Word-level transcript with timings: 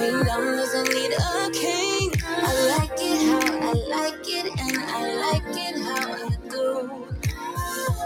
queendom 0.00 0.56
doesn't 0.56 0.88
need 0.94 1.12
a 1.12 1.50
king. 1.52 2.12
I 2.26 2.52
like 2.72 2.98
it 2.98 3.20
how 3.28 3.68
I 3.68 3.72
like 3.96 4.28
it 4.38 4.46
and 4.64 4.78
I 4.78 5.02
like 5.24 5.56
it 5.66 5.76
how 5.86 6.12
I 6.24 6.30
do. 6.48 7.06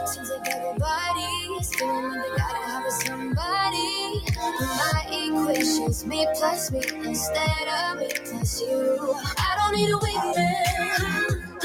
Seems 0.07 0.31
like 0.31 0.49
everybody's 0.55 1.75
feeling 1.77 2.11
like 2.11 2.23
they 2.23 2.37
gotta 2.37 2.63
have 2.67 2.87
a 2.87 2.91
somebody. 2.91 4.23
My 4.61 5.01
equation's 5.13 6.05
me 6.07 6.27
plus 6.37 6.73
me 6.73 6.83
instead 7.05 7.69
of 7.79 8.01
me 8.01 8.09
plus 8.27 8.61
you. 8.63 9.15
I 9.39 9.51
don't 9.59 9.77
need 9.77 9.91
a 9.91 9.99
wingman, 10.05 11.61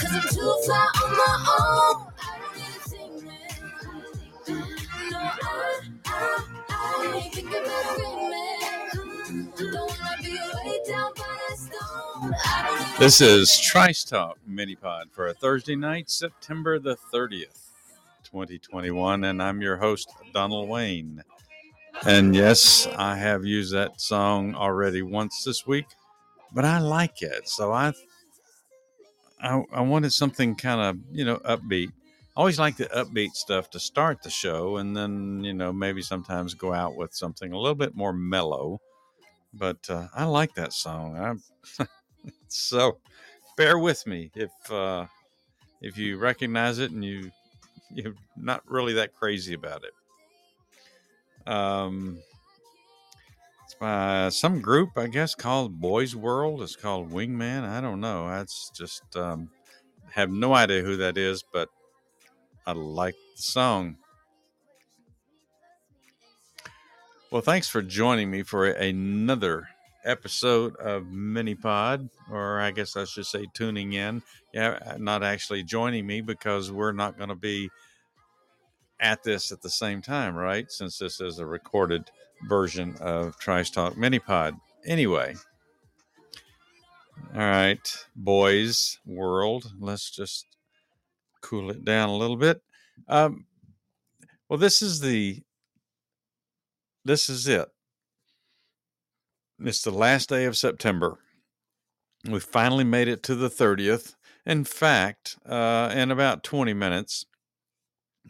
cause 0.00 0.14
I'm 0.18 0.28
too 0.34 0.54
fly 0.64 0.88
on 1.04 1.12
my 1.20 1.34
own. 1.60 2.08
I 2.18 2.38
don't 2.40 2.56
need 2.56 2.74
a 2.78 2.90
team 2.90 3.12
No, 5.12 5.18
I, 5.18 5.80
I, 6.06 6.44
I 6.70 7.20
ain't 7.24 7.34
thinking 7.34 7.50
about 7.50 7.98
a 7.98 8.00
ringman. 8.02 8.57
This 12.98 13.20
is 13.20 13.58
Trice 13.58 14.04
Talk 14.04 14.38
Mini 14.46 14.76
Pod 14.76 15.08
for 15.10 15.26
a 15.26 15.34
Thursday 15.34 15.74
night, 15.74 16.08
September 16.10 16.78
the 16.78 16.96
30th, 17.12 17.70
2021. 18.22 19.24
And 19.24 19.42
I'm 19.42 19.60
your 19.60 19.76
host, 19.76 20.12
Donald 20.32 20.68
Wayne. 20.68 21.24
And 22.06 22.36
yes, 22.36 22.86
I 22.96 23.16
have 23.16 23.44
used 23.44 23.74
that 23.74 24.00
song 24.00 24.54
already 24.54 25.02
once 25.02 25.42
this 25.42 25.66
week, 25.66 25.86
but 26.52 26.64
I 26.64 26.78
like 26.78 27.22
it. 27.22 27.48
So 27.48 27.72
I 27.72 27.92
I, 29.40 29.62
I 29.72 29.80
wanted 29.80 30.12
something 30.12 30.54
kind 30.54 30.80
of, 30.80 30.98
you 31.10 31.24
know, 31.24 31.38
upbeat. 31.38 31.88
I 31.88 32.40
always 32.40 32.60
like 32.60 32.76
the 32.76 32.86
upbeat 32.86 33.32
stuff 33.32 33.70
to 33.70 33.80
start 33.80 34.22
the 34.22 34.30
show, 34.30 34.76
and 34.76 34.96
then, 34.96 35.42
you 35.42 35.54
know, 35.54 35.72
maybe 35.72 36.02
sometimes 36.02 36.54
go 36.54 36.72
out 36.72 36.94
with 36.94 37.12
something 37.12 37.52
a 37.52 37.58
little 37.58 37.74
bit 37.74 37.96
more 37.96 38.12
mellow. 38.12 38.80
But 39.52 39.78
uh, 39.88 40.08
I 40.14 40.24
like 40.24 40.54
that 40.54 40.72
song. 40.72 41.16
I, 41.16 41.84
so 42.48 42.98
bear 43.56 43.78
with 43.78 44.06
me 44.06 44.30
if 44.34 44.50
uh, 44.70 45.06
if 45.80 45.96
you 45.96 46.18
recognize 46.18 46.78
it 46.78 46.90
and 46.90 47.04
you 47.04 47.30
you're 47.90 48.14
not 48.36 48.62
really 48.66 48.94
that 48.94 49.14
crazy 49.14 49.54
about 49.54 49.82
it. 49.84 49.92
Um, 51.50 52.18
it's 53.64 53.74
by 53.74 54.28
some 54.30 54.60
group, 54.60 54.96
I 54.96 55.06
guess, 55.06 55.34
called 55.34 55.80
Boys 55.80 56.14
World. 56.14 56.62
It's 56.62 56.76
called 56.76 57.10
Wingman. 57.10 57.68
I 57.68 57.80
don't 57.80 58.00
know. 58.00 58.28
That's 58.28 58.70
just 58.74 59.16
um, 59.16 59.50
have 60.10 60.30
no 60.30 60.54
idea 60.54 60.82
who 60.82 60.96
that 60.98 61.18
is, 61.18 61.42
but 61.52 61.68
I 62.66 62.72
like 62.72 63.14
the 63.36 63.42
song. 63.42 63.96
Well, 67.30 67.42
thanks 67.42 67.68
for 67.68 67.82
joining 67.82 68.30
me 68.30 68.42
for 68.42 68.64
another 68.64 69.68
episode 70.02 70.74
of 70.76 71.08
Mini 71.08 71.54
Pod, 71.54 72.08
or 72.30 72.58
I 72.58 72.70
guess 72.70 72.96
I 72.96 73.04
should 73.04 73.26
say 73.26 73.44
tuning 73.52 73.92
in. 73.92 74.22
Yeah, 74.54 74.96
not 74.96 75.22
actually 75.22 75.62
joining 75.62 76.06
me 76.06 76.22
because 76.22 76.72
we're 76.72 76.92
not 76.92 77.18
going 77.18 77.28
to 77.28 77.34
be 77.34 77.68
at 78.98 79.22
this 79.22 79.52
at 79.52 79.60
the 79.60 79.68
same 79.68 80.00
time, 80.00 80.34
right? 80.36 80.72
Since 80.72 80.96
this 80.96 81.20
is 81.20 81.38
a 81.38 81.44
recorded 81.44 82.10
version 82.48 82.96
of 82.98 83.38
Trice 83.38 83.68
Talk 83.68 83.98
Mini 83.98 84.20
Pod. 84.20 84.54
Anyway, 84.86 85.34
all 87.34 87.40
right, 87.40 88.06
boys 88.16 89.00
world, 89.04 89.70
let's 89.78 90.10
just 90.10 90.46
cool 91.42 91.70
it 91.70 91.84
down 91.84 92.08
a 92.08 92.16
little 92.16 92.38
bit. 92.38 92.62
Um, 93.06 93.44
well, 94.48 94.58
this 94.58 94.80
is 94.80 95.00
the 95.00 95.42
this 97.08 97.30
is 97.30 97.48
it. 97.48 97.68
It's 99.58 99.82
the 99.82 99.90
last 99.90 100.28
day 100.28 100.44
of 100.44 100.58
September. 100.58 101.18
We 102.28 102.38
finally 102.38 102.84
made 102.84 103.08
it 103.08 103.22
to 103.24 103.34
the 103.34 103.48
30th. 103.48 104.14
In 104.44 104.64
fact, 104.64 105.36
uh, 105.46 105.90
in 105.94 106.10
about 106.10 106.44
20 106.44 106.74
minutes, 106.74 107.24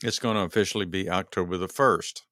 it's 0.01 0.21
going 0.21 0.37
to 0.37 0.43
officially 0.43 0.85
be 0.87 1.11
October 1.11 1.57
the 1.57 1.67
1st. 1.67 2.23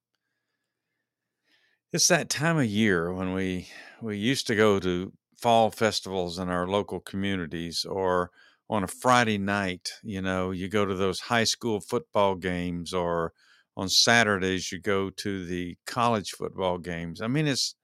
It's 1.92 2.06
that 2.08 2.30
time 2.30 2.58
of 2.58 2.66
year 2.66 3.12
when 3.12 3.32
we 3.32 3.68
we 4.00 4.16
used 4.16 4.46
to 4.46 4.54
go 4.54 4.78
to 4.78 5.12
fall 5.36 5.70
festivals 5.70 6.38
in 6.38 6.48
our 6.48 6.68
local 6.68 7.00
communities 7.00 7.84
or 7.84 8.30
on 8.68 8.84
a 8.84 8.88
Friday 8.88 9.38
night, 9.38 9.90
you 10.02 10.20
know, 10.22 10.52
you 10.52 10.68
go 10.68 10.84
to 10.84 10.94
those 10.94 11.20
high 11.20 11.44
school 11.44 11.80
football 11.80 12.34
games 12.36 12.92
or 12.94 13.32
on 13.76 13.88
Saturdays 13.88 14.72
you 14.72 14.78
go 14.80 15.10
to 15.10 15.46
the 15.46 15.76
college 15.86 16.32
football 16.32 16.78
games. 16.78 17.20
I 17.20 17.28
mean 17.28 17.46
it's 17.46 17.74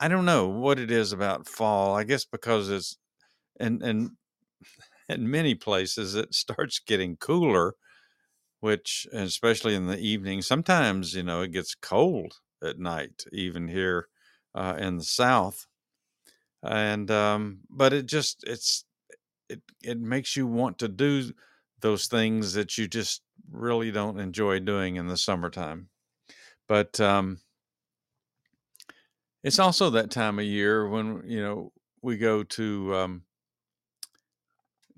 I 0.00 0.08
don't 0.08 0.26
know 0.26 0.48
what 0.48 0.78
it 0.78 0.90
is 0.90 1.12
about 1.12 1.48
fall. 1.48 1.96
I 1.96 2.04
guess 2.04 2.24
because 2.26 2.70
it's 2.70 2.98
and 3.60 3.82
and 3.84 4.12
in 5.08 5.30
many 5.30 5.54
places 5.54 6.14
it 6.14 6.34
starts 6.34 6.78
getting 6.78 7.16
cooler 7.16 7.74
which 8.60 9.06
especially 9.12 9.74
in 9.74 9.86
the 9.86 9.98
evening 9.98 10.42
sometimes 10.42 11.14
you 11.14 11.22
know 11.22 11.42
it 11.42 11.52
gets 11.52 11.74
cold 11.74 12.34
at 12.62 12.78
night 12.78 13.24
even 13.32 13.68
here 13.68 14.08
uh, 14.54 14.76
in 14.78 14.98
the 14.98 15.04
south 15.04 15.66
and 16.62 17.10
um, 17.10 17.60
but 17.70 17.92
it 17.92 18.06
just 18.06 18.44
it's 18.46 18.84
it 19.48 19.62
it 19.82 19.98
makes 20.00 20.36
you 20.36 20.46
want 20.46 20.78
to 20.78 20.88
do 20.88 21.32
those 21.80 22.06
things 22.08 22.54
that 22.54 22.78
you 22.78 22.88
just 22.88 23.22
really 23.50 23.90
don't 23.90 24.20
enjoy 24.20 24.58
doing 24.58 24.96
in 24.96 25.06
the 25.08 25.16
summertime 25.16 25.88
but 26.68 27.00
um, 27.00 27.38
it's 29.42 29.58
also 29.58 29.90
that 29.90 30.10
time 30.10 30.38
of 30.38 30.44
year 30.44 30.88
when 30.88 31.22
you 31.26 31.40
know 31.40 31.72
we 32.02 32.16
go 32.16 32.42
to 32.42 32.94
um, 32.94 33.22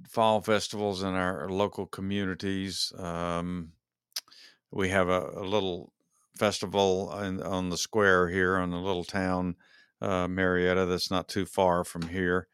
fall 0.09 0.41
festivals 0.41 1.03
in 1.03 1.14
our 1.14 1.48
local 1.48 1.86
communities. 1.86 2.92
Um, 2.98 3.72
we 4.70 4.91
have 4.91 5.09
a, 5.09 5.30
a 5.36 5.44
little 5.44 5.92
festival 6.36 7.12
in, 7.20 7.42
on 7.42 7.70
the 7.70 7.76
square 7.76 8.28
here 8.28 8.59
in 8.59 8.70
the 8.70 8.78
little 8.78 9.04
town, 9.04 9.56
uh, 10.00 10.28
Marietta, 10.28 10.86
that's 10.86 11.10
not 11.10 11.28
too 11.28 11.47
far 11.47 11.84
from 11.84 12.09
here. 12.09 12.48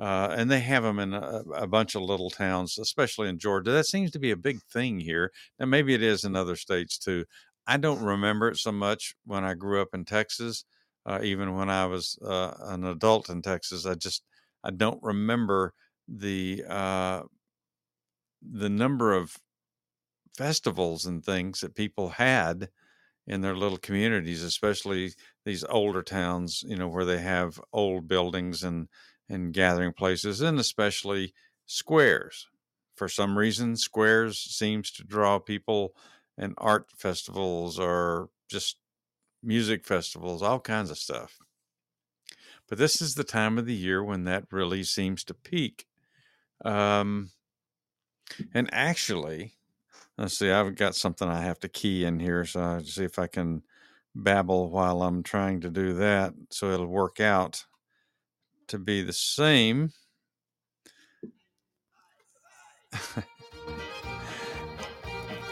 Uh, 0.00 0.34
and 0.36 0.50
they 0.50 0.60
have 0.60 0.82
them 0.82 0.98
in 0.98 1.12
a, 1.12 1.42
a 1.54 1.66
bunch 1.66 1.94
of 1.94 2.02
little 2.02 2.30
towns, 2.30 2.78
especially 2.78 3.28
in 3.28 3.38
Georgia. 3.38 3.70
That 3.72 3.86
seems 3.86 4.10
to 4.12 4.18
be 4.18 4.30
a 4.30 4.36
big 4.36 4.62
thing 4.72 5.00
here. 5.00 5.30
Now, 5.58 5.66
maybe 5.66 5.94
it 5.94 6.02
is 6.02 6.24
in 6.24 6.36
other 6.36 6.56
states 6.56 6.98
too. 6.98 7.26
I 7.66 7.76
don't 7.76 8.02
remember 8.02 8.48
it 8.48 8.56
so 8.58 8.72
much 8.72 9.14
when 9.26 9.44
I 9.44 9.54
grew 9.54 9.82
up 9.82 9.88
in 9.94 10.04
Texas. 10.06 10.64
Uh, 11.06 11.20
even 11.22 11.54
when 11.54 11.70
I 11.70 11.86
was 11.86 12.18
uh, 12.24 12.54
an 12.60 12.84
adult 12.84 13.28
in 13.30 13.42
Texas, 13.42 13.86
I 13.86 13.94
just 13.94 14.22
I 14.64 14.70
don't 14.70 15.02
remember 15.02 15.74
the 16.08 16.64
uh, 16.68 17.22
the 18.42 18.68
number 18.68 19.12
of 19.12 19.38
festivals 20.36 21.06
and 21.06 21.24
things 21.24 21.60
that 21.60 21.74
people 21.74 22.10
had 22.10 22.68
in 23.26 23.40
their 23.42 23.56
little 23.56 23.78
communities, 23.78 24.42
especially 24.42 25.12
these 25.44 25.64
older 25.64 26.02
towns, 26.02 26.64
you 26.66 26.76
know, 26.76 26.88
where 26.88 27.04
they 27.06 27.18
have 27.20 27.60
old 27.72 28.08
buildings 28.08 28.62
and 28.64 28.88
and 29.30 29.54
gathering 29.54 29.94
places, 29.94 30.42
and 30.42 30.60
especially 30.60 31.32
squares. 31.66 32.48
For 32.96 33.08
some 33.08 33.38
reason, 33.38 33.76
squares 33.76 34.38
seems 34.38 34.90
to 34.92 35.04
draw 35.04 35.38
people, 35.38 35.94
and 36.36 36.54
art 36.58 36.90
festivals 36.96 37.78
or 37.78 38.30
just 38.48 38.78
music 39.42 39.84
festivals, 39.84 40.42
all 40.42 40.60
kinds 40.60 40.90
of 40.90 40.98
stuff. 40.98 41.38
But 42.68 42.78
this 42.78 43.02
is 43.02 43.14
the 43.14 43.24
time 43.24 43.58
of 43.58 43.66
the 43.66 43.74
year 43.74 44.02
when 44.02 44.24
that 44.24 44.46
really 44.50 44.84
seems 44.84 45.24
to 45.24 45.34
peak. 45.34 45.86
Um, 46.64 47.30
and 48.54 48.72
actually, 48.72 49.54
let's 50.16 50.38
see, 50.38 50.50
I've 50.50 50.76
got 50.76 50.94
something 50.94 51.28
I 51.28 51.42
have 51.42 51.60
to 51.60 51.68
key 51.68 52.04
in 52.04 52.20
here, 52.20 52.44
so 52.44 52.60
I'll 52.60 52.84
see 52.84 53.04
if 53.04 53.18
I 53.18 53.26
can 53.26 53.62
babble 54.14 54.70
while 54.70 55.02
I'm 55.02 55.22
trying 55.22 55.60
to 55.62 55.70
do 55.70 55.94
that, 55.94 56.34
so 56.50 56.70
it'll 56.70 56.86
work 56.86 57.20
out 57.20 57.66
to 58.70 58.78
be 58.78 59.02
the 59.02 59.12
same. 59.12 59.92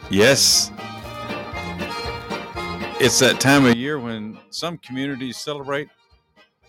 yes. 0.08 0.70
It's 3.00 3.18
that 3.18 3.40
time 3.40 3.64
of 3.64 3.74
year 3.76 3.98
when 3.98 4.38
some 4.50 4.78
communities 4.78 5.36
celebrate 5.36 5.88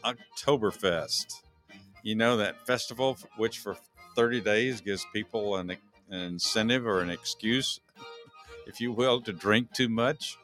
Oktoberfest. 0.03 1.43
You 2.01 2.15
know, 2.15 2.35
that 2.37 2.65
festival, 2.65 3.17
which 3.37 3.59
for 3.59 3.77
30 4.15 4.41
days 4.41 4.81
gives 4.81 5.05
people 5.13 5.57
an, 5.57 5.69
an 5.69 6.19
incentive 6.19 6.87
or 6.87 7.01
an 7.01 7.11
excuse, 7.11 7.79
if 8.65 8.81
you 8.81 8.91
will, 8.91 9.21
to 9.21 9.31
drink 9.31 9.71
too 9.73 9.89
much, 9.89 10.35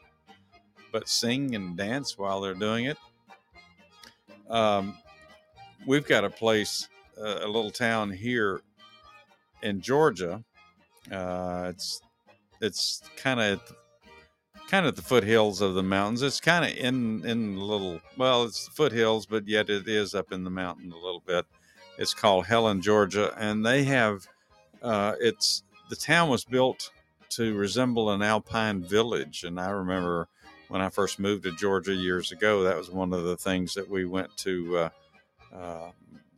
but 0.91 1.09
sing 1.09 1.55
and 1.55 1.75
dance 1.75 2.15
while 2.15 2.41
they're 2.41 2.53
doing 2.53 2.85
it. 2.85 2.97
Um, 4.49 4.95
we've 5.85 6.07
got 6.07 6.23
a 6.23 6.29
place, 6.29 6.89
uh, 7.19 7.39
a 7.41 7.47
little 7.47 7.71
town 7.71 8.11
here 8.11 8.61
in 9.61 9.81
Georgia. 9.81 10.43
Uh, 11.11 11.67
it's 11.69 12.01
it's 12.61 13.01
kind 13.17 13.39
of 13.39 13.61
kind 14.67 14.85
of 14.85 14.95
the 14.95 15.01
foothills 15.01 15.61
of 15.61 15.75
the 15.75 15.83
mountains. 15.83 16.21
It's 16.21 16.39
kind 16.39 16.65
of 16.65 16.77
in 16.77 17.25
in 17.25 17.57
little 17.57 17.99
well, 18.17 18.43
it's 18.43 18.65
the 18.65 18.71
foothills, 18.71 19.25
but 19.25 19.47
yet 19.47 19.69
it 19.69 19.87
is 19.87 20.15
up 20.15 20.31
in 20.31 20.43
the 20.43 20.49
mountain 20.49 20.91
a 20.91 20.95
little 20.95 21.23
bit. 21.25 21.45
It's 21.97 22.13
called 22.13 22.45
Helen, 22.45 22.81
Georgia, 22.81 23.33
and 23.37 23.65
they 23.65 23.83
have 23.83 24.27
uh, 24.81 25.13
it's 25.19 25.63
the 25.89 25.95
town 25.95 26.29
was 26.29 26.43
built 26.43 26.91
to 27.29 27.55
resemble 27.55 28.11
an 28.11 28.21
alpine 28.21 28.83
village, 28.83 29.43
and 29.43 29.59
I 29.59 29.69
remember 29.69 30.27
when 30.67 30.81
I 30.81 30.89
first 30.89 31.19
moved 31.19 31.43
to 31.43 31.51
Georgia 31.51 31.93
years 31.93 32.31
ago, 32.31 32.63
that 32.63 32.77
was 32.77 32.89
one 32.89 33.13
of 33.13 33.23
the 33.23 33.37
things 33.37 33.73
that 33.75 33.87
we 33.87 34.05
went 34.05 34.35
to. 34.37 34.77
Uh, 34.77 34.89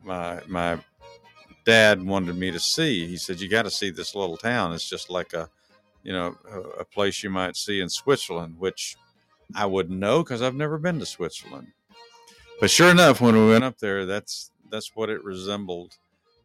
my 0.03 0.41
my 0.47 0.79
dad 1.65 2.03
wanted 2.03 2.35
me 2.37 2.51
to 2.51 2.59
see. 2.59 3.07
He 3.07 3.17
said, 3.17 3.41
"You 3.41 3.49
got 3.49 3.63
to 3.63 3.71
see 3.71 3.89
this 3.89 4.15
little 4.15 4.37
town. 4.37 4.73
It's 4.73 4.89
just 4.89 5.09
like 5.09 5.33
a, 5.33 5.49
you 6.03 6.13
know, 6.13 6.37
a, 6.49 6.59
a 6.81 6.85
place 6.85 7.23
you 7.23 7.29
might 7.29 7.55
see 7.55 7.81
in 7.81 7.89
Switzerland." 7.89 8.55
Which 8.57 8.95
I 9.55 9.65
wouldn't 9.65 9.99
know 9.99 10.23
because 10.23 10.41
I've 10.41 10.55
never 10.55 10.77
been 10.77 10.99
to 10.99 11.05
Switzerland. 11.05 11.67
But 12.59 12.71
sure 12.71 12.89
enough, 12.89 13.21
when 13.21 13.35
we 13.35 13.47
went 13.49 13.63
up 13.63 13.77
there, 13.77 14.05
that's 14.05 14.51
that's 14.69 14.95
what 14.95 15.09
it 15.09 15.23
resembled. 15.23 15.97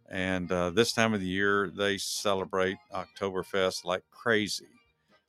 And 0.09 0.53
uh, 0.53 0.71
this 0.71 0.93
time 0.93 1.15
of 1.15 1.21
the 1.21 1.27
year, 1.27 1.71
they 1.75 1.97
celebrate 1.97 2.77
Oktoberfest 2.95 3.87
like 3.87 4.03
crazy, 4.11 4.69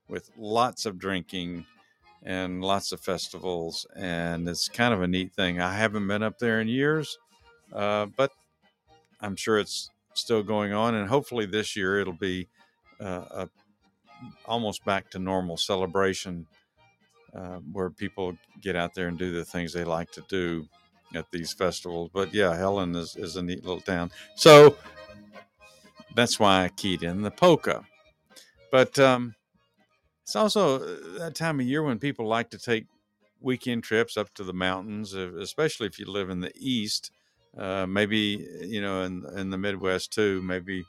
with 0.10 0.30
lots 0.38 0.86
of 0.86 1.00
drinking 1.00 1.66
and 2.22 2.62
lots 2.62 2.92
of 2.92 3.00
festivals. 3.00 3.88
And 3.96 4.48
it's 4.50 4.68
kind 4.68 4.94
of 4.94 5.02
a 5.02 5.08
neat 5.08 5.34
thing. 5.34 5.62
I 5.62 5.74
haven't 5.74 6.08
been 6.08 6.22
up 6.24 6.38
there 6.38 6.60
in 6.60 6.68
years, 6.68 7.18
uh, 7.74 8.08
but 8.18 8.32
I'm 9.22 9.36
sure 9.36 9.60
it's 9.60 9.90
still 10.14 10.44
going 10.44 10.74
on. 10.74 10.96
And 10.96 11.10
hopefully 11.10 11.46
this 11.46 11.76
year 11.76 12.00
it'll 12.00 12.14
be 12.14 12.48
uh, 13.00 13.26
a, 13.32 13.50
almost 14.46 14.86
back 14.86 15.10
to 15.12 15.20
normal 15.20 15.58
celebration 15.58 16.48
uh, 17.34 17.58
where 17.72 17.90
people 17.90 18.38
get 18.62 18.76
out 18.76 18.94
there 18.94 19.08
and 19.08 19.18
do 19.18 19.32
the 19.32 19.46
things 19.46 19.74
they 19.74 19.84
like 19.84 20.12
to 20.12 20.24
do 20.30 20.68
at 21.16 21.30
these 21.32 21.54
festivals. 21.54 22.10
But 22.14 22.34
yeah, 22.34 22.56
Helen 22.56 22.96
is, 22.96 23.16
is 23.16 23.36
a 23.36 23.42
neat 23.42 23.64
little 23.64 23.82
town. 23.82 24.12
So 24.36 24.78
that's 26.16 26.40
why 26.40 26.64
I 26.64 26.70
keyed 26.70 27.04
in 27.04 27.22
the 27.22 27.32
polka. 27.32 27.84
But 28.72 28.98
um, 29.00 29.36
it's 30.24 30.36
also 30.36 30.80
uh, 30.80 31.20
that 31.20 31.36
time 31.36 31.60
of 31.60 31.66
year 31.66 31.84
when 31.84 32.00
people 32.00 32.28
like 32.28 32.50
to 32.52 32.58
take 32.58 32.86
weekend 33.40 33.84
trips 33.84 34.16
up 34.16 34.34
to 34.36 34.44
the 34.44 34.54
mountains, 34.54 35.14
especially 35.14 35.88
if 35.88 36.00
you 36.00 36.06
live 36.06 36.30
in 36.30 36.40
the 36.40 36.52
east. 36.56 37.12
Uh, 37.58 37.86
maybe 37.86 38.48
you 38.62 38.82
know 38.82 39.04
in 39.04 39.26
in 39.38 39.50
the 39.50 39.58
Midwest 39.58 40.12
too. 40.14 40.42
Maybe, 40.42 40.84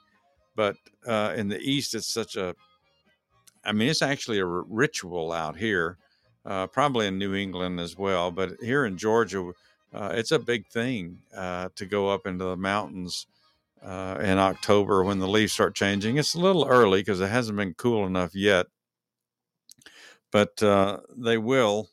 but 0.56 0.76
uh, 1.06 1.34
in 1.36 1.48
the 1.48 1.60
east, 1.60 1.94
it's 1.94 2.06
such 2.06 2.36
a. 2.36 2.54
I 3.64 3.72
mean, 3.72 3.88
it's 3.88 4.02
actually 4.02 4.38
a 4.40 4.46
r- 4.46 4.64
ritual 4.68 5.32
out 5.32 5.56
here. 5.56 5.98
Uh, 6.44 6.66
probably 6.66 7.06
in 7.06 7.18
New 7.18 7.34
England 7.34 7.80
as 7.80 7.96
well, 7.96 8.30
but 8.30 8.52
here 8.60 8.84
in 8.84 8.98
Georgia, 8.98 9.52
uh, 9.94 10.12
it's 10.14 10.30
a 10.32 10.38
big 10.38 10.66
thing 10.66 11.18
uh, 11.34 11.70
to 11.74 11.86
go 11.86 12.10
up 12.10 12.26
into 12.26 12.44
the 12.44 12.56
mountains 12.56 13.26
in 13.82 14.38
October 14.38 15.04
when 15.04 15.18
the 15.18 15.28
leaves 15.28 15.52
start 15.52 15.74
changing. 15.74 16.18
It's 16.18 16.34
a 16.34 16.40
little 16.40 16.66
early 16.66 17.00
because 17.00 17.20
it 17.20 17.28
hasn't 17.30 17.56
been 17.56 17.74
cool 17.74 18.06
enough 18.06 18.34
yet 18.34 18.66
but 20.30 20.56
they 21.16 21.38
will 21.38 21.88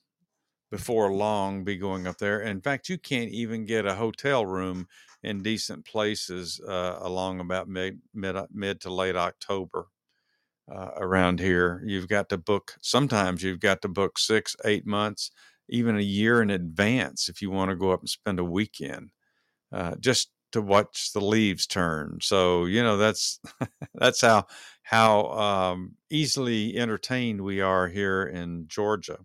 before 0.72 1.12
long 1.14 1.64
be 1.64 1.78
going 1.78 2.08
up 2.08 2.18
there. 2.18 2.42
In 2.42 2.62
fact, 2.62 2.90
you 2.90 2.98
can't 2.98 3.32
even 3.32 3.66
get 3.66 3.86
a 3.86 3.96
hotel 3.96 4.46
room 4.46 4.88
in 5.24 5.44
decent 5.44 5.86
places 5.86 6.60
uh, 6.68 6.98
along 7.02 7.40
about 7.42 7.68
mid, 7.68 8.00
mid 8.14 8.36
mid 8.54 8.82
to 8.82 8.94
late 8.94 9.16
October 9.16 9.88
uh, 10.72 10.92
around 10.98 11.40
here. 11.40 11.82
You've 11.86 12.08
got 12.08 12.30
to 12.30 12.38
book. 12.38 12.76
Sometimes 12.82 13.44
you've 13.44 13.60
got 13.60 13.82
to 13.82 13.88
book 13.88 14.18
six, 14.18 14.56
eight 14.66 14.86
months, 14.86 15.32
even 15.70 15.98
a 15.98 16.02
year 16.02 16.42
in 16.42 16.50
advance 16.50 17.30
if 17.30 17.42
you 17.42 17.50
want 17.50 17.70
to 17.72 17.76
go 17.76 17.92
up 17.92 18.02
and 18.02 18.10
spend 18.10 18.40
a 18.40 18.44
weekend. 18.44 19.12
Uh, 19.72 19.96
just 20.00 20.32
to 20.54 20.62
watch 20.62 21.14
the 21.14 21.22
leaves 21.22 21.68
turn. 21.68 22.20
So 22.22 22.66
you 22.66 22.84
know 22.84 22.98
that's 22.98 23.40
that's 23.96 24.22
how 24.22 24.48
how 24.84 25.28
um, 25.32 25.94
easily 26.10 26.78
entertained 26.78 27.42
we 27.42 27.62
are 27.62 27.88
here 27.88 28.24
in 28.24 28.66
Georgia. 28.68 29.20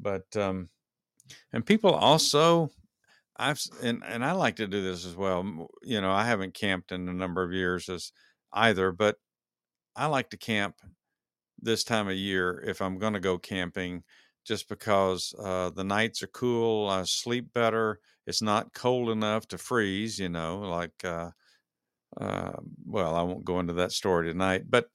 But 0.00 0.36
um, 0.36 0.68
and 1.52 1.66
people 1.66 1.92
also, 1.94 2.70
I've 3.36 3.60
and 3.82 4.02
and 4.06 4.24
I 4.24 4.32
like 4.32 4.56
to 4.56 4.66
do 4.66 4.82
this 4.82 5.06
as 5.06 5.16
well. 5.16 5.68
You 5.82 6.00
know, 6.00 6.12
I 6.12 6.24
haven't 6.24 6.54
camped 6.54 6.92
in 6.92 7.08
a 7.08 7.12
number 7.14 7.42
of 7.42 7.52
years 7.52 7.88
as 7.88 8.12
either, 8.52 8.92
but 8.92 9.18
I 9.96 10.06
like 10.06 10.30
to 10.30 10.36
camp 10.38 10.76
this 11.60 11.84
time 11.84 12.08
of 12.08 12.16
year 12.16 12.62
if 12.66 12.82
I'm 12.82 12.98
going 12.98 13.14
to 13.14 13.20
go 13.20 13.38
camping 13.38 14.04
just 14.44 14.68
because 14.68 15.34
uh, 15.38 15.70
the 15.70 15.84
nights 15.84 16.22
are 16.22 16.28
cool. 16.28 16.88
I 16.88 17.02
sleep 17.04 17.52
better. 17.52 18.00
It's 18.26 18.42
not 18.42 18.74
cold 18.74 19.10
enough 19.10 19.48
to 19.48 19.58
freeze, 19.58 20.18
you 20.18 20.28
know, 20.28 20.60
like, 20.60 21.04
uh, 21.04 21.30
uh, 22.20 22.52
well, 22.86 23.14
I 23.14 23.22
won't 23.22 23.44
go 23.44 23.60
into 23.60 23.74
that 23.74 23.92
story 23.92 24.28
tonight, 24.28 24.64
but 24.68 24.88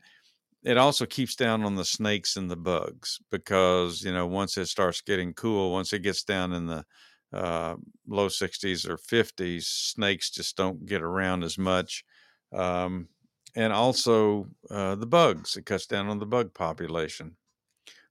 it 0.63 0.77
also 0.77 1.05
keeps 1.05 1.35
down 1.35 1.63
on 1.63 1.75
the 1.75 1.85
snakes 1.85 2.37
and 2.37 2.49
the 2.49 2.55
bugs 2.57 3.19
because, 3.31 4.03
you 4.03 4.11
know, 4.11 4.27
once 4.27 4.57
it 4.57 4.67
starts 4.67 5.01
getting 5.01 5.33
cool, 5.33 5.71
once 5.71 5.93
it 5.93 5.99
gets 6.03 6.23
down 6.23 6.53
in 6.53 6.67
the 6.67 6.85
uh, 7.33 7.75
low 8.07 8.29
60s 8.29 8.85
or 8.87 8.97
50s, 8.97 9.67
snakes 9.67 10.29
just 10.29 10.55
don't 10.57 10.85
get 10.85 11.01
around 11.01 11.43
as 11.43 11.57
much. 11.57 12.03
Um, 12.51 13.09
and 13.55 13.73
also 13.73 14.47
uh, 14.69 14.95
the 14.95 15.07
bugs, 15.07 15.57
it 15.57 15.65
cuts 15.65 15.87
down 15.87 16.07
on 16.07 16.19
the 16.19 16.25
bug 16.25 16.53
population 16.53 17.37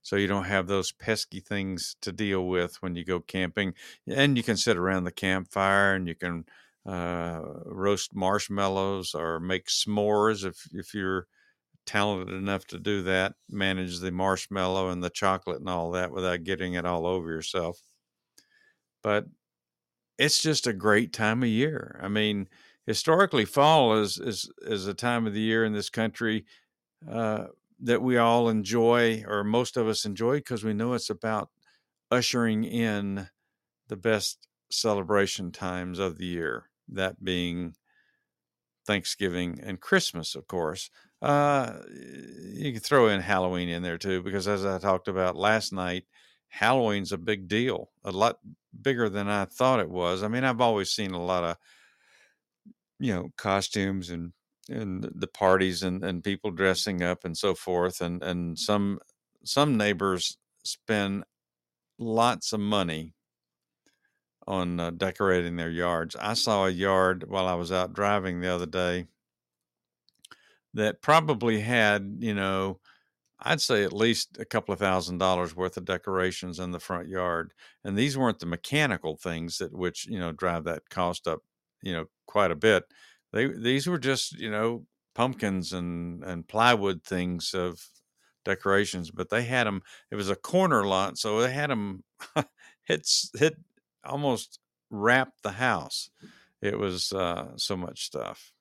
so 0.01 0.15
you 0.15 0.27
don't 0.27 0.45
have 0.45 0.67
those 0.67 0.91
pesky 0.91 1.39
things 1.39 1.95
to 2.01 2.11
deal 2.11 2.47
with 2.47 2.81
when 2.81 2.95
you 2.95 3.05
go 3.05 3.19
camping. 3.19 3.73
And 4.07 4.37
you 4.37 4.43
can 4.43 4.57
sit 4.57 4.77
around 4.77 5.03
the 5.03 5.11
campfire 5.11 5.93
and 5.95 6.07
you 6.07 6.15
can 6.15 6.45
uh, 6.85 7.41
roast 7.65 8.15
marshmallows 8.15 9.13
or 9.13 9.39
make 9.39 9.67
s'mores 9.67 10.43
if 10.45 10.67
if 10.73 10.93
you're 10.93 11.27
talented 11.85 12.33
enough 12.33 12.65
to 12.67 12.79
do 12.79 13.03
that. 13.03 13.35
Manage 13.49 13.99
the 13.99 14.11
marshmallow 14.11 14.89
and 14.89 15.03
the 15.03 15.09
chocolate 15.09 15.59
and 15.59 15.69
all 15.69 15.91
that 15.91 16.11
without 16.11 16.43
getting 16.43 16.73
it 16.75 16.85
all 16.85 17.05
over 17.05 17.29
yourself. 17.29 17.81
But 19.03 19.25
it's 20.17 20.41
just 20.41 20.67
a 20.67 20.73
great 20.73 21.13
time 21.13 21.43
of 21.43 21.49
year. 21.49 21.99
I 22.01 22.07
mean, 22.07 22.47
historically, 22.85 23.45
fall 23.45 23.97
is 23.97 24.19
is 24.19 24.51
is 24.61 24.87
a 24.87 24.93
time 24.93 25.27
of 25.27 25.33
the 25.33 25.41
year 25.41 25.65
in 25.65 25.73
this 25.73 25.89
country. 25.89 26.45
Uh, 27.09 27.47
that 27.83 28.01
we 28.01 28.17
all 28.17 28.47
enjoy, 28.47 29.23
or 29.27 29.43
most 29.43 29.75
of 29.75 29.87
us 29.87 30.05
enjoy, 30.05 30.37
because 30.37 30.63
we 30.63 30.73
know 30.73 30.93
it's 30.93 31.09
about 31.09 31.49
ushering 32.11 32.63
in 32.63 33.27
the 33.87 33.97
best 33.97 34.47
celebration 34.71 35.51
times 35.51 35.99
of 35.99 36.17
the 36.17 36.25
year, 36.25 36.69
that 36.89 37.23
being 37.23 37.75
Thanksgiving 38.85 39.59
and 39.61 39.79
Christmas, 39.79 40.35
of 40.35 40.47
course. 40.47 40.89
Uh, 41.21 41.79
you 42.53 42.71
can 42.71 42.81
throw 42.81 43.07
in 43.07 43.21
Halloween 43.21 43.69
in 43.69 43.83
there 43.83 43.97
too, 43.97 44.23
because 44.23 44.47
as 44.47 44.65
I 44.65 44.79
talked 44.79 45.07
about 45.07 45.35
last 45.35 45.71
night, 45.71 46.05
Halloween's 46.47 47.11
a 47.11 47.17
big 47.17 47.47
deal, 47.47 47.91
a 48.03 48.11
lot 48.11 48.39
bigger 48.81 49.07
than 49.09 49.27
I 49.27 49.45
thought 49.45 49.79
it 49.79 49.89
was. 49.89 50.23
I 50.23 50.27
mean, 50.27 50.43
I've 50.43 50.61
always 50.61 50.91
seen 50.91 51.11
a 51.11 51.23
lot 51.23 51.43
of, 51.43 51.57
you 52.99 53.13
know, 53.13 53.29
costumes 53.37 54.09
and 54.09 54.33
and 54.69 55.09
the 55.15 55.27
parties 55.27 55.83
and, 55.83 56.03
and 56.03 56.23
people 56.23 56.51
dressing 56.51 57.01
up 57.01 57.25
and 57.25 57.37
so 57.37 57.55
forth 57.55 57.99
and 57.99 58.21
and 58.23 58.57
some 58.57 58.99
some 59.43 59.75
neighbors 59.75 60.37
spend 60.63 61.23
lots 61.97 62.53
of 62.53 62.59
money 62.59 63.13
on 64.47 64.79
uh, 64.79 64.91
decorating 64.91 65.55
their 65.55 65.69
yards. 65.69 66.15
I 66.15 66.33
saw 66.33 66.65
a 66.65 66.69
yard 66.69 67.25
while 67.29 67.47
I 67.47 67.55
was 67.55 67.71
out 67.71 67.93
driving 67.93 68.41
the 68.41 68.53
other 68.53 68.65
day 68.65 69.07
that 70.73 71.01
probably 71.01 71.59
had, 71.61 72.17
you 72.19 72.33
know, 72.33 72.79
I'd 73.41 73.61
say 73.61 73.83
at 73.83 73.93
least 73.93 74.37
a 74.39 74.45
couple 74.45 74.73
of 74.73 74.79
thousand 74.79 75.19
dollars 75.19 75.55
worth 75.55 75.77
of 75.77 75.85
decorations 75.85 76.59
in 76.59 76.71
the 76.71 76.79
front 76.79 77.09
yard. 77.09 77.53
And 77.83 77.97
these 77.97 78.17
weren't 78.17 78.39
the 78.39 78.45
mechanical 78.45 79.17
things 79.17 79.59
that 79.59 79.73
which, 79.73 80.07
you 80.07 80.19
know, 80.19 80.31
drive 80.31 80.65
that 80.65 80.89
cost 80.89 81.27
up, 81.27 81.41
you 81.83 81.93
know, 81.93 82.05
quite 82.27 82.51
a 82.51 82.55
bit 82.55 82.85
they 83.33 83.47
these 83.47 83.87
were 83.87 83.99
just 83.99 84.33
you 84.39 84.51
know 84.51 84.85
pumpkins 85.15 85.73
and 85.73 86.23
and 86.23 86.47
plywood 86.47 87.03
things 87.03 87.53
of 87.53 87.81
decorations, 88.45 89.11
but 89.11 89.29
they 89.29 89.43
had 89.43 89.67
them. 89.67 89.81
It 90.11 90.15
was 90.15 90.29
a 90.29 90.35
corner 90.35 90.85
lot, 90.85 91.17
so 91.17 91.41
they 91.41 91.51
had 91.53 91.69
them 91.69 92.03
hit 92.85 93.09
hit 93.37 93.55
almost 94.03 94.59
wrapped 94.89 95.43
the 95.43 95.51
house. 95.51 96.09
It 96.61 96.77
was 96.77 97.11
uh, 97.11 97.57
so 97.57 97.75
much 97.75 98.05
stuff. 98.05 98.51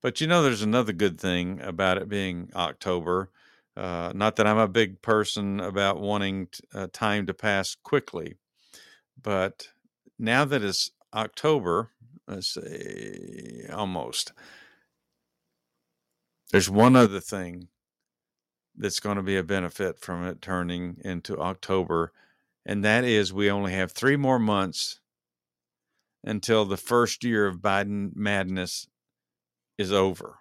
But 0.00 0.20
you 0.20 0.26
know, 0.26 0.42
there's 0.42 0.62
another 0.62 0.92
good 0.92 1.20
thing 1.20 1.60
about 1.60 1.96
it 1.96 2.08
being 2.08 2.50
October. 2.54 3.30
Uh, 3.76 4.12
not 4.14 4.36
that 4.36 4.46
I'm 4.46 4.58
a 4.58 4.68
big 4.68 5.00
person 5.00 5.60
about 5.60 6.00
wanting 6.00 6.48
t- 6.48 6.60
uh, 6.74 6.88
time 6.92 7.26
to 7.26 7.34
pass 7.34 7.74
quickly, 7.74 8.36
but 9.20 9.68
now 10.18 10.44
that 10.44 10.62
it's 10.62 10.90
October, 11.14 11.90
let's 12.28 12.48
say 12.48 13.66
almost, 13.72 14.32
there's 16.50 16.68
one 16.68 16.96
other 16.96 17.20
thing 17.20 17.68
that's 18.76 19.00
going 19.00 19.16
to 19.16 19.22
be 19.22 19.36
a 19.36 19.42
benefit 19.42 19.98
from 19.98 20.24
it 20.24 20.42
turning 20.42 20.98
into 21.04 21.38
October, 21.38 22.12
and 22.64 22.84
that 22.84 23.04
is 23.04 23.32
we 23.32 23.50
only 23.50 23.72
have 23.72 23.92
three 23.92 24.16
more 24.16 24.38
months 24.38 25.00
until 26.24 26.64
the 26.64 26.76
first 26.76 27.24
year 27.24 27.46
of 27.46 27.58
Biden 27.58 28.14
madness 28.14 28.86
is 29.78 29.92
over. 29.92 30.38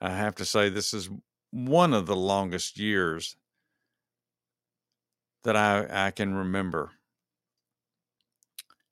I 0.00 0.10
have 0.10 0.36
to 0.36 0.44
say, 0.44 0.68
this 0.68 0.94
is 0.94 1.10
one 1.50 1.92
of 1.92 2.06
the 2.06 2.16
longest 2.16 2.78
years 2.78 3.36
that 5.42 5.56
I, 5.56 6.06
I 6.06 6.10
can 6.12 6.34
remember 6.34 6.92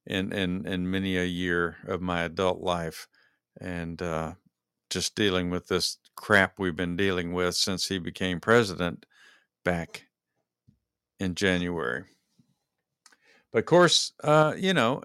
in, 0.07 0.33
in, 0.33 0.67
in 0.67 0.91
many 0.91 1.17
a 1.17 1.25
year 1.25 1.77
of 1.87 2.01
my 2.01 2.23
adult 2.23 2.61
life. 2.61 3.07
And 3.61 4.01
uh, 4.03 4.35
just 4.91 5.15
dealing 5.15 5.51
with 5.51 5.69
this 5.69 5.99
crap 6.17 6.59
we've 6.59 6.77
been 6.77 6.97
dealing 6.97 7.33
with 7.33 7.55
since 7.55 7.89
he 7.89 7.99
became 7.99 8.41
president 8.41 9.07
back 9.65 10.07
in 11.21 11.35
January. 11.35 12.05
But 13.53 13.61
of 13.61 13.65
course, 13.67 14.13
uh, 14.23 14.55
you 14.57 14.75
know, 14.75 15.03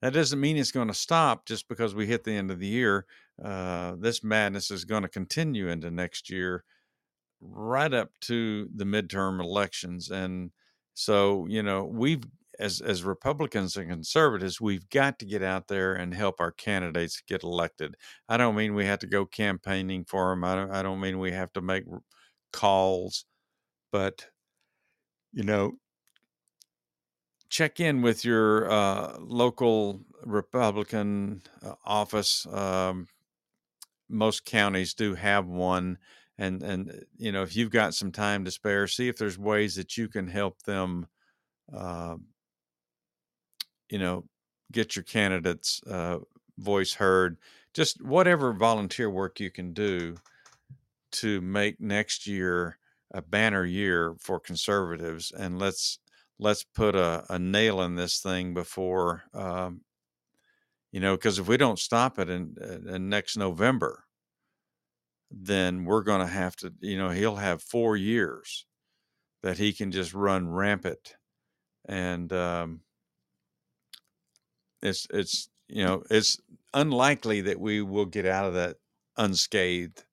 that 0.00 0.12
doesn't 0.12 0.40
mean 0.40 0.56
it's 0.56 0.72
going 0.72 0.88
to 0.88 0.94
stop 0.94 1.46
just 1.46 1.68
because 1.68 1.94
we 1.94 2.06
hit 2.06 2.24
the 2.24 2.32
end 2.32 2.50
of 2.50 2.58
the 2.58 2.66
year. 2.66 3.06
Uh, 3.42 3.94
this 3.98 4.22
madness 4.22 4.70
is 4.70 4.84
going 4.84 5.02
to 5.02 5.08
continue 5.08 5.68
into 5.68 5.90
next 5.90 6.30
year, 6.30 6.64
right 7.40 7.92
up 7.92 8.10
to 8.20 8.68
the 8.74 8.84
midterm 8.84 9.40
elections. 9.40 10.10
And 10.10 10.50
so, 10.94 11.46
you 11.48 11.62
know, 11.62 11.84
we've 11.84 12.22
as 12.58 12.80
as 12.80 13.02
Republicans 13.02 13.76
and 13.76 13.88
conservatives, 13.88 14.60
we've 14.60 14.88
got 14.90 15.18
to 15.18 15.24
get 15.24 15.42
out 15.42 15.68
there 15.68 15.94
and 15.94 16.14
help 16.14 16.40
our 16.40 16.52
candidates 16.52 17.22
get 17.26 17.42
elected. 17.42 17.96
I 18.28 18.36
don't 18.36 18.54
mean 18.54 18.74
we 18.74 18.84
have 18.86 19.00
to 19.00 19.06
go 19.06 19.24
campaigning 19.24 20.04
for 20.04 20.30
them. 20.30 20.44
I 20.44 20.54
don't. 20.54 20.70
I 20.70 20.82
don't 20.82 21.00
mean 21.00 21.18
we 21.18 21.32
have 21.32 21.52
to 21.54 21.60
make 21.60 21.84
calls, 22.52 23.24
but 23.90 24.26
you 25.32 25.42
know, 25.42 25.78
check 27.48 27.80
in 27.80 28.02
with 28.02 28.24
your 28.24 28.70
uh, 28.70 29.16
local 29.20 30.00
Republican 30.24 31.42
uh, 31.64 31.74
office. 31.84 32.46
Um, 32.46 33.06
most 34.08 34.44
counties 34.44 34.94
do 34.94 35.14
have 35.14 35.46
one, 35.46 35.98
and 36.38 36.62
and 36.62 37.04
you 37.16 37.32
know 37.32 37.42
if 37.42 37.56
you've 37.56 37.70
got 37.70 37.94
some 37.94 38.12
time 38.12 38.44
to 38.44 38.50
spare, 38.50 38.86
see 38.86 39.08
if 39.08 39.16
there's 39.16 39.38
ways 39.38 39.76
that 39.76 39.96
you 39.96 40.08
can 40.08 40.26
help 40.26 40.62
them. 40.62 41.06
Uh, 41.72 42.16
you 43.88 43.98
know, 43.98 44.24
get 44.72 44.96
your 44.96 45.02
candidates' 45.02 45.82
uh, 45.86 46.18
voice 46.58 46.94
heard. 46.94 47.36
Just 47.74 48.02
whatever 48.02 48.52
volunteer 48.52 49.10
work 49.10 49.40
you 49.40 49.50
can 49.50 49.72
do 49.72 50.16
to 51.12 51.40
make 51.42 51.80
next 51.80 52.26
year 52.26 52.78
a 53.12 53.22
banner 53.22 53.64
year 53.64 54.14
for 54.20 54.40
conservatives, 54.40 55.30
and 55.32 55.58
let's 55.58 55.98
let's 56.38 56.64
put 56.64 56.94
a, 56.96 57.24
a 57.30 57.38
nail 57.38 57.82
in 57.82 57.94
this 57.94 58.20
thing 58.20 58.54
before 58.54 59.24
um, 59.34 59.82
you 60.90 61.00
know 61.00 61.16
because 61.16 61.38
if 61.38 61.48
we 61.48 61.56
don't 61.56 61.78
stop 61.78 62.18
it 62.18 62.28
in, 62.28 62.54
in 62.86 63.08
next 63.08 63.36
november 63.36 64.04
then 65.30 65.84
we're 65.84 66.02
going 66.02 66.20
to 66.20 66.32
have 66.32 66.54
to 66.56 66.72
you 66.80 66.96
know 66.98 67.10
he'll 67.10 67.36
have 67.36 67.62
four 67.62 67.96
years 67.96 68.66
that 69.42 69.58
he 69.58 69.72
can 69.72 69.90
just 69.90 70.14
run 70.14 70.48
rampant 70.48 71.16
and 71.86 72.32
um, 72.32 72.82
it's 74.82 75.06
it's 75.10 75.48
you 75.68 75.84
know 75.84 76.02
it's 76.10 76.38
unlikely 76.74 77.40
that 77.42 77.60
we 77.60 77.82
will 77.82 78.06
get 78.06 78.26
out 78.26 78.46
of 78.46 78.54
that 78.54 78.76
unscathed. 79.16 80.04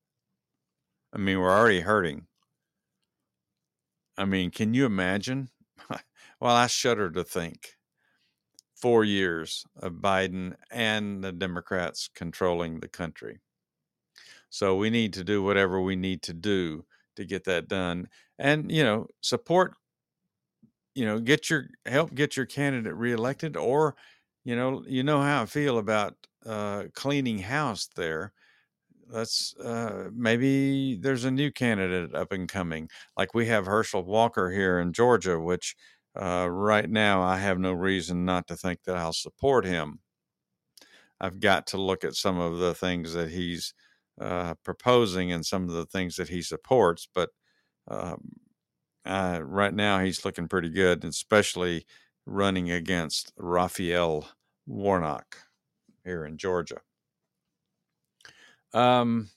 I 1.13 1.19
mean, 1.19 1.39
we're 1.39 1.51
already 1.51 1.81
hurting. 1.81 2.28
I 4.19 4.25
mean, 4.25 4.51
can 4.51 4.75
you 4.75 4.85
imagine? 4.85 5.49
well, 5.89 6.55
I 6.55 6.67
shudder 6.67 7.09
to 7.09 7.23
think 7.23 7.75
four 8.75 9.03
years 9.03 9.63
of 9.75 9.93
Biden 9.93 10.55
and 10.71 11.23
the 11.23 11.31
Democrats 11.31 12.09
controlling 12.15 12.79
the 12.79 12.87
country. 12.87 13.39
So 14.49 14.75
we 14.75 14.89
need 14.89 15.13
to 15.13 15.23
do 15.23 15.43
whatever 15.43 15.81
we 15.81 15.95
need 15.95 16.21
to 16.23 16.33
do 16.33 16.85
to 17.15 17.25
get 17.25 17.43
that 17.45 17.67
done. 17.67 18.07
And, 18.37 18.71
you 18.71 18.83
know, 18.83 19.07
support, 19.21 19.73
you 20.95 21.05
know, 21.05 21.19
get 21.19 21.49
your 21.49 21.67
help 21.85 22.13
get 22.13 22.35
your 22.35 22.45
candidate 22.45 22.95
reelected 22.95 23.55
or 23.55 23.95
you 24.45 24.55
know, 24.55 24.83
you 24.87 25.03
know 25.03 25.21
how 25.21 25.43
I 25.43 25.45
feel 25.45 25.77
about 25.77 26.15
uh, 26.45 26.85
cleaning 26.93 27.39
house 27.39 27.87
there. 27.95 28.33
Let's 29.09 29.55
uh, 29.57 30.09
maybe 30.13 30.95
there's 30.95 31.25
a 31.25 31.31
new 31.31 31.51
candidate 31.51 32.13
up 32.15 32.31
and 32.31 32.47
coming. 32.47 32.89
Like 33.17 33.33
we 33.33 33.47
have 33.47 33.65
Herschel 33.65 34.03
Walker 34.03 34.51
here 34.51 34.79
in 34.79 34.93
Georgia, 34.93 35.39
which 35.39 35.75
uh, 36.15 36.47
right 36.49 36.89
now 36.89 37.21
I 37.21 37.37
have 37.37 37.57
no 37.59 37.71
reason 37.73 38.25
not 38.25 38.47
to 38.47 38.55
think 38.55 38.83
that 38.83 38.95
I'll 38.97 39.13
support 39.13 39.65
him. 39.65 39.99
I've 41.19 41.39
got 41.39 41.67
to 41.67 41.77
look 41.77 42.03
at 42.03 42.15
some 42.15 42.39
of 42.39 42.57
the 42.59 42.73
things 42.73 43.13
that 43.13 43.29
he's 43.29 43.73
uh, 44.21 44.55
proposing 44.63 45.31
and 45.31 45.45
some 45.45 45.63
of 45.63 45.71
the 45.71 45.85
things 45.85 46.15
that 46.15 46.29
he 46.29 46.41
supports, 46.41 47.07
but 47.13 47.29
um, 47.87 48.21
right 49.05 49.73
now 49.73 49.99
he's 49.99 50.25
looking 50.25 50.47
pretty 50.47 50.69
good, 50.69 51.03
especially 51.05 51.85
running 52.25 52.71
against 52.71 53.33
Raphael 53.37 54.27
Warnock 54.67 55.37
here 56.03 56.25
in 56.25 56.37
Georgia. 56.37 56.81
Um, 58.73 59.29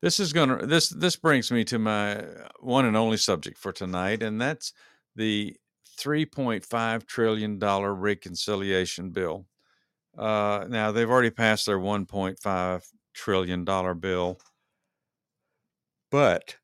this 0.00 0.20
is 0.20 0.32
going 0.32 0.48
to 0.48 0.66
this 0.66 0.88
this 0.88 1.16
brings 1.16 1.50
me 1.50 1.64
to 1.64 1.78
my 1.78 2.24
one 2.60 2.84
and 2.84 2.96
only 2.96 3.16
subject 3.16 3.58
for 3.58 3.72
tonight, 3.72 4.22
and 4.22 4.40
that's 4.40 4.72
the 5.16 5.56
3.5 5.98 7.06
trillion 7.06 7.58
dollar 7.58 7.94
reconciliation 7.94 9.10
bill. 9.10 9.46
Uh, 10.18 10.66
now 10.68 10.92
they've 10.92 11.10
already 11.10 11.30
passed 11.30 11.66
their 11.66 11.80
1.5 11.80 12.84
trillion 13.14 13.64
dollar 13.64 13.94
bill, 13.94 14.38
but 16.10 16.56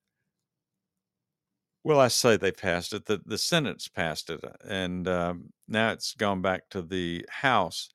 well, 1.85 2.01
I 2.01 2.09
say 2.09 2.37
they 2.37 2.53
passed 2.53 2.93
it. 2.93 3.07
The 3.07 3.21
the 3.25 3.39
Senate's 3.39 3.89
passed 3.89 4.31
it, 4.31 4.41
and 4.69 5.07
um, 5.07 5.53
now 5.69 5.93
it's 5.93 6.15
gone 6.15 6.43
back 6.43 6.69
to 6.71 6.83
the 6.83 7.25
House. 7.31 7.91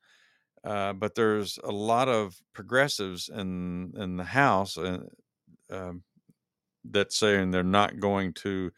Uh, 0.64 0.92
but 0.92 1.14
there's 1.14 1.58
a 1.64 1.72
lot 1.72 2.08
of 2.08 2.40
progressives 2.52 3.28
in 3.28 3.92
in 3.96 4.16
the 4.16 4.24
House 4.24 4.78
uh, 4.78 5.00
um, 5.70 6.02
that 6.84 7.12
saying 7.12 7.50
they're 7.50 7.62
not 7.64 8.00
going 8.00 8.32
to 8.34 8.72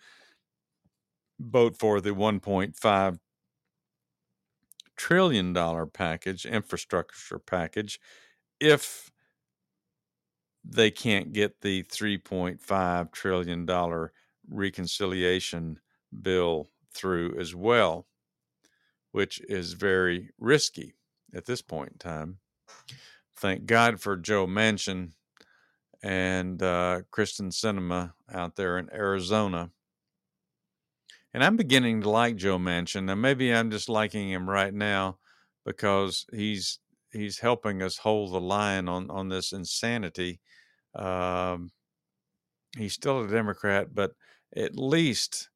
vote 1.39 1.77
for 1.79 2.01
the 2.01 2.15
1.5 2.15 3.19
trillion 4.97 5.53
dollar 5.53 5.87
package, 5.87 6.47
infrastructure 6.47 7.39
package, 7.39 8.01
if 8.61 9.11
they 10.65 10.91
can't 10.91 11.33
get 11.33 11.61
the 11.61 11.83
3.5 11.85 13.13
trillion 13.13 13.67
dollar 13.67 14.13
reconciliation 14.49 15.79
bill 16.23 16.71
through 16.93 17.39
as 17.39 17.55
well, 17.55 18.07
which 19.13 19.41
is 19.49 19.73
very 19.73 20.31
risky 20.39 20.95
at 21.35 21.47
this 21.47 21.63
point 21.63 21.93
in 21.93 21.99
time. 21.99 22.39
Thank 23.37 23.67
God 23.67 24.01
for 24.01 24.17
Joe 24.17 24.47
Manchin 24.47 25.13
and 26.03 26.63
uh, 26.63 27.01
Kyrsten 27.11 27.51
Sinema 27.51 28.13
out 28.33 28.57
there 28.57 28.79
in 28.79 28.89
Arizona. 28.93 29.71
And 31.33 31.43
I'm 31.43 31.57
beginning 31.57 32.03
to 32.03 32.11
like 32.11 32.37
Joe 32.37 32.59
Manchin. 32.59 33.05
Now 33.05 33.17
maybe 33.17 33.53
I'm 33.53 33.71
just 33.71 33.89
liking 33.89 34.31
him 34.31 34.49
right 34.49 34.73
now 34.73 35.19
because 35.65 36.27
he's 36.33 36.79
he's 37.11 37.39
helping 37.39 37.83
us 37.83 37.99
hold 37.99 38.33
the 38.33 38.41
line 38.41 38.89
on 38.89 39.11
on 39.11 39.29
this 39.29 39.53
insanity. 39.53 40.41
Um, 40.95 41.73
he's 42.77 42.95
still 42.95 43.25
a 43.25 43.29
Democrat, 43.29 43.95
but 43.95 44.13
at 44.55 44.77
least 44.79 45.49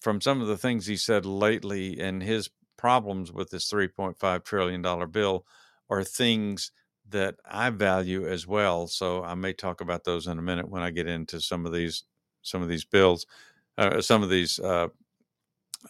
from 0.00 0.20
some 0.20 0.40
of 0.40 0.48
the 0.48 0.58
things 0.58 0.86
he 0.86 0.96
said 0.96 1.24
lately 1.24 2.00
and 2.00 2.22
his 2.22 2.50
problems 2.78 3.32
with 3.32 3.50
this 3.50 3.70
$3.5 3.70 4.44
trillion 4.44 5.10
bill 5.10 5.44
are 5.90 6.04
things 6.04 6.72
that 7.10 7.36
I 7.44 7.70
value 7.70 8.26
as 8.26 8.46
well. 8.46 8.86
So 8.86 9.24
I 9.24 9.34
may 9.34 9.52
talk 9.52 9.80
about 9.80 10.04
those 10.04 10.26
in 10.26 10.38
a 10.38 10.42
minute 10.42 10.68
when 10.70 10.82
I 10.82 10.90
get 10.90 11.06
into 11.06 11.40
some 11.40 11.66
of 11.66 11.72
these 11.72 12.04
some 12.42 12.62
of 12.62 12.68
these 12.68 12.84
bills, 12.84 13.26
uh, 13.76 14.00
some 14.00 14.22
of 14.22 14.30
these 14.30 14.58
uh, 14.60 14.88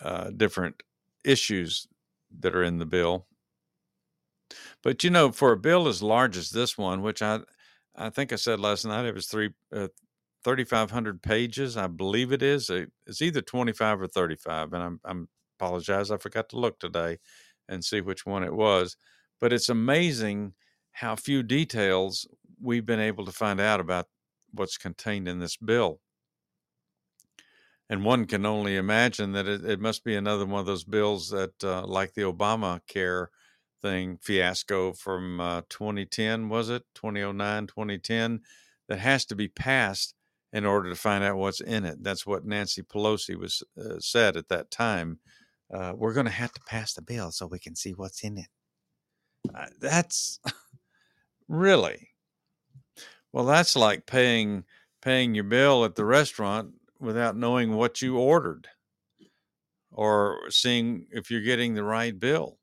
uh, 0.03 0.31
different 0.31 0.83
issues 1.25 1.87
that 2.41 2.55
are 2.55 2.63
in 2.63 2.79
the 2.79 2.87
bill. 2.87 3.27
But 4.83 5.05
you 5.05 5.11
know, 5.11 5.31
for 5.33 5.53
a 5.53 5.57
bill 5.57 5.89
as 5.89 6.03
large 6.03 6.37
as 6.37 6.51
this 6.51 6.79
one, 6.79 7.03
which 7.03 7.23
I 7.23 7.41
I 7.97 8.11
think 8.11 8.33
I 8.33 8.37
said 8.37 8.61
last 8.61 8.85
night 8.85 9.07
it 9.07 9.15
was 9.15 9.27
three 9.27 9.51
uh, 9.75 9.89
3,500 10.45 11.23
pages, 11.23 11.77
I 11.77 11.89
believe 11.89 12.33
it 12.33 12.43
is. 12.43 12.71
It's 13.07 13.21
either 13.23 13.43
25 13.43 14.03
or 14.03 14.07
35, 14.07 14.73
and 14.73 14.83
I'm, 14.83 15.01
I'm 15.05 15.29
apologize. 15.59 16.11
I 16.11 16.17
forgot 16.17 16.49
to 16.51 16.59
look 16.59 16.79
today 16.79 17.19
and 17.69 17.85
see 17.85 18.01
which 18.01 18.25
one 18.27 18.43
it 18.43 18.55
was. 18.55 18.97
But 19.41 19.53
it's 19.53 19.69
amazing 19.69 20.55
how 20.93 21.17
few 21.17 21.43
details 21.43 22.27
we've 22.61 22.87
been 22.87 23.01
able 23.01 23.25
to 23.25 23.33
find 23.33 23.61
out 23.61 23.81
about 23.81 24.07
what's 24.53 24.79
contained 24.79 25.29
in 25.29 25.39
this 25.39 25.57
bill. 25.57 26.01
And 27.91 28.05
one 28.05 28.27
can 28.27 28.45
only 28.45 28.77
imagine 28.77 29.33
that 29.33 29.49
it, 29.49 29.65
it 29.65 29.81
must 29.81 30.05
be 30.05 30.15
another 30.15 30.45
one 30.45 30.61
of 30.61 30.67
those 30.67 30.85
bills 30.85 31.31
that, 31.31 31.65
uh, 31.65 31.87
like 31.87 32.15
the 32.15 32.23
Obamacare 32.23 33.29
thing 33.81 34.19
fiasco 34.21 34.93
from 34.93 35.41
uh, 35.41 35.63
2010, 35.71 36.49
was 36.49 36.69
it? 36.69 36.83
2009, 36.95 37.67
2010, 37.67 38.41
that 38.89 38.99
has 38.99 39.25
to 39.27 39.35
be 39.35 39.49
passed 39.49 40.15
in 40.53 40.65
order 40.65 40.89
to 40.89 40.97
find 40.97 41.25
out 41.25 41.37
what's 41.37 41.61
in 41.61 41.85
it. 41.85 42.03
That's 42.03 42.27
what 42.27 42.45
Nancy 42.45 42.83
Pelosi 42.83 43.37
was 43.37 43.63
uh, 43.79 44.01
said 44.01 44.37
at 44.37 44.49
that 44.49 44.71
time. 44.71 45.21
Uh, 45.73 45.93
we're 45.97 46.15
going 46.15 46.27
to 46.27 46.33
have 46.33 46.53
to 46.53 46.61
pass 46.63 46.95
the 46.95 47.03
bill 47.03 47.31
so 47.31 47.47
we 47.47 47.59
can 47.59 47.75
see 47.75 47.93
what's 47.93 48.25
in 48.25 48.39
it. 48.39 48.49
Uh, 49.55 49.67
that's 49.81 50.41
really 51.49 52.09
well. 53.33 53.45
That's 53.45 53.77
like 53.77 54.07
paying 54.07 54.65
paying 55.03 55.35
your 55.35 55.45
bill 55.45 55.85
at 55.85 55.95
the 55.95 56.05
restaurant 56.05 56.73
without 56.99 57.37
knowing 57.37 57.77
what 57.77 58.03
you 58.03 58.19
ordered 58.19 58.67
or 59.93 60.51
seeing 60.51 61.07
if 61.11 61.31
you're 61.31 61.41
getting 61.41 61.75
the 61.75 61.85
right 61.85 62.19
bill. 62.19 62.59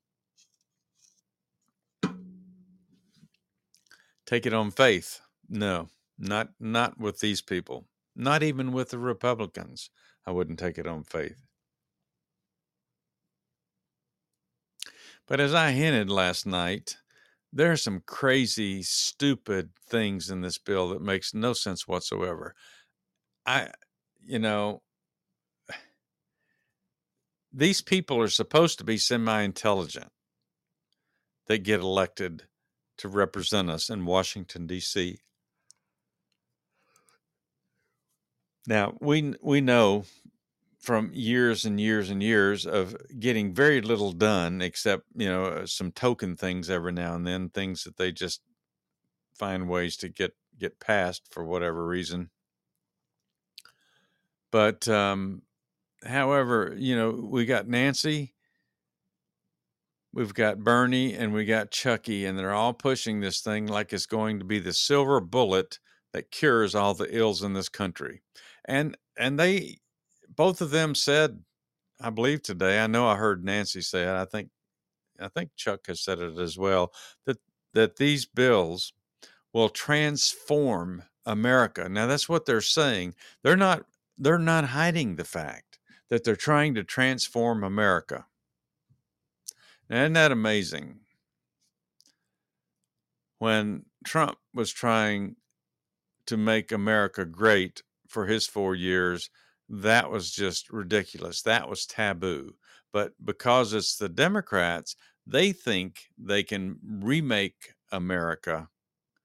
Take 4.26 4.44
it 4.44 4.52
on 4.52 4.72
faith. 4.72 5.20
No, 5.48 5.88
not 6.18 6.48
not 6.58 6.98
with 6.98 7.20
these 7.20 7.40
people. 7.40 7.86
Not 8.16 8.42
even 8.42 8.72
with 8.72 8.90
the 8.90 8.98
Republicans. 8.98 9.90
I 10.26 10.32
wouldn't 10.32 10.58
take 10.58 10.78
it 10.78 10.86
on 10.86 11.04
faith. 11.04 11.45
But 15.26 15.40
as 15.40 15.54
I 15.54 15.72
hinted 15.72 16.08
last 16.08 16.46
night, 16.46 16.96
there 17.52 17.72
are 17.72 17.76
some 17.76 18.02
crazy, 18.06 18.82
stupid 18.82 19.70
things 19.88 20.30
in 20.30 20.40
this 20.40 20.58
bill 20.58 20.90
that 20.90 21.02
makes 21.02 21.34
no 21.34 21.52
sense 21.52 21.88
whatsoever. 21.88 22.54
I, 23.44 23.70
you 24.22 24.38
know, 24.38 24.82
these 27.52 27.80
people 27.80 28.20
are 28.20 28.28
supposed 28.28 28.78
to 28.78 28.84
be 28.84 28.98
semi 28.98 29.42
intelligent 29.42 30.10
that 31.46 31.58
get 31.58 31.80
elected 31.80 32.44
to 32.98 33.08
represent 33.08 33.70
us 33.70 33.88
in 33.88 34.04
Washington, 34.04 34.66
D.C. 34.66 35.18
Now, 38.66 38.96
we, 39.00 39.34
we 39.40 39.60
know 39.60 40.04
from 40.86 41.10
years 41.12 41.64
and 41.64 41.80
years 41.80 42.10
and 42.10 42.22
years 42.22 42.64
of 42.64 42.96
getting 43.18 43.52
very 43.52 43.80
little 43.80 44.12
done 44.12 44.62
except 44.62 45.02
you 45.16 45.26
know 45.26 45.46
uh, 45.46 45.66
some 45.66 45.90
token 45.90 46.36
things 46.36 46.70
every 46.70 46.92
now 46.92 47.16
and 47.16 47.26
then 47.26 47.50
things 47.50 47.82
that 47.82 47.96
they 47.96 48.12
just 48.12 48.40
find 49.34 49.68
ways 49.68 49.96
to 49.96 50.08
get 50.08 50.32
get 50.58 50.78
past 50.78 51.22
for 51.32 51.44
whatever 51.44 51.84
reason. 51.84 52.30
But 54.52 54.86
um 54.88 55.42
however 56.04 56.72
you 56.78 56.94
know 56.94 57.10
we 57.10 57.46
got 57.46 57.66
nancy 57.66 58.34
we've 60.12 60.34
got 60.34 60.58
bernie 60.58 61.14
and 61.14 61.32
we 61.32 61.44
got 61.44 61.72
chucky 61.72 62.24
and 62.26 62.38
they're 62.38 62.54
all 62.54 62.74
pushing 62.74 63.20
this 63.20 63.40
thing 63.40 63.66
like 63.66 63.92
it's 63.92 64.06
going 64.06 64.38
to 64.38 64.44
be 64.44 64.60
the 64.60 64.72
silver 64.72 65.20
bullet 65.20 65.80
that 66.12 66.30
cures 66.30 66.74
all 66.74 66.94
the 66.94 67.14
ills 67.14 67.42
in 67.42 67.52
this 67.52 67.68
country. 67.68 68.22
And 68.64 68.96
and 69.18 69.38
they 69.38 69.78
both 70.36 70.60
of 70.60 70.70
them 70.70 70.94
said, 70.94 71.40
I 72.00 72.10
believe 72.10 72.42
today, 72.42 72.80
I 72.80 72.86
know 72.86 73.08
I 73.08 73.16
heard 73.16 73.44
Nancy 73.44 73.80
say 73.80 74.02
it. 74.02 74.08
I 74.14 74.24
think 74.24 74.50
I 75.18 75.28
think 75.28 75.50
Chuck 75.56 75.86
has 75.86 76.02
said 76.02 76.18
it 76.18 76.38
as 76.38 76.58
well, 76.58 76.92
that 77.24 77.38
that 77.72 77.96
these 77.96 78.26
bills 78.26 78.92
will 79.52 79.70
transform 79.70 81.02
America. 81.24 81.88
Now 81.88 82.06
that's 82.06 82.28
what 82.28 82.44
they're 82.44 82.60
saying. 82.60 83.14
They're 83.42 83.56
not 83.56 83.86
they're 84.18 84.38
not 84.38 84.66
hiding 84.66 85.16
the 85.16 85.24
fact 85.24 85.78
that 86.08 86.24
they're 86.24 86.36
trying 86.36 86.74
to 86.74 86.84
transform 86.84 87.64
America. 87.64 88.26
Now, 89.88 90.02
isn't 90.02 90.14
that 90.14 90.32
amazing? 90.32 91.00
When 93.38 93.84
Trump 94.04 94.38
was 94.54 94.72
trying 94.72 95.36
to 96.26 96.36
make 96.36 96.72
America 96.72 97.24
great 97.24 97.82
for 98.08 98.26
his 98.26 98.46
four 98.46 98.74
years, 98.74 99.30
that 99.68 100.10
was 100.10 100.30
just 100.30 100.70
ridiculous. 100.70 101.42
That 101.42 101.68
was 101.68 101.86
taboo. 101.86 102.54
But 102.92 103.12
because 103.24 103.72
it's 103.72 103.96
the 103.96 104.08
Democrats, 104.08 104.96
they 105.26 105.52
think 105.52 106.08
they 106.18 106.42
can 106.42 106.78
remake 106.82 107.74
America 107.92 108.68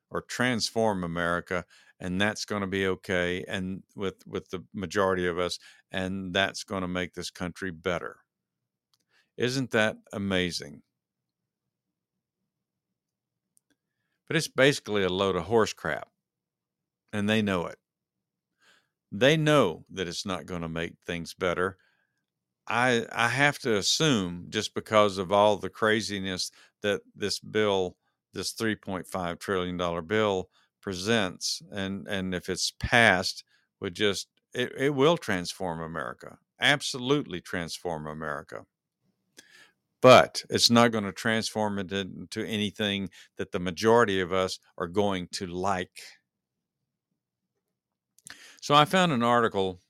or 0.10 0.22
transform 0.22 1.04
America 1.04 1.66
and 2.00 2.20
that's 2.22 2.46
going 2.46 2.62
to 2.62 2.68
be 2.68 2.88
okay 2.88 3.44
and 3.48 3.84
with 3.96 4.26
with 4.28 4.50
the 4.52 4.64
majority 4.74 5.28
of 5.28 5.40
us 5.40 5.60
and 5.92 6.34
that's 6.34 6.64
going 6.64 6.82
to 6.82 6.88
make 6.88 7.14
this 7.14 7.32
country 7.32 7.72
better. 7.72 8.18
Isn't 9.36 9.72
that 9.72 9.98
amazing? 10.14 10.84
But 14.28 14.36
it's 14.36 14.48
basically 14.48 15.04
a 15.04 15.10
load 15.10 15.36
of 15.36 15.44
horse 15.44 15.74
crap 15.74 16.10
and 17.14 17.30
they 17.30 17.42
know 17.42 17.68
it. 17.68 17.81
They 19.12 19.38
know 19.38 19.86
that 19.92 20.08
it's 20.08 20.26
not 20.26 20.46
going 20.46 20.62
to 20.62 20.70
make 20.70 20.96
things 21.06 21.34
better. 21.34 21.78
I 22.68 23.06
I 23.12 23.28
have 23.30 23.60
to 23.60 23.76
assume 23.78 24.48
just 24.50 24.74
because 24.74 25.18
of 25.20 25.32
all 25.32 25.58
the 25.58 25.70
craziness 25.70 26.52
that 26.82 27.02
this 27.16 27.40
bill, 27.40 27.98
this 28.34 28.54
3.5 28.54 29.40
trillion 29.40 29.78
dollar 29.78 30.02
bill 30.02 30.50
presents 30.82 31.62
and 31.72 32.08
and 32.08 32.34
if 32.36 32.50
it's 32.50 32.74
passed 32.80 33.44
would 33.82 33.96
just 33.96 34.28
it, 34.54 34.72
it 34.78 34.90
will 34.92 35.18
transform 35.18 35.82
America. 35.82 36.40
Absolutely 36.60 37.42
transform 37.42 38.08
America. 38.08 38.66
But 40.02 40.44
it's 40.50 40.70
not 40.70 40.92
going 40.92 41.04
to 41.06 41.12
transform 41.12 41.78
it 41.80 41.92
into 41.92 42.44
anything 42.44 43.10
that 43.38 43.52
the 43.52 43.60
majority 43.60 44.20
of 44.20 44.34
us 44.34 44.60
are 44.78 44.88
going 44.88 45.28
to 45.34 45.46
like. 45.48 46.02
So 48.62 48.76
I 48.76 48.86
found 48.86 49.12
an 49.12 49.24
article. 49.24 49.82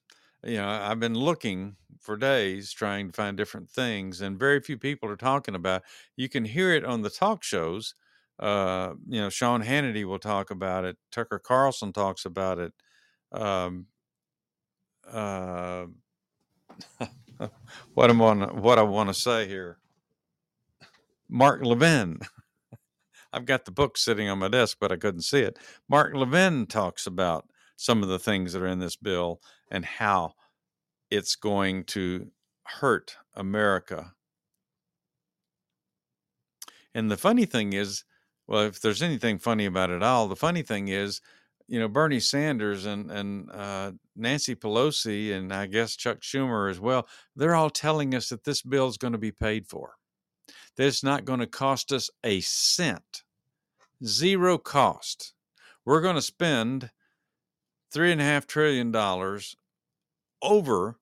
You 0.44 0.58
know, 0.58 0.68
I've 0.68 1.00
been 1.00 1.14
looking 1.14 1.76
for 2.00 2.18
days 2.18 2.72
trying 2.72 3.08
to 3.08 3.14
find 3.14 3.38
different 3.38 3.70
things, 3.70 4.22
and 4.22 4.40
very 4.40 4.60
few 4.62 4.78
people 4.78 5.10
are 5.10 5.18
talking 5.18 5.54
about. 5.54 5.84
You 6.16 6.30
can 6.30 6.46
hear 6.46 6.74
it 6.74 6.84
on 6.86 7.04
the 7.04 7.10
talk 7.12 7.44
shows. 7.44 7.94
Uh, 8.40 8.94
you 9.08 9.22
know, 9.22 9.30
Sean 9.30 9.62
Hannity 9.64 10.06
will 10.06 10.18
talk 10.18 10.50
about 10.50 10.86
it. 10.86 10.98
Tucker 11.12 11.38
Carlson 11.38 11.94
talks 11.94 12.26
about 12.26 12.58
it. 12.58 12.74
Um, 13.32 13.88
uh, 15.12 15.86
what 17.94 18.10
am 18.10 18.22
on 18.22 18.62
what 18.62 18.80
I 18.80 18.84
want 18.84 19.10
to 19.10 19.14
say 19.14 19.48
here? 19.48 19.78
Mark 21.30 21.64
Levin. 21.64 22.20
I've 23.34 23.46
got 23.46 23.66
the 23.66 23.72
book 23.72 23.98
sitting 23.98 24.30
on 24.30 24.40
my 24.40 24.48
desk, 24.48 24.78
but 24.80 24.92
I 24.92 24.98
couldn't 24.98 25.22
see 25.22 25.42
it. 25.42 25.60
Mark 25.90 26.14
Levin 26.16 26.66
talks 26.66 27.06
about 27.06 27.46
some 27.82 28.04
of 28.04 28.10
the 28.10 28.20
things 28.20 28.54
that 28.54 28.62
are 28.62 28.68
in 28.68 28.78
this 28.78 28.96
bill 28.96 29.42
and 29.72 29.84
how 29.84 30.34
it's 31.10 31.36
going 31.36 31.84
to 31.84 32.28
hurt 32.64 33.16
America. 33.34 34.14
And 36.94 37.10
the 37.10 37.18
funny 37.18 37.46
thing 37.46 37.74
is, 37.74 38.04
well, 38.46 38.62
if 38.62 38.82
there's 38.82 39.02
anything 39.02 39.40
funny 39.40 39.66
about 39.66 39.90
it 39.90 40.04
all, 40.04 40.28
the 40.28 40.36
funny 40.36 40.62
thing 40.62 40.90
is, 40.90 41.22
you 41.68 41.80
know, 41.80 41.88
Bernie 41.88 42.20
Sanders 42.20 42.86
and 42.86 43.10
and 43.10 43.50
uh, 43.50 43.94
Nancy 44.16 44.54
Pelosi 44.54 45.34
and 45.34 45.52
I 45.52 45.66
guess 45.66 45.96
Chuck 45.96 46.20
Schumer 46.20 46.70
as 46.70 46.80
well. 46.80 47.08
They're 47.36 47.56
all 47.56 47.72
telling 47.72 48.14
us 48.14 48.30
that 48.30 48.44
this 48.44 48.62
bill 48.62 48.90
is 48.90 48.98
going 48.98 49.14
to 49.14 49.18
be 49.18 49.32
paid 49.32 49.66
for. 49.68 49.96
That 50.78 50.86
it's 50.86 51.04
not 51.04 51.26
going 51.26 51.40
to 51.40 51.48
cost 51.48 51.92
us 51.92 52.12
a 52.24 52.42
cent, 52.42 53.24
zero 54.06 54.60
cost. 54.60 55.34
We're 55.84 56.02
going 56.02 56.16
to 56.16 56.22
spend 56.22 56.92
three 57.92 58.12
and 58.12 58.22
a 58.22 58.24
half 58.26 58.48
trillion 58.48 58.92
dollars 58.92 59.56
over 60.42 60.98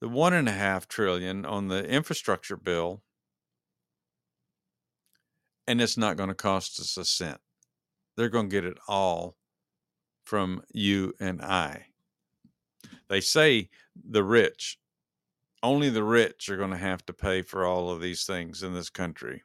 the 0.00 0.08
one 0.08 0.32
and 0.34 0.48
a 0.48 0.52
half 0.52 0.88
trillion 0.88 1.44
on 1.44 1.68
the 1.68 1.84
infrastructure 1.88 2.56
bill, 2.56 3.02
and 5.66 5.80
it's 5.80 5.96
not 5.96 6.16
going 6.16 6.28
to 6.28 6.34
cost 6.34 6.78
us 6.80 6.96
a 6.96 7.04
cent. 7.04 7.40
they're 8.16 8.28
going 8.28 8.48
to 8.48 8.52
get 8.52 8.64
it 8.64 8.78
all 8.88 9.36
from 10.24 10.62
you 10.72 11.14
and 11.20 11.40
I. 11.40 11.86
They 13.08 13.20
say 13.20 13.70
the 13.94 14.24
rich, 14.24 14.78
only 15.62 15.88
the 15.90 16.02
rich 16.04 16.48
are 16.48 16.56
going 16.56 16.70
to 16.70 16.76
have 16.76 17.04
to 17.06 17.12
pay 17.12 17.42
for 17.42 17.64
all 17.64 17.90
of 17.90 18.00
these 18.00 18.24
things 18.24 18.62
in 18.62 18.74
this 18.74 18.90
country. 18.90 19.42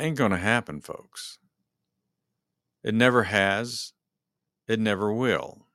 Ain't 0.00 0.16
going 0.16 0.32
to 0.32 0.38
happen, 0.38 0.80
folks. 0.80 1.38
It 2.84 2.94
never 2.94 3.24
has. 3.24 3.92
It 4.68 4.80
never 4.80 5.12
will. 5.12 5.66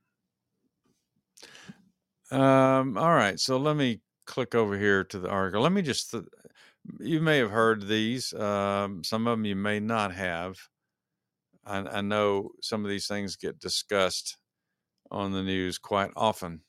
Um, 2.32 2.98
all 2.98 3.14
right, 3.14 3.40
so 3.40 3.58
let 3.58 3.78
me 3.78 4.02
click 4.26 4.56
over 4.56 4.78
here 4.78 5.04
to 5.06 5.20
the 5.20 5.30
article. 5.30 5.62
Let 5.62 5.72
me 5.72 5.82
just, 5.82 6.12
th- 6.12 6.26
you 7.00 7.22
may 7.22 7.38
have 7.38 7.52
heard 7.52 7.88
these. 7.88 8.34
Um, 8.34 9.04
some 9.04 9.28
of 9.28 9.38
them 9.38 9.46
you 9.46 9.56
may 9.56 9.80
not 9.80 10.14
have. 10.14 10.58
I, 11.66 11.80
I 11.80 12.02
know 12.02 12.52
some 12.62 12.84
of 12.84 12.90
these 12.90 13.08
things 13.08 13.36
get 13.36 13.60
discussed 13.60 14.38
on 15.12 15.32
the 15.32 15.44
news 15.44 15.78
quite 15.78 16.12
often. 16.16 16.62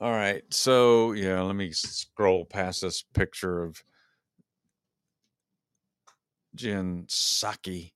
All 0.00 0.12
right, 0.12 0.42
so 0.50 1.12
yeah, 1.12 1.40
let 1.42 1.56
me 1.56 1.70
scroll 1.72 2.44
past 2.44 2.82
this 2.82 3.02
picture 3.14 3.62
of 3.62 3.82
Jen 6.54 7.04
Psaki. 7.06 7.93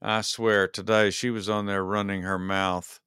I 0.00 0.20
swear, 0.20 0.68
today 0.68 1.10
she 1.10 1.30
was 1.30 1.48
on 1.48 1.66
there 1.66 1.84
running 1.84 2.22
her 2.22 2.38
mouth 2.38 3.00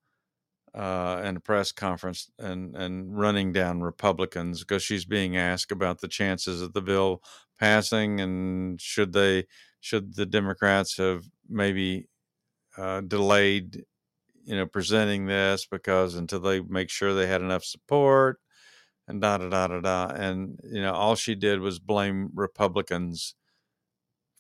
uh, 0.76 1.22
in 1.26 1.38
a 1.38 1.40
press 1.42 1.72
conference 1.72 2.30
and 2.40 2.76
and 2.76 3.18
running 3.18 3.54
down 3.54 3.82
Republicans 3.82 4.62
because 4.62 4.84
she's 4.84 5.06
being 5.06 5.38
asked 5.38 5.72
about 5.72 6.02
the 6.02 6.08
chances 6.08 6.62
of 6.62 6.74
the 6.74 6.82
bill 6.82 7.22
passing 7.60 8.22
and 8.22 8.80
should 8.82 9.14
they 9.14 9.46
should 9.82 10.16
the 10.16 10.26
Democrats 10.26 10.98
have 10.98 11.26
maybe 11.50 12.08
uh, 12.78 13.02
delayed 13.02 13.86
you 14.46 14.56
know 14.56 14.68
presenting 14.68 15.28
this 15.28 15.66
because 15.68 16.16
until 16.16 16.40
they 16.42 16.62
make 16.62 16.90
sure 16.90 17.14
they 17.14 17.28
had 17.28 17.42
enough 17.42 17.64
support 17.66 18.40
and 19.08 19.22
da 19.22 19.38
da 19.38 19.50
da 19.50 19.68
da 19.68 19.82
da 19.82 20.08
and 20.16 20.60
you 20.64 20.82
know 20.82 20.94
all 20.94 21.16
she 21.16 21.36
did 21.36 21.60
was 21.62 21.80
blame 21.80 22.30
Republicans 22.36 23.36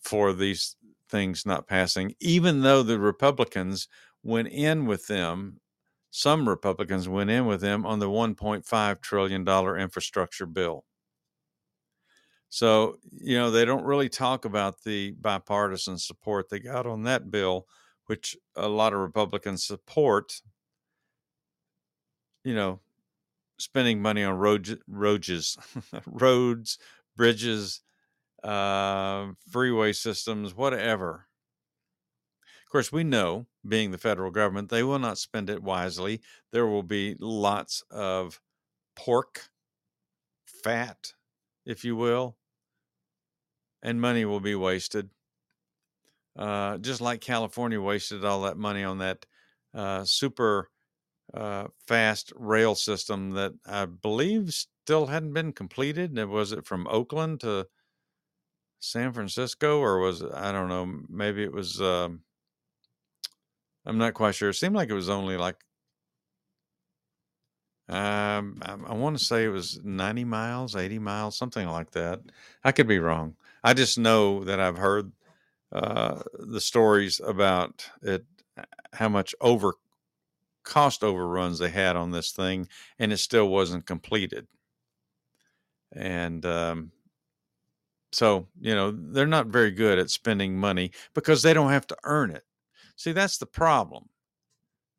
for 0.01 0.33
these 0.33 0.75
things 1.11 1.45
not 1.45 1.67
passing 1.67 2.15
even 2.19 2.61
though 2.61 2.83
the 2.83 2.99
Republicans 2.99 3.87
went 4.23 4.47
in 4.47 4.85
with 4.85 5.07
them 5.07 5.59
some 6.11 6.47
Republicans 6.49 7.07
went 7.07 7.29
in 7.29 7.45
with 7.45 7.61
them 7.61 7.85
on 7.85 7.99
the 7.99 8.09
$1.5 8.09 9.01
trillion 9.01 9.47
infrastructure 9.79 10.45
bill. 10.45 10.85
So, 12.49 12.97
you 13.11 13.37
know, 13.37 13.49
they 13.49 13.63
don't 13.63 13.85
really 13.85 14.09
talk 14.09 14.43
about 14.45 14.83
the 14.83 15.11
bipartisan 15.11 15.97
support 15.97 16.49
they 16.49 16.59
got 16.59 16.85
on 16.85 17.03
that 17.03 17.31
bill, 17.31 17.65
which 18.07 18.35
a 18.55 18.67
lot 18.67 18.93
of 18.93 18.99
Republicans 18.99 19.63
support, 19.63 20.41
you 22.43 22.55
know, 22.55 22.79
spending 23.59 24.01
money 24.01 24.23
on 24.23 24.35
roads, 24.35 24.75
roads, 24.87 25.57
roads 26.07 26.77
bridges, 27.17 27.81
uh, 28.43 29.27
freeway 29.49 29.93
systems, 29.93 30.55
whatever. 30.55 31.27
Of 32.65 32.71
course, 32.71 32.91
we 32.91 33.03
know, 33.03 33.47
being 33.67 33.91
the 33.91 33.97
federal 33.97 34.31
government, 34.31 34.69
they 34.69 34.83
will 34.83 34.99
not 34.99 35.17
spend 35.17 35.49
it 35.49 35.61
wisely. 35.61 36.21
There 36.51 36.65
will 36.65 36.83
be 36.83 37.15
lots 37.19 37.83
of 37.91 38.39
pork, 38.95 39.49
fat, 40.45 41.13
if 41.65 41.83
you 41.83 41.95
will, 41.95 42.37
and 43.83 43.99
money 43.99 44.25
will 44.25 44.39
be 44.39 44.55
wasted. 44.55 45.09
Uh, 46.37 46.77
just 46.77 47.01
like 47.01 47.19
California 47.19 47.81
wasted 47.81 48.23
all 48.23 48.43
that 48.43 48.57
money 48.57 48.83
on 48.83 48.99
that 48.99 49.25
uh, 49.73 50.05
super 50.05 50.69
uh, 51.33 51.67
fast 51.87 52.31
rail 52.35 52.73
system 52.73 53.31
that 53.31 53.53
I 53.65 53.85
believe 53.85 54.53
still 54.53 55.07
hadn't 55.07 55.33
been 55.33 55.51
completed. 55.51 56.17
And 56.17 56.29
Was 56.29 56.51
it 56.53 56.65
from 56.65 56.87
Oakland 56.87 57.41
to 57.41 57.67
San 58.81 59.13
Francisco, 59.13 59.79
or 59.79 59.99
was 59.99 60.23
I 60.23 60.51
don't 60.51 60.67
know? 60.67 61.01
Maybe 61.07 61.43
it 61.43 61.53
was. 61.53 61.79
Um, 61.79 62.21
I'm 63.85 63.97
not 63.97 64.15
quite 64.15 64.35
sure. 64.35 64.49
It 64.49 64.55
seemed 64.55 64.75
like 64.75 64.89
it 64.89 64.93
was 64.93 65.09
only 65.09 65.37
like 65.37 65.55
um, 67.87 68.57
I, 68.61 68.77
I 68.87 68.93
want 68.93 69.17
to 69.17 69.23
say 69.23 69.43
it 69.43 69.49
was 69.49 69.79
90 69.83 70.23
miles, 70.23 70.75
80 70.75 70.99
miles, 70.99 71.37
something 71.37 71.67
like 71.67 71.91
that. 71.91 72.21
I 72.63 72.71
could 72.71 72.87
be 72.87 72.99
wrong. 72.99 73.35
I 73.63 73.73
just 73.73 73.97
know 73.97 74.43
that 74.45 74.59
I've 74.59 74.77
heard 74.77 75.11
uh, 75.71 76.21
the 76.33 76.61
stories 76.61 77.19
about 77.23 77.89
it, 78.01 78.25
how 78.93 79.09
much 79.09 79.35
over 79.41 79.75
cost 80.63 81.03
overruns 81.03 81.59
they 81.59 81.69
had 81.69 81.95
on 81.95 82.11
this 82.11 82.31
thing, 82.31 82.67
and 82.97 83.13
it 83.13 83.17
still 83.17 83.49
wasn't 83.49 83.85
completed. 83.85 84.47
And 85.91 86.45
um, 86.45 86.91
so, 88.11 88.47
you 88.59 88.75
know, 88.75 88.91
they're 88.91 89.25
not 89.25 89.47
very 89.47 89.71
good 89.71 89.97
at 89.97 90.09
spending 90.09 90.57
money 90.57 90.91
because 91.13 91.41
they 91.41 91.53
don't 91.53 91.71
have 91.71 91.87
to 91.87 91.97
earn 92.03 92.31
it. 92.31 92.43
See, 92.95 93.13
that's 93.13 93.37
the 93.37 93.45
problem. 93.45 94.09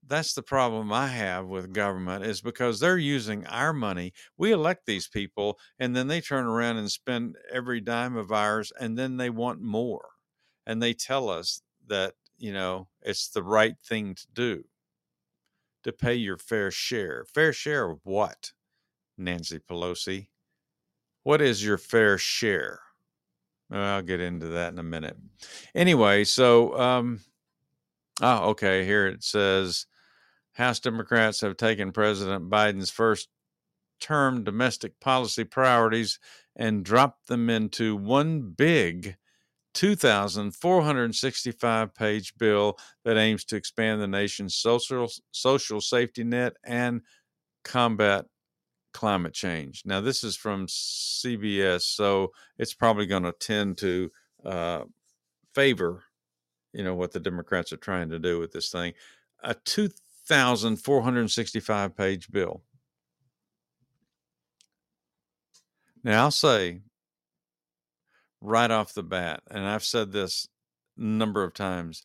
That's 0.06 0.34
the 0.34 0.42
problem 0.42 0.92
I 0.92 1.06
have 1.08 1.46
with 1.46 1.72
government 1.72 2.24
is 2.24 2.40
because 2.40 2.80
they're 2.80 2.98
using 2.98 3.46
our 3.46 3.72
money. 3.72 4.12
We 4.36 4.52
elect 4.52 4.84
these 4.86 5.08
people 5.08 5.58
and 5.78 5.94
then 5.94 6.08
they 6.08 6.20
turn 6.20 6.44
around 6.44 6.78
and 6.78 6.90
spend 6.90 7.36
every 7.52 7.80
dime 7.80 8.16
of 8.16 8.32
ours 8.32 8.72
and 8.80 8.98
then 8.98 9.16
they 9.16 9.30
want 9.30 9.60
more. 9.60 10.08
And 10.66 10.82
they 10.82 10.92
tell 10.92 11.28
us 11.28 11.62
that, 11.86 12.14
you 12.36 12.52
know, 12.52 12.88
it's 13.02 13.28
the 13.28 13.42
right 13.42 13.76
thing 13.84 14.14
to 14.16 14.26
do 14.34 14.64
to 15.84 15.92
pay 15.92 16.14
your 16.14 16.38
fair 16.38 16.70
share. 16.70 17.24
Fair 17.32 17.52
share 17.52 17.90
of 17.90 18.00
what, 18.04 18.52
Nancy 19.16 19.58
Pelosi? 19.58 20.28
What 21.22 21.40
is 21.40 21.64
your 21.64 21.78
fair 21.78 22.18
share? 22.18 22.80
I'll 23.72 24.02
get 24.02 24.20
into 24.20 24.48
that 24.48 24.72
in 24.72 24.78
a 24.78 24.82
minute. 24.82 25.16
Anyway, 25.74 26.24
so 26.24 26.78
um, 26.78 27.20
Oh, 28.20 28.50
okay. 28.50 28.84
Here 28.84 29.06
it 29.06 29.24
says 29.24 29.86
House 30.52 30.80
Democrats 30.80 31.40
have 31.40 31.56
taken 31.56 31.92
President 31.92 32.50
Biden's 32.50 32.90
first 32.90 33.30
term 34.00 34.44
domestic 34.44 35.00
policy 35.00 35.44
priorities 35.44 36.18
and 36.54 36.84
dropped 36.84 37.28
them 37.28 37.48
into 37.48 37.96
one 37.96 38.42
big 38.42 39.16
2,465 39.74 41.94
page 41.94 42.34
bill 42.36 42.76
that 43.04 43.16
aims 43.16 43.46
to 43.46 43.56
expand 43.56 44.02
the 44.02 44.06
nation's 44.06 44.54
social, 44.54 45.10
social 45.30 45.80
safety 45.80 46.24
net 46.24 46.52
and 46.62 47.00
combat 47.64 48.26
climate 48.92 49.34
change. 49.34 49.82
Now, 49.84 50.00
this 50.00 50.24
is 50.24 50.36
from 50.36 50.66
CBS, 50.66 51.82
so 51.82 52.32
it's 52.58 52.74
probably 52.74 53.06
going 53.06 53.24
to 53.24 53.32
tend 53.32 53.78
to 53.78 54.10
uh, 54.44 54.84
favor 55.54 56.04
you 56.72 56.82
know 56.82 56.94
what 56.94 57.12
the 57.12 57.20
Democrats 57.20 57.72
are 57.72 57.78
trying 57.78 58.08
to 58.10 58.18
do 58.18 58.38
with 58.38 58.52
this 58.52 58.70
thing. 58.70 58.92
A 59.42 59.54
2,465 59.54 61.96
page 61.96 62.30
bill. 62.30 62.62
Now 66.02 66.24
I'll 66.24 66.30
say 66.30 66.80
right 68.40 68.70
off 68.70 68.94
the 68.94 69.02
bat, 69.02 69.42
and 69.50 69.66
I've 69.66 69.84
said 69.84 70.12
this 70.12 70.48
number 70.96 71.44
of 71.44 71.52
times. 71.54 72.04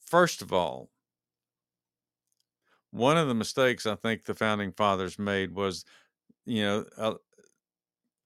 First 0.00 0.42
of 0.42 0.52
all, 0.52 0.90
one 2.90 3.16
of 3.16 3.28
the 3.28 3.34
mistakes 3.34 3.86
I 3.86 3.94
think 3.96 4.24
the 4.24 4.34
founding 4.34 4.72
fathers 4.72 5.18
made 5.18 5.54
was, 5.54 5.84
you 6.46 6.62
know, 6.62 6.84
uh, 6.96 7.14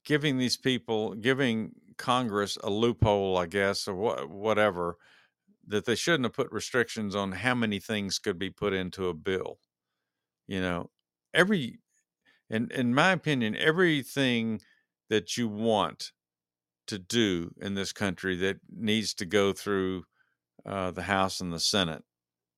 giving 0.04 0.38
these 0.38 0.56
people, 0.56 1.14
giving 1.14 1.72
Congress 1.96 2.56
a 2.62 2.70
loophole, 2.70 3.36
I 3.36 3.46
guess, 3.46 3.88
or 3.88 3.94
wh- 3.94 4.30
whatever, 4.30 4.96
that 5.66 5.84
they 5.84 5.94
shouldn't 5.94 6.24
have 6.24 6.32
put 6.32 6.52
restrictions 6.52 7.14
on 7.14 7.32
how 7.32 7.54
many 7.54 7.78
things 7.78 8.18
could 8.18 8.38
be 8.38 8.50
put 8.50 8.72
into 8.72 9.08
a 9.08 9.14
bill. 9.14 9.58
You 10.46 10.60
know, 10.60 10.90
every 11.34 11.78
in 12.48 12.70
in 12.72 12.94
my 12.94 13.12
opinion, 13.12 13.56
everything 13.56 14.60
that 15.08 15.36
you 15.36 15.48
want 15.48 16.12
to 16.86 16.98
do 16.98 17.52
in 17.60 17.74
this 17.74 17.92
country 17.92 18.36
that 18.36 18.58
needs 18.68 19.14
to 19.14 19.24
go 19.24 19.52
through 19.52 20.04
uh, 20.66 20.90
the 20.90 21.02
House 21.02 21.40
and 21.40 21.52
the 21.52 21.60
Senate 21.60 22.04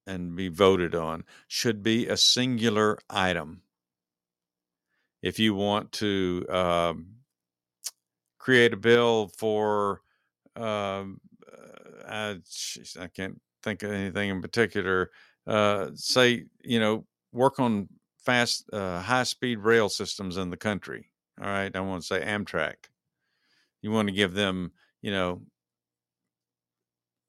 and 0.06 0.34
be 0.34 0.48
voted 0.48 0.94
on 0.94 1.24
should 1.46 1.82
be 1.82 2.06
a 2.06 2.16
singular 2.16 2.98
item. 3.10 3.62
If 5.22 5.38
you 5.38 5.54
want 5.54 5.92
to 5.92 6.44
um, 6.50 7.06
create 8.38 8.72
a 8.72 8.76
bill 8.76 9.28
for 9.38 10.00
um, 10.56 11.20
I, 12.08 12.36
I 13.00 13.06
can't 13.08 13.40
think 13.62 13.82
of 13.82 13.90
anything 13.92 14.30
in 14.30 14.42
particular. 14.42 15.10
Uh, 15.46 15.90
say, 15.94 16.44
you 16.62 16.80
know, 16.80 17.06
work 17.32 17.58
on 17.58 17.88
fast, 18.24 18.68
uh, 18.72 19.00
high 19.00 19.22
speed 19.22 19.58
rail 19.58 19.88
systems 19.88 20.36
in 20.36 20.50
the 20.50 20.56
country. 20.56 21.10
All 21.40 21.48
right. 21.48 21.74
I 21.74 21.80
want 21.80 22.02
to 22.02 22.06
say 22.06 22.20
Amtrak. 22.24 22.74
You 23.80 23.90
want 23.90 24.08
to 24.08 24.14
give 24.14 24.34
them, 24.34 24.72
you 25.00 25.10
know, 25.10 25.42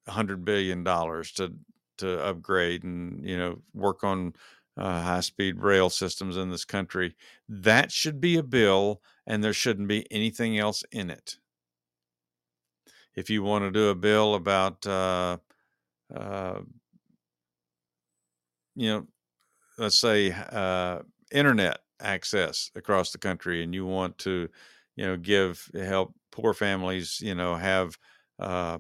hundred 0.08 0.44
billion 0.44 0.84
dollars 0.84 1.32
to 1.32 1.54
to 1.98 2.22
upgrade 2.24 2.84
and 2.84 3.24
you 3.26 3.38
know 3.38 3.62
work 3.74 4.04
on 4.04 4.34
uh, 4.78 5.02
high 5.02 5.20
speed 5.20 5.62
rail 5.62 5.90
systems 5.90 6.38
in 6.38 6.50
this 6.50 6.66
country. 6.66 7.16
That 7.48 7.92
should 7.92 8.20
be 8.20 8.38
a 8.38 8.44
bill, 8.44 9.02
and 9.28 9.44
there 9.44 9.54
shouldn't 9.54 9.88
be 9.88 10.12
anything 10.12 10.58
else 10.58 10.84
in 10.92 11.10
it. 11.10 11.38
If 13.16 13.30
you 13.30 13.44
want 13.44 13.64
to 13.66 13.72
do 13.72 13.90
a 13.90 13.96
bill 13.96 14.36
about, 14.36 14.86
uh, 14.88 15.38
uh, 16.14 16.62
you 18.76 18.90
know, 18.90 19.08
let's 19.78 20.00
say 20.00 20.32
uh, 20.32 21.00
internet 21.32 21.80
access 22.00 22.72
across 22.76 23.12
the 23.12 23.20
country, 23.20 23.64
and 23.64 23.74
you 23.74 23.86
want 23.86 24.18
to, 24.20 24.50
you 24.96 25.06
know, 25.06 25.18
give 25.18 25.70
help 25.76 26.16
poor 26.32 26.54
families, 26.54 27.22
you 27.22 27.36
know, 27.36 27.56
have 27.56 27.98
uh, 28.40 28.80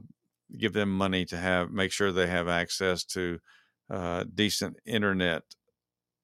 give 0.58 0.73
them 0.73 0.89
money 0.89 1.25
to 1.25 1.38
have 1.38 1.71
make 1.71 1.91
sure 1.91 2.12
they 2.12 2.27
have 2.27 2.47
access 2.47 3.03
to 3.03 3.39
uh, 3.89 4.23
decent 4.34 4.77
internet 4.86 5.43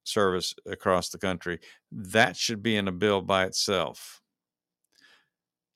service 0.09 0.53
across 0.65 1.09
the 1.09 1.17
country. 1.17 1.59
That 1.91 2.35
should 2.35 2.61
be 2.61 2.75
in 2.75 2.87
a 2.87 2.91
bill 2.91 3.21
by 3.21 3.45
itself. 3.45 4.21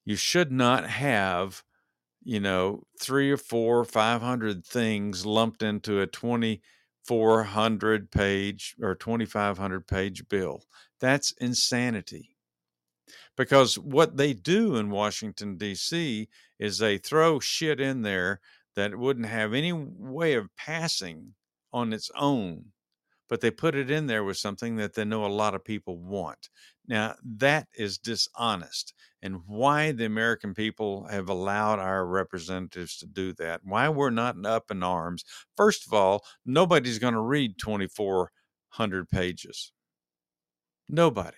You 0.05 0.15
should 0.15 0.51
not 0.51 0.89
have, 0.89 1.63
you 2.23 2.39
know, 2.39 2.83
three 2.99 3.31
or 3.31 3.37
four, 3.37 3.85
five 3.85 4.21
hundred 4.21 4.65
things 4.65 5.25
lumped 5.25 5.63
into 5.63 6.01
a 6.01 6.07
twenty-four 6.07 7.43
hundred 7.43 8.11
page 8.11 8.75
or 8.81 8.95
twenty-five 8.95 9.57
hundred 9.57 9.87
page 9.87 10.27
bill. 10.27 10.63
That's 10.99 11.31
insanity. 11.39 12.35
Because 13.35 13.79
what 13.79 14.17
they 14.17 14.33
do 14.33 14.75
in 14.75 14.89
Washington, 14.89 15.57
D.C., 15.57 16.27
is 16.59 16.77
they 16.77 16.97
throw 16.97 17.39
shit 17.39 17.79
in 17.79 18.01
there 18.01 18.39
that 18.75 18.97
wouldn't 18.97 19.25
have 19.25 19.53
any 19.53 19.73
way 19.73 20.33
of 20.33 20.55
passing 20.55 21.33
on 21.71 21.93
its 21.93 22.11
own 22.15 22.65
but 23.29 23.41
they 23.41 23.51
put 23.51 23.75
it 23.75 23.89
in 23.89 24.07
there 24.07 24.23
with 24.23 24.37
something 24.37 24.75
that 24.77 24.93
they 24.93 25.05
know 25.05 25.25
a 25.25 25.27
lot 25.27 25.55
of 25.55 25.63
people 25.63 25.97
want. 25.97 26.49
Now, 26.87 27.15
that 27.37 27.67
is 27.77 27.97
dishonest. 27.97 28.93
And 29.21 29.41
why 29.47 29.93
the 29.93 30.05
American 30.05 30.53
people 30.53 31.07
have 31.07 31.29
allowed 31.29 31.79
our 31.79 32.05
representatives 32.05 32.97
to 32.97 33.05
do 33.05 33.33
that, 33.33 33.61
why 33.63 33.87
we're 33.87 34.09
not 34.09 34.45
up 34.45 34.69
in 34.69 34.83
arms. 34.83 35.23
First 35.55 35.87
of 35.87 35.93
all, 35.93 36.25
nobody's 36.45 36.99
going 36.99 37.13
to 37.13 37.21
read 37.21 37.57
2,400 37.57 39.09
pages. 39.09 39.71
Nobody. 40.89 41.37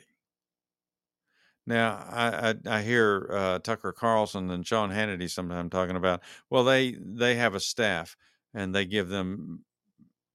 Now, 1.68 2.06
I, 2.10 2.50
I, 2.50 2.78
I 2.78 2.82
hear 2.82 3.30
uh, 3.32 3.60
Tucker 3.60 3.92
Carlson 3.92 4.52
and 4.52 4.66
Sean 4.66 4.92
Hannity 4.92 5.30
sometimes 5.30 5.72
talking 5.72 5.96
about, 5.96 6.22
well, 6.50 6.64
they 6.64 6.96
they 7.00 7.36
have 7.36 7.56
a 7.56 7.60
staff 7.60 8.16
and 8.54 8.74
they 8.74 8.86
give 8.86 9.10
them 9.10 9.64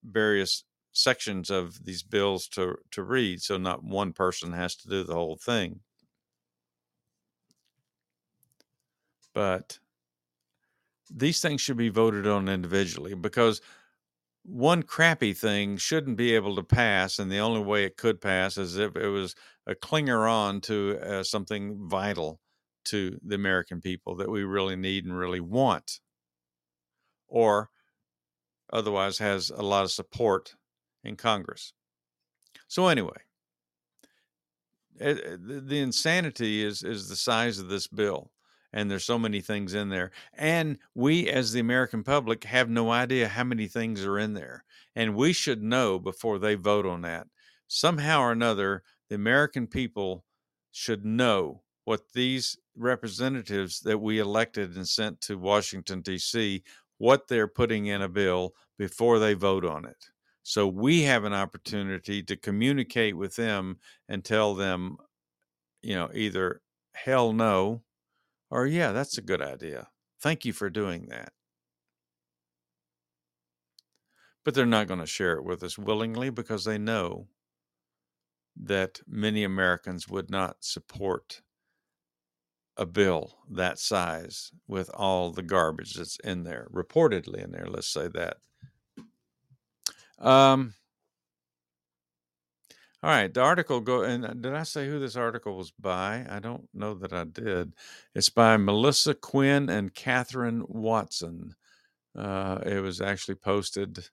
various 0.03 0.63
sections 0.93 1.49
of 1.49 1.83
these 1.85 2.03
bills 2.03 2.47
to 2.49 2.75
to 2.91 3.03
read 3.03 3.41
so 3.41 3.57
not 3.57 3.83
one 3.83 4.13
person 4.13 4.51
has 4.53 4.75
to 4.75 4.87
do 4.89 5.03
the 5.03 5.13
whole 5.13 5.37
thing. 5.37 5.81
But 9.33 9.79
these 11.09 11.41
things 11.41 11.61
should 11.61 11.77
be 11.77 11.89
voted 11.89 12.27
on 12.27 12.47
individually 12.47 13.13
because 13.13 13.61
one 14.43 14.83
crappy 14.83 15.33
thing 15.33 15.77
shouldn't 15.77 16.17
be 16.17 16.33
able 16.33 16.55
to 16.55 16.63
pass 16.63 17.19
and 17.19 17.31
the 17.31 17.39
only 17.39 17.61
way 17.61 17.83
it 17.83 17.97
could 17.97 18.19
pass 18.19 18.57
is 18.57 18.77
if 18.77 18.95
it 18.95 19.07
was 19.07 19.35
a 19.67 19.75
clinger 19.75 20.29
on 20.29 20.61
to 20.61 20.97
uh, 21.03 21.23
something 21.23 21.87
vital 21.87 22.39
to 22.85 23.19
the 23.23 23.35
american 23.35 23.79
people 23.81 24.15
that 24.15 24.29
we 24.29 24.43
really 24.43 24.75
need 24.75 25.05
and 25.05 25.15
really 25.15 25.39
want 25.39 25.99
or 27.27 27.69
otherwise 28.73 29.19
has 29.19 29.51
a 29.51 29.61
lot 29.61 29.83
of 29.83 29.91
support 29.91 30.55
in 31.03 31.15
Congress. 31.15 31.73
So 32.67 32.87
anyway, 32.87 33.17
eh, 34.99 35.15
eh, 35.23 35.37
the 35.39 35.79
insanity 35.79 36.63
is 36.63 36.83
is 36.83 37.09
the 37.09 37.15
size 37.15 37.59
of 37.59 37.69
this 37.69 37.87
bill 37.87 38.31
and 38.73 38.89
there's 38.89 39.03
so 39.03 39.19
many 39.19 39.41
things 39.41 39.73
in 39.73 39.89
there 39.89 40.11
and 40.33 40.77
we 40.95 41.29
as 41.29 41.51
the 41.51 41.59
american 41.59 42.03
public 42.03 42.43
have 42.43 42.69
no 42.69 42.91
idea 42.91 43.27
how 43.27 43.43
many 43.43 43.67
things 43.67 44.05
are 44.05 44.19
in 44.19 44.33
there 44.33 44.63
and 44.95 45.15
we 45.15 45.33
should 45.33 45.61
know 45.61 45.99
before 45.99 46.39
they 46.39 46.55
vote 46.55 46.85
on 46.85 47.01
that 47.01 47.27
somehow 47.67 48.21
or 48.21 48.31
another 48.31 48.83
the 49.09 49.15
american 49.15 49.67
people 49.67 50.23
should 50.71 51.05
know 51.05 51.61
what 51.85 52.11
these 52.13 52.57
representatives 52.75 53.79
that 53.81 53.97
we 53.97 54.19
elected 54.19 54.75
and 54.75 54.87
sent 54.87 55.19
to 55.19 55.37
washington 55.37 56.01
d.c 56.01 56.63
what 56.97 57.27
they're 57.27 57.47
putting 57.47 57.87
in 57.87 58.03
a 58.03 58.09
bill 58.09 58.53
before 58.77 59.19
they 59.19 59.33
vote 59.33 59.65
on 59.65 59.85
it 59.85 60.10
so 60.43 60.67
we 60.67 61.03
have 61.03 61.23
an 61.23 61.33
opportunity 61.33 62.23
to 62.23 62.35
communicate 62.35 63.15
with 63.17 63.35
them 63.35 63.79
and 64.07 64.23
tell 64.25 64.55
them, 64.55 64.97
you 65.81 65.95
know, 65.95 66.09
either 66.13 66.61
hell 66.93 67.33
no 67.33 67.83
or 68.51 68.67
yeah, 68.67 68.91
that's 68.91 69.17
a 69.17 69.21
good 69.23 69.41
idea. 69.41 69.89
Thank 70.21 70.45
you 70.45 70.53
for 70.53 70.69
doing 70.69 71.07
that. 71.07 71.33
But 74.43 74.53
they're 74.53 74.67
not 74.67 74.87
going 74.87 74.99
to 74.99 75.07
share 75.07 75.33
it 75.37 75.43
with 75.43 75.63
us 75.63 75.79
willingly 75.79 76.29
because 76.29 76.63
they 76.65 76.77
know 76.77 77.27
that 78.55 79.01
many 79.07 79.43
Americans 79.43 80.07
would 80.07 80.29
not 80.29 80.63
support 80.63 81.41
a 82.77 82.85
bill 82.85 83.39
that 83.49 83.79
size 83.79 84.51
with 84.67 84.89
all 84.93 85.31
the 85.31 85.43
garbage 85.43 85.93
that's 85.93 86.17
in 86.19 86.43
there, 86.43 86.67
reportedly 86.71 87.43
in 87.43 87.51
there, 87.51 87.67
let's 87.67 87.87
say 87.87 88.07
that. 88.09 88.37
Um, 90.21 90.75
all 93.03 93.09
right, 93.09 93.33
the 93.33 93.41
article 93.41 93.79
go 93.81 94.03
and 94.03 94.23
uh, 94.25 94.33
did 94.33 94.53
I 94.53 94.63
say 94.63 94.87
who 94.87 94.99
this 94.99 95.15
article 95.15 95.57
was 95.57 95.71
by? 95.71 96.25
I 96.29 96.39
don't 96.39 96.69
know 96.73 96.93
that 96.95 97.13
I 97.13 97.23
did. 97.23 97.73
It's 98.13 98.29
by 98.29 98.57
Melissa 98.57 99.15
Quinn 99.15 99.69
and 99.69 99.93
Kathryn 99.93 100.69
Watson. 100.69 101.55
Uh, 102.15 102.59
it 102.63 102.81
was 102.81 103.01
actually 103.01 103.35
posted 103.35 104.09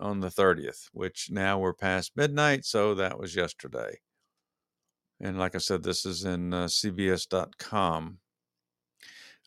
on 0.00 0.20
the 0.20 0.28
30th, 0.28 0.88
which 0.92 1.28
now 1.30 1.58
we're 1.58 1.74
past 1.74 2.12
midnight, 2.16 2.64
so 2.64 2.94
that 2.96 3.18
was 3.18 3.36
yesterday. 3.36 3.98
And 5.20 5.38
like 5.38 5.54
I 5.54 5.58
said, 5.58 5.82
this 5.82 6.04
is 6.04 6.24
in 6.24 6.52
uh, 6.52 6.66
CBS.com. 6.66 8.18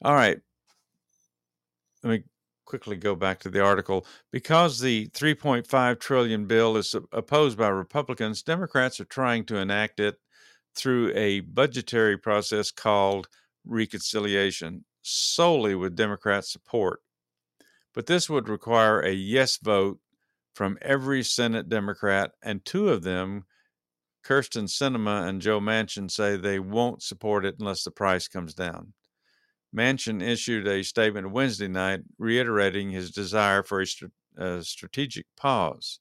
All 0.04 0.14
right. 0.14 0.40
Let 2.04 2.10
me 2.10 2.24
quickly 2.72 2.96
go 2.96 3.16
back 3.16 3.38
to 3.38 3.50
the 3.50 3.62
article. 3.62 4.06
Because 4.32 4.80
the 4.80 5.10
3.5 5.10 6.00
trillion 6.00 6.46
bill 6.46 6.78
is 6.78 6.96
opposed 7.12 7.58
by 7.58 7.68
Republicans, 7.68 8.42
Democrats 8.42 8.98
are 9.02 9.06
trying 9.06 9.44
to 9.48 9.58
enact 9.58 10.00
it 10.00 10.16
through 10.74 11.12
a 11.14 11.42
budgetary 11.42 12.18
process 12.18 12.72
called 12.72 13.28
reconciliation, 13.66 14.86
solely 15.02 15.76
with 15.76 15.98
Democrat 15.98 16.46
support. 16.46 17.02
But 17.94 18.06
this 18.06 18.30
would 18.30 18.48
require 18.48 19.02
a 19.02 19.12
yes 19.12 19.58
vote 19.58 20.00
from 20.56 20.78
every 20.82 21.24
Senate 21.24 21.68
Democrat, 21.68 22.32
and 22.42 22.64
two 22.64 22.88
of 22.88 23.04
them, 23.04 23.44
Kyrsten 24.26 24.70
Sinema 24.70 25.28
and 25.28 25.42
Joe 25.42 25.60
Manchin, 25.60 26.10
say 26.10 26.38
they 26.38 26.60
won't 26.60 27.04
support 27.04 27.44
it 27.46 27.56
unless 27.60 27.84
the 27.84 27.92
price 27.92 28.30
comes 28.30 28.54
down. 28.54 28.94
Manchin 29.76 30.22
issued 30.22 30.68
a 30.68 30.84
statement 30.84 31.32
Wednesday 31.32 31.68
night 31.68 32.02
reiterating 32.18 32.90
his 32.90 33.12
desire 33.12 33.64
for 33.64 33.82
a, 33.82 33.88
st- 33.88 34.12
a 34.38 34.64
strategic 34.64 35.26
pause 35.38 36.00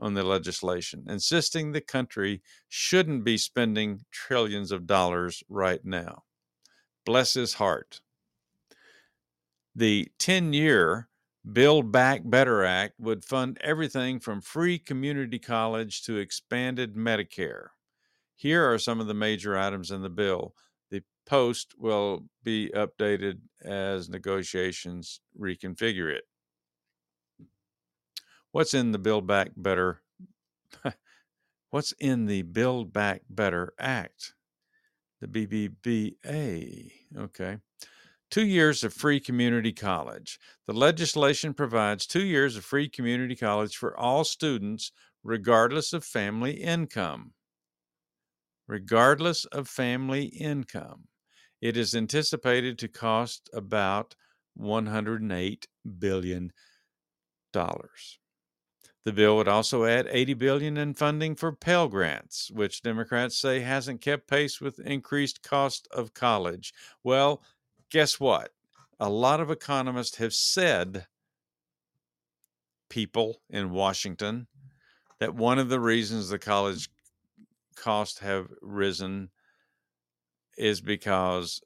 on 0.00 0.14
the 0.14 0.22
legislation, 0.22 1.04
insisting 1.08 1.72
the 1.72 1.80
country 1.80 2.42
shouldn't 2.68 3.24
be 3.24 3.38
spending 3.38 4.00
trillions 4.10 4.72
of 4.72 4.86
dollars 4.86 5.42
right 5.48 5.84
now. 5.84 6.24
Bless 7.04 7.34
his 7.34 7.54
heart. 7.54 8.00
The 9.76 10.08
10 10.18 10.52
year 10.52 11.08
Build 11.52 11.92
Back 11.92 12.22
Better 12.24 12.64
Act 12.64 12.98
would 12.98 13.24
fund 13.24 13.58
everything 13.60 14.18
from 14.18 14.40
free 14.40 14.78
community 14.78 15.38
college 15.38 16.02
to 16.04 16.16
expanded 16.16 16.94
Medicare. 16.94 17.68
Here 18.34 18.70
are 18.72 18.78
some 18.78 18.98
of 18.98 19.06
the 19.06 19.14
major 19.14 19.58
items 19.58 19.90
in 19.90 20.00
the 20.00 20.08
bill 20.08 20.54
post 21.26 21.74
will 21.78 22.24
be 22.42 22.70
updated 22.74 23.40
as 23.64 24.08
negotiations 24.08 25.20
reconfigure 25.38 26.10
it. 26.10 26.24
What's 28.52 28.74
in 28.74 28.92
the 28.92 28.98
Build 28.98 29.26
Back 29.26 29.50
Better? 29.56 30.00
What's 31.70 31.92
in 31.98 32.26
the 32.26 32.42
Build 32.42 32.92
Back 32.92 33.22
Better 33.28 33.72
Act? 33.80 34.34
The 35.20 35.26
BBBA. 35.26 36.92
Okay. 37.18 37.58
Two 38.30 38.46
years 38.46 38.84
of 38.84 38.92
free 38.92 39.20
community 39.20 39.72
college. 39.72 40.38
The 40.66 40.72
legislation 40.72 41.54
provides 41.54 42.06
two 42.06 42.24
years 42.24 42.56
of 42.56 42.64
free 42.64 42.88
community 42.88 43.36
college 43.36 43.76
for 43.76 43.98
all 43.98 44.24
students, 44.24 44.92
regardless 45.22 45.92
of 45.92 46.04
family 46.04 46.52
income. 46.52 47.32
Regardless 48.66 49.44
of 49.46 49.68
family 49.68 50.24
income. 50.26 51.08
It 51.64 51.78
is 51.78 51.94
anticipated 51.94 52.78
to 52.80 52.88
cost 52.88 53.48
about 53.54 54.14
$108 54.60 55.66
billion. 55.98 56.52
The 57.54 58.12
bill 59.14 59.36
would 59.38 59.48
also 59.48 59.86
add 59.86 60.06
80 60.10 60.34
billion 60.34 60.76
in 60.76 60.92
funding 60.92 61.34
for 61.34 61.52
Pell 61.52 61.88
Grants, 61.88 62.50
which 62.50 62.82
Democrats 62.82 63.40
say 63.40 63.60
hasn't 63.60 64.02
kept 64.02 64.28
pace 64.28 64.60
with 64.60 64.78
increased 64.78 65.42
cost 65.42 65.88
of 65.90 66.12
college. 66.12 66.74
Well, 67.02 67.42
guess 67.90 68.20
what? 68.20 68.50
A 69.00 69.08
lot 69.08 69.40
of 69.40 69.50
economists 69.50 70.16
have 70.16 70.34
said 70.34 71.06
people 72.90 73.40
in 73.48 73.70
Washington 73.70 74.48
that 75.18 75.34
one 75.34 75.58
of 75.58 75.70
the 75.70 75.80
reasons 75.80 76.28
the 76.28 76.38
college 76.38 76.90
costs 77.74 78.18
have 78.18 78.48
risen 78.60 79.30
is 80.56 80.80
because 80.80 81.60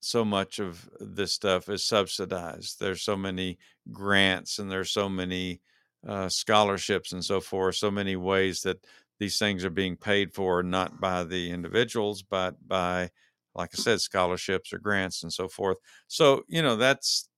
so 0.00 0.24
much 0.24 0.58
of 0.58 0.88
this 1.00 1.32
stuff 1.32 1.68
is 1.68 1.84
subsidized. 1.84 2.78
There's 2.78 3.02
so 3.02 3.16
many 3.16 3.58
grants 3.90 4.58
and 4.58 4.70
there's 4.70 4.90
so 4.90 5.08
many 5.08 5.60
uh, 6.06 6.28
scholarships 6.28 7.12
and 7.12 7.24
so 7.24 7.40
forth, 7.40 7.76
so 7.76 7.90
many 7.90 8.16
ways 8.16 8.60
that 8.62 8.84
these 9.18 9.38
things 9.38 9.64
are 9.64 9.70
being 9.70 9.96
paid 9.96 10.34
for, 10.34 10.62
not 10.62 11.00
by 11.00 11.24
the 11.24 11.50
individuals, 11.50 12.22
but 12.22 12.56
by, 12.66 13.10
like 13.54 13.70
I 13.72 13.80
said, 13.80 14.00
scholarships 14.00 14.72
or 14.72 14.78
grants 14.78 15.22
and 15.22 15.32
so 15.32 15.48
forth. 15.48 15.78
So, 16.08 16.42
you 16.48 16.62
know, 16.62 16.76
that's 16.76 17.28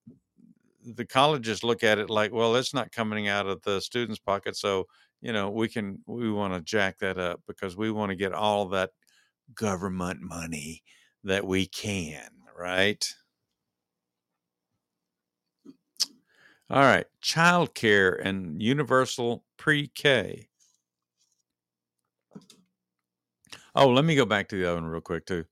the 0.83 1.05
colleges 1.05 1.63
look 1.63 1.83
at 1.83 1.99
it 1.99 2.09
like, 2.09 2.33
well, 2.33 2.55
it's 2.55 2.73
not 2.73 2.91
coming 2.91 3.27
out 3.27 3.47
of 3.47 3.61
the 3.61 3.79
students' 3.79 4.19
pocket. 4.19 4.57
So, 4.57 4.87
you 5.21 5.31
know, 5.31 5.49
we 5.49 5.67
can, 5.69 5.99
we 6.05 6.31
want 6.31 6.53
to 6.53 6.61
jack 6.61 6.99
that 6.99 7.17
up 7.17 7.41
because 7.47 7.77
we 7.77 7.91
want 7.91 8.09
to 8.09 8.15
get 8.15 8.33
all 8.33 8.65
that 8.69 8.91
government 9.53 10.21
money 10.21 10.83
that 11.23 11.45
we 11.45 11.65
can, 11.65 12.29
right? 12.57 13.05
All 16.69 16.81
right, 16.81 17.05
child 17.21 17.73
care 17.73 18.11
and 18.13 18.61
universal 18.61 19.45
pre 19.57 19.87
K. 19.87 20.49
Oh, 23.73 23.89
let 23.89 24.03
me 24.03 24.15
go 24.15 24.25
back 24.25 24.49
to 24.49 24.57
the 24.57 24.65
other 24.65 24.81
one 24.81 24.89
real 24.89 25.01
quick, 25.01 25.25
too. 25.25 25.45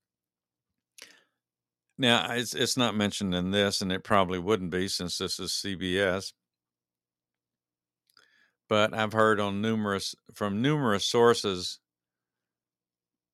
Now, 1.97 2.31
it's, 2.33 2.53
it's 2.53 2.75
not 2.75 2.95
mentioned 2.95 3.33
in 3.33 3.51
this, 3.51 3.81
and 3.81 3.91
it 3.91 4.03
probably 4.03 4.39
wouldn't 4.39 4.71
be 4.71 4.87
since 4.87 5.17
this 5.17 5.39
is 5.39 5.51
CBS. 5.51 6.33
But 8.67 8.93
I've 8.93 9.13
heard 9.13 9.39
on 9.39 9.61
numerous 9.61 10.15
from 10.33 10.61
numerous 10.61 11.05
sources 11.05 11.79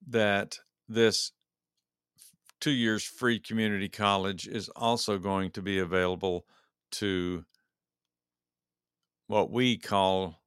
that 0.08 0.60
this 0.88 1.32
two 2.60 2.72
years 2.72 3.04
free 3.04 3.40
community 3.40 3.90
college 3.90 4.48
is 4.48 4.70
also 4.70 5.18
going 5.18 5.52
to 5.52 5.62
be 5.62 5.80
available 5.80 6.46
to 6.92 7.44
what 9.28 9.50
we 9.50 9.78
call 9.78 10.42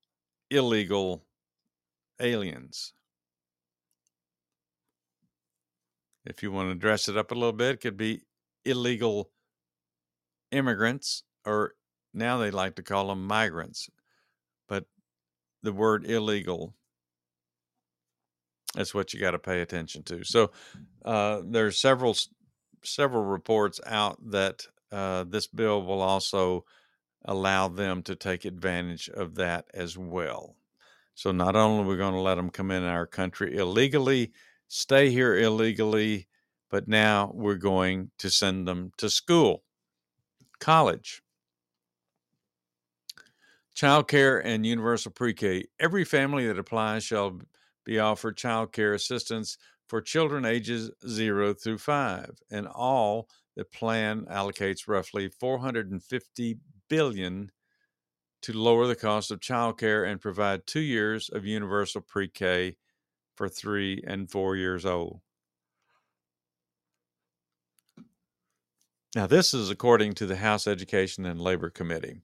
illegal 0.51 1.25
aliens. 2.21 2.93
If 6.25 6.43
you 6.43 6.51
want 6.53 6.71
to 6.71 6.75
dress 6.75 7.09
it 7.09 7.17
up 7.17 7.31
a 7.31 7.35
little 7.35 7.53
bit, 7.53 7.75
it 7.75 7.81
could 7.81 7.97
be 7.97 8.23
illegal 8.65 9.31
immigrants, 10.51 11.25
or 11.45 11.75
now 12.15 12.39
they 12.39 12.51
like 12.51 12.77
to 12.77 12.83
call 12.83 13.09
them 13.09 13.27
migrants. 13.27 13.91
But 14.69 14.85
the 15.63 15.73
word 15.73 16.07
illegal 16.07 16.75
that's 18.75 18.95
what 18.95 19.13
you 19.13 19.21
got 19.21 19.33
to 19.33 19.39
pay 19.39 19.61
attention 19.61 20.03
to. 20.05 20.25
So 20.25 20.51
uh, 21.05 21.43
there's 21.45 21.81
several 21.81 22.17
several 22.83 23.25
reports 23.25 23.81
out 23.87 24.19
that 24.31 24.67
uh, 24.93 25.25
this 25.25 25.47
bill 25.47 25.83
will 25.83 26.03
also 26.03 26.65
allow 27.25 27.69
them 27.69 28.03
to 28.03 28.15
take 28.15 28.45
advantage 28.45 29.09
of 29.09 29.37
that 29.37 29.65
as 29.73 29.97
well. 29.97 30.57
So 31.15 31.33
not 31.33 31.57
only 31.57 31.85
are 31.85 31.89
we 31.89 31.97
going 31.97 32.13
to 32.13 32.21
let 32.21 32.35
them 32.35 32.51
come 32.51 32.71
in 32.71 32.83
our 32.83 33.07
country 33.07 33.57
illegally, 33.57 34.33
stay 34.69 35.11
here 35.11 35.37
illegally, 35.39 36.29
but 36.71 36.89
now 36.89 37.31
we're 37.35 37.55
going 37.55 38.11
to 38.19 38.29
send 38.29 38.67
them 38.67 38.91
to 38.99 39.09
school, 39.09 39.63
college. 40.59 41.23
Child 43.75 44.07
care 44.07 44.39
and 44.45 44.65
universal 44.65 45.11
pre 45.11 45.35
K. 45.35 45.65
Every 45.81 46.05
family 46.05 46.47
that 46.47 46.59
applies 46.59 47.05
shall 47.05 47.41
be 47.85 47.99
offered 47.99 48.37
child 48.37 48.73
care 48.73 48.95
assistance 48.95 49.59
for 49.89 50.01
children 50.01 50.45
ages 50.45 50.91
0 51.07 51.55
through 51.55 51.79
5 51.79 52.31
and 52.51 52.67
all 52.67 53.29
the 53.57 53.65
plan 53.65 54.25
allocates 54.31 54.89
roughly 54.89 55.29
450 55.29 56.59
billion 56.89 57.51
to 58.43 58.53
lower 58.53 58.87
the 58.87 58.97
cost 58.97 59.31
of 59.31 59.41
child 59.41 59.79
care 59.79 60.05
and 60.05 60.21
provide 60.21 60.67
2 60.67 60.81
years 60.81 61.29
of 61.29 61.47
universal 61.47 62.01
pre-K 62.01 62.77
for 63.37 63.49
3 63.49 64.03
and 64.07 64.31
4 64.31 64.57
years 64.57 64.85
old. 64.85 65.21
Now, 69.15 69.29
this 69.29 69.55
is 69.55 69.71
according 69.71 70.15
to 70.15 70.27
the 70.27 70.37
House 70.37 70.67
Education 70.67 71.25
and 71.25 71.41
Labor 71.41 71.71
Committee. 71.71 72.21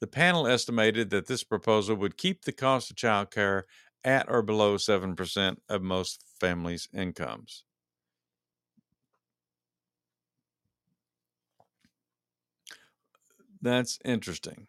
The 0.00 0.06
panel 0.06 0.46
estimated 0.46 1.10
that 1.10 1.26
this 1.26 1.44
proposal 1.44 1.96
would 1.96 2.16
keep 2.16 2.44
the 2.44 2.52
cost 2.52 2.90
of 2.90 2.96
child 2.96 3.30
care 3.30 3.66
at 4.04 4.28
or 4.28 4.42
below 4.42 4.76
7% 4.76 5.62
of 5.68 5.82
most 5.82 6.22
families' 6.40 6.88
incomes. 6.92 7.64
That's 13.62 13.98
interesting. 14.04 14.66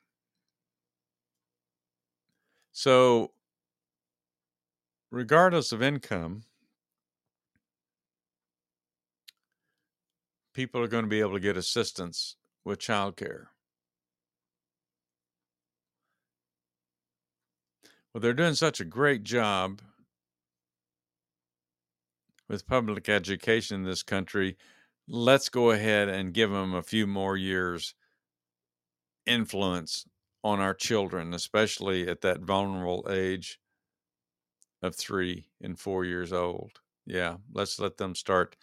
So, 2.74 3.32
regardless 5.12 5.72
of 5.72 5.82
income, 5.84 6.44
people 10.54 10.82
are 10.82 10.88
going 10.88 11.04
to 11.04 11.10
be 11.10 11.20
able 11.20 11.34
to 11.34 11.40
get 11.40 11.58
assistance 11.58 12.36
with 12.64 12.80
childcare. 12.80 13.48
Well, 18.14 18.22
they're 18.22 18.34
doing 18.34 18.56
such 18.56 18.80
a 18.80 18.86
great 18.86 19.24
job 19.24 19.82
with 22.48 22.68
public 22.68 23.10
education 23.10 23.78
in 23.78 23.84
this 23.84 24.04
country. 24.04 24.58
Let's 25.08 25.50
go 25.50 25.72
ahead 25.72 26.10
and 26.10 26.34
give 26.34 26.52
them 26.52 26.74
a 26.74 26.84
few 26.84 27.08
more 27.08 27.38
years 27.38 27.96
influence 29.26 30.06
on 30.44 30.60
our 30.60 30.74
children, 30.74 31.34
especially 31.34 32.08
at 32.08 32.22
that 32.22 32.42
vulnerable 32.42 33.08
age 33.10 33.60
of 34.82 34.96
three 34.96 35.48
and 35.62 35.80
four 35.80 36.06
years 36.06 36.34
old. 36.34 36.82
Yeah, 37.06 37.38
let's 37.52 37.80
let 37.80 37.98
them 37.98 38.16
start 38.16 38.56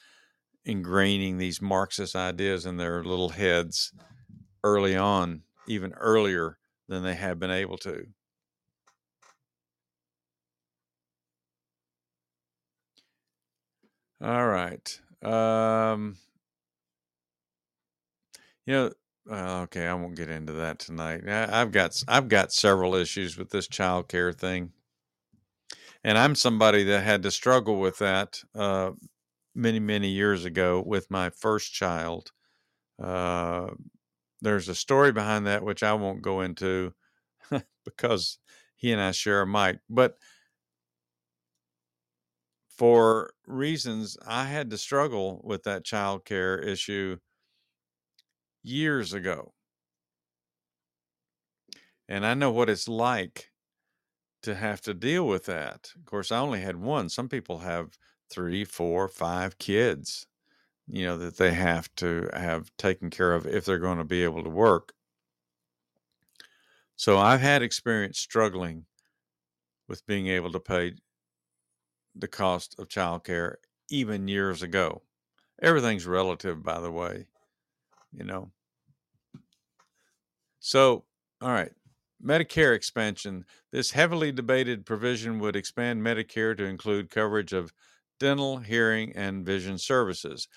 ingraining 0.66 1.38
these 1.38 1.62
Marxist 1.62 2.16
ideas 2.16 2.66
in 2.66 2.76
their 2.76 3.04
little 3.04 3.30
heads 3.30 3.92
early 4.64 4.96
on, 4.96 5.44
even 5.66 5.92
earlier 5.94 6.58
than 6.88 7.02
they 7.02 7.14
have 7.14 7.38
been 7.38 7.50
able 7.50 7.78
to. 7.78 8.06
All 14.20 14.46
right. 14.46 15.00
Um, 15.22 16.16
you 18.66 18.74
know, 18.74 18.92
okay, 19.62 19.86
I 19.86 19.94
won't 19.94 20.16
get 20.16 20.30
into 20.30 20.52
that 20.54 20.78
tonight. 20.78 21.28
I, 21.28 21.60
I've 21.60 21.72
got 21.72 22.02
I've 22.08 22.28
got 22.28 22.52
several 22.52 22.94
issues 22.94 23.36
with 23.36 23.50
this 23.50 23.68
child 23.68 24.08
care 24.08 24.32
thing, 24.32 24.72
and 26.04 26.18
I'm 26.18 26.34
somebody 26.34 26.84
that 26.84 27.04
had 27.04 27.22
to 27.22 27.30
struggle 27.30 27.78
with 27.78 27.98
that 27.98 28.40
uh, 28.54 28.90
many 29.54 29.80
many 29.80 30.08
years 30.08 30.44
ago 30.44 30.82
with 30.86 31.10
my 31.10 31.30
first 31.30 31.72
child. 31.72 32.32
Uh, 33.02 33.68
there's 34.42 34.68
a 34.68 34.74
story 34.74 35.12
behind 35.12 35.46
that 35.46 35.64
which 35.64 35.82
I 35.82 35.94
won't 35.94 36.22
go 36.22 36.42
into 36.42 36.94
because 37.86 38.38
he 38.76 38.92
and 38.92 39.00
I 39.00 39.12
share 39.12 39.42
a 39.42 39.48
mic, 39.48 39.78
but 39.90 40.18
for 42.78 43.32
reasons 43.46 44.16
I 44.26 44.44
had 44.46 44.70
to 44.70 44.78
struggle 44.78 45.40
with 45.44 45.64
that 45.64 45.84
child 45.84 46.24
care 46.24 46.58
issue 46.58 47.18
years 48.62 49.12
ago. 49.12 49.52
And 52.08 52.24
I 52.26 52.34
know 52.34 52.50
what 52.50 52.68
it's 52.70 52.88
like 52.88 53.52
to 54.42 54.54
have 54.56 54.80
to 54.82 54.94
deal 54.94 55.26
with 55.26 55.46
that. 55.46 55.92
Of 55.96 56.06
course, 56.06 56.32
I 56.32 56.38
only 56.40 56.60
had 56.60 56.76
one. 56.76 57.08
Some 57.08 57.28
people 57.28 57.60
have 57.60 57.98
three, 58.30 58.64
four, 58.64 59.08
five 59.08 59.58
kids, 59.58 60.26
you 60.86 61.04
know, 61.04 61.18
that 61.18 61.38
they 61.38 61.54
have 61.54 61.94
to 61.96 62.30
have 62.34 62.76
taken 62.78 63.10
care 63.10 63.34
of 63.34 63.46
if 63.46 63.64
they're 63.64 63.78
going 63.78 63.98
to 63.98 64.04
be 64.04 64.24
able 64.24 64.44
to 64.44 64.50
work. 64.50 64.94
So 66.96 67.16
I've 67.16 67.40
had 67.40 67.62
experience 67.62 68.18
struggling 68.18 68.84
with 69.88 70.06
being 70.06 70.26
able 70.28 70.52
to 70.52 70.60
pay 70.60 70.94
the 72.18 72.28
cost 72.28 72.74
of 72.78 72.88
childcare 72.88 73.56
even 73.90 74.28
years 74.28 74.62
ago. 74.62 75.02
Everything's 75.62 76.06
relative, 76.06 76.62
by 76.62 76.80
the 76.80 76.90
way, 76.90 77.26
you 78.12 78.24
know. 78.24 78.50
So, 80.60 81.04
all 81.40 81.50
right, 81.50 81.72
Medicare 82.24 82.74
expansion. 82.74 83.44
This 83.70 83.92
heavily 83.92 84.32
debated 84.32 84.84
provision 84.86 85.38
would 85.38 85.56
expand 85.56 86.02
Medicare 86.02 86.56
to 86.56 86.64
include 86.64 87.10
coverage 87.10 87.52
of 87.52 87.72
dental, 88.18 88.58
hearing, 88.58 89.12
and 89.14 89.46
vision 89.46 89.78
services. 89.78 90.48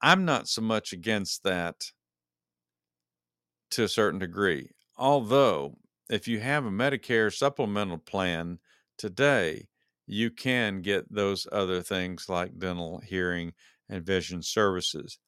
I'm 0.00 0.24
not 0.24 0.48
so 0.48 0.62
much 0.62 0.92
against 0.92 1.44
that 1.44 1.92
to 3.70 3.84
a 3.84 3.88
certain 3.88 4.18
degree. 4.18 4.70
Although, 4.96 5.76
if 6.10 6.28
you 6.28 6.40
have 6.40 6.64
a 6.64 6.70
Medicare 6.70 7.32
supplemental 7.32 7.98
plan 7.98 8.58
today, 8.98 9.68
you 10.12 10.30
can 10.30 10.82
get 10.82 11.12
those 11.12 11.46
other 11.50 11.82
things 11.82 12.28
like 12.28 12.58
dental, 12.58 13.00
hearing, 13.00 13.52
and 13.88 14.04
vision 14.04 14.42
services. 14.42 15.18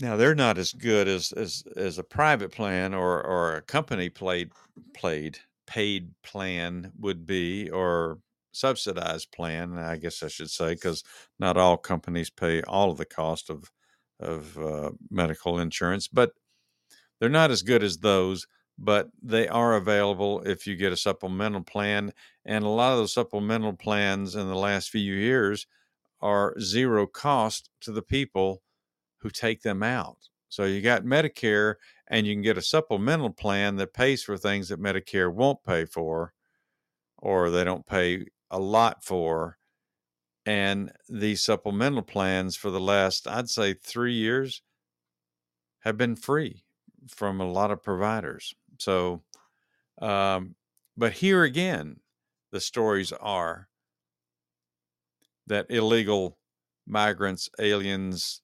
Now 0.00 0.16
they're 0.16 0.34
not 0.34 0.58
as 0.58 0.72
good 0.72 1.08
as 1.08 1.32
as 1.32 1.62
as 1.76 1.98
a 1.98 2.04
private 2.04 2.52
plan 2.52 2.94
or 2.94 3.22
or 3.24 3.56
a 3.56 3.62
company 3.62 4.10
played 4.10 4.50
played 4.92 5.38
paid 5.66 6.12
plan 6.22 6.92
would 6.98 7.24
be 7.26 7.70
or 7.70 8.18
subsidized 8.52 9.30
plan. 9.32 9.78
I 9.78 9.96
guess 9.96 10.22
I 10.22 10.28
should 10.28 10.50
say 10.50 10.74
because 10.74 11.04
not 11.38 11.56
all 11.56 11.76
companies 11.76 12.30
pay 12.30 12.62
all 12.62 12.90
of 12.90 12.98
the 12.98 13.04
cost 13.06 13.50
of 13.50 13.70
of 14.20 14.58
uh, 14.58 14.90
medical 15.10 15.58
insurance, 15.60 16.08
but 16.08 16.32
they're 17.20 17.28
not 17.28 17.50
as 17.50 17.62
good 17.62 17.82
as 17.82 17.98
those. 17.98 18.46
But 18.76 19.10
they 19.22 19.46
are 19.46 19.76
available 19.76 20.40
if 20.40 20.66
you 20.66 20.74
get 20.74 20.92
a 20.92 20.96
supplemental 20.96 21.62
plan, 21.62 22.12
and 22.44 22.64
a 22.64 22.68
lot 22.68 22.92
of 22.92 22.98
those 22.98 23.14
supplemental 23.14 23.74
plans 23.74 24.34
in 24.34 24.48
the 24.48 24.56
last 24.56 24.90
few 24.90 25.14
years 25.14 25.66
are 26.20 26.58
zero 26.58 27.06
cost 27.06 27.70
to 27.82 27.92
the 27.92 28.02
people 28.02 28.62
who 29.18 29.30
take 29.30 29.62
them 29.62 29.82
out. 29.82 30.28
So 30.48 30.64
you 30.64 30.80
got 30.82 31.04
Medicare, 31.04 31.74
and 32.08 32.26
you 32.26 32.34
can 32.34 32.42
get 32.42 32.58
a 32.58 32.62
supplemental 32.62 33.30
plan 33.30 33.76
that 33.76 33.94
pays 33.94 34.22
for 34.22 34.36
things 34.36 34.68
that 34.68 34.80
Medicare 34.80 35.32
won't 35.32 35.64
pay 35.64 35.84
for, 35.84 36.32
or 37.18 37.50
they 37.50 37.64
don't 37.64 37.86
pay 37.86 38.26
a 38.50 38.58
lot 38.58 39.04
for. 39.04 39.58
And 40.46 40.92
these 41.08 41.42
supplemental 41.42 42.02
plans 42.02 42.56
for 42.56 42.70
the 42.70 42.80
last, 42.80 43.26
I'd 43.26 43.48
say, 43.48 43.74
three 43.74 44.14
years 44.14 44.62
have 45.80 45.96
been 45.96 46.16
free 46.16 46.64
from 47.08 47.40
a 47.40 47.50
lot 47.50 47.70
of 47.70 47.82
providers. 47.82 48.54
So, 48.78 49.22
um, 50.00 50.54
but 50.96 51.12
here 51.12 51.42
again, 51.42 52.00
the 52.52 52.60
stories 52.60 53.12
are 53.12 53.68
that 55.46 55.66
illegal 55.68 56.38
migrants, 56.86 57.48
aliens, 57.58 58.40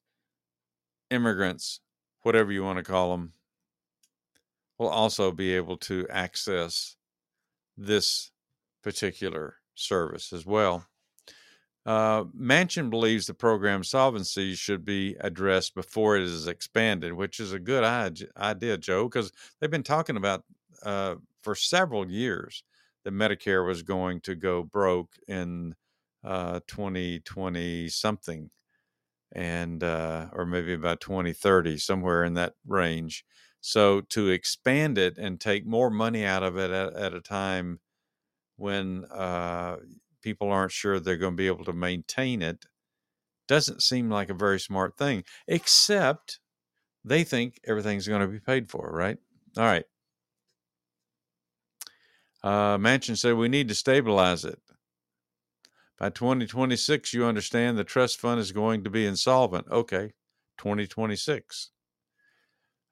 immigrants, 1.11 1.81
whatever 2.22 2.53
you 2.53 2.62
want 2.62 2.78
to 2.78 2.85
call 2.85 3.12
them, 3.12 3.33
will 4.78 4.89
also 4.89 5.31
be 5.31 5.55
able 5.55 5.76
to 5.76 6.07
access 6.09 6.97
this 7.76 8.31
particular 8.83 9.57
service 9.74 10.33
as 10.33 10.47
well. 10.47 10.87
Uh, 11.87 12.24
Manchin 12.39 12.91
believes 12.91 13.26
the 13.26 13.35
program 13.35 13.83
solvency 13.83 14.55
should 14.55 14.85
be 14.85 15.16
addressed 15.20 15.74
before 15.74 16.16
it 16.16 16.22
is 16.22 16.47
expanded, 16.47 17.14
which 17.14 17.41
is 17.41 17.53
a 17.53 17.59
good 17.59 17.85
idea, 18.37 18.76
Joe, 18.76 19.05
because 19.05 19.33
they've 19.61 19.70
been 19.70 19.83
talking 19.83 20.16
about 20.16 20.45
uh, 20.85 21.14
for 21.43 21.55
several 21.55 22.11
years 22.11 22.64
that 23.05 23.14
Medicare 23.14 23.66
was 23.66 23.83
going 23.83 24.20
to 24.20 24.35
go 24.35 24.62
broke 24.62 25.14
in 25.26 25.74
uh, 26.22 26.61
2020 26.66 27.89
something 27.89 28.51
and 29.33 29.83
uh, 29.83 30.26
or 30.33 30.45
maybe 30.45 30.74
about 30.74 31.01
2030 31.01 31.78
somewhere 31.78 32.24
in 32.24 32.35
that 32.35 32.55
range. 32.66 33.24
So 33.61 34.03
to 34.11 34.28
expand 34.28 34.99
it 34.99 35.18
and 35.18 35.41
take 35.41 35.66
more 35.66 35.91
money 35.91 36.24
out 36.24 36.43
of 36.43 36.59
it 36.59 36.70
at, 36.70 36.95
at 36.95 37.14
a 37.14 37.20
time 37.20 37.81
when 38.57 39.05
uh, 39.07 39.76
people 40.23 40.51
aren't 40.51 40.73
sure 40.73 40.99
they're 40.99 41.16
going 41.16 41.35
to 41.35 41.37
be 41.37 41.47
able 41.47 41.64
to 41.64 41.73
maintain 41.73 42.43
it 42.43 42.66
doesn't 43.49 43.83
seem 43.83 44.09
like 44.09 44.31
a 44.31 44.35
very 44.35 44.61
smart 44.61 44.97
thing 44.97 45.25
except 45.49 46.39
they 47.05 47.25
think 47.25 47.59
everything's 47.66 48.07
going 48.07 48.21
to 48.21 48.29
be 48.29 48.41
paid 48.41 48.71
for 48.71 48.91
right 48.93 49.18
all 49.57 49.64
right 49.64 49.85
uh, 52.43 52.79
Manchin 52.79 53.18
said 53.18 53.35
we 53.35 53.49
need 53.49 53.68
to 53.68 53.75
stabilize 53.75 54.45
it 54.45 54.61
by 56.01 56.09
2026, 56.09 57.12
you 57.12 57.27
understand 57.27 57.77
the 57.77 57.85
trust 57.85 58.18
fund 58.18 58.41
is 58.41 58.53
going 58.53 58.85
to 58.85 58.91
be 58.91 59.05
insolvent. 59.05 59.66
Okay, 59.71 60.14
2026. 60.57 61.73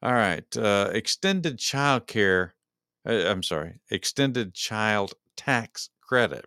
All 0.02 0.12
right, 0.12 0.56
uh, 0.58 0.90
extended 0.92 1.58
child 1.58 2.06
care. 2.06 2.54
Uh, 3.08 3.24
I'm 3.26 3.42
sorry, 3.42 3.80
extended 3.90 4.52
child 4.52 5.14
tax 5.36 5.88
credit. 6.02 6.44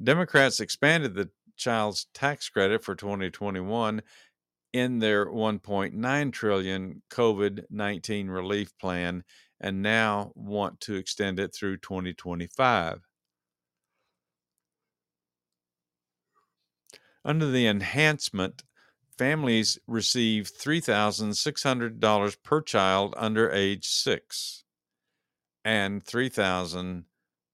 Democrats 0.00 0.60
expanded 0.60 1.14
the 1.14 1.30
child's 1.56 2.06
tax 2.14 2.48
credit 2.48 2.84
for 2.84 2.94
2021 2.94 4.02
in 4.72 4.98
their 4.98 5.26
1.9 5.26 6.32
trillion 6.32 7.02
COVID-19 7.10 8.28
relief 8.30 8.76
plan 8.78 9.22
and 9.60 9.82
now 9.82 10.32
want 10.34 10.80
to 10.80 10.94
extend 10.94 11.38
it 11.38 11.54
through 11.54 11.76
2025. 11.76 13.00
Under 17.24 17.50
the 17.50 17.66
enhancement, 17.68 18.62
families 19.16 19.78
receive 19.86 20.50
$3,600 20.50 22.42
per 22.42 22.60
child 22.62 23.14
under 23.16 23.50
age 23.50 23.86
6 23.86 24.64
and 25.64 26.02
3000 26.02 27.04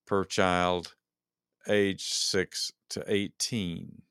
per 0.07 0.25
child 0.25 0.95
age 1.69 2.13
6 2.13 2.73
to 2.91 3.05
18. 3.07 4.03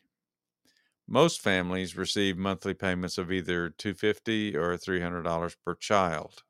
Most 1.08 1.42
families 1.42 1.96
receive 1.96 2.38
monthly 2.38 2.74
payments 2.74 3.18
of 3.18 3.32
either 3.32 3.70
250 3.70 4.56
or 4.56 4.78
$300 4.78 5.56
per 5.64 5.76
child. 5.76 6.44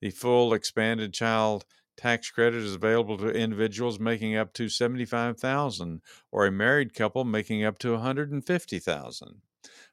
The 0.00 0.10
full 0.10 0.52
expanded 0.52 1.12
child 1.12 1.64
Tax 1.96 2.30
credit 2.30 2.62
is 2.62 2.74
available 2.74 3.18
to 3.18 3.28
individuals 3.28 4.00
making 4.00 4.34
up 4.34 4.52
to 4.54 4.68
75,000 4.68 6.00
or 6.30 6.46
a 6.46 6.50
married 6.50 6.94
couple 6.94 7.24
making 7.24 7.64
up 7.64 7.78
to 7.78 7.92
150,000. 7.92 9.42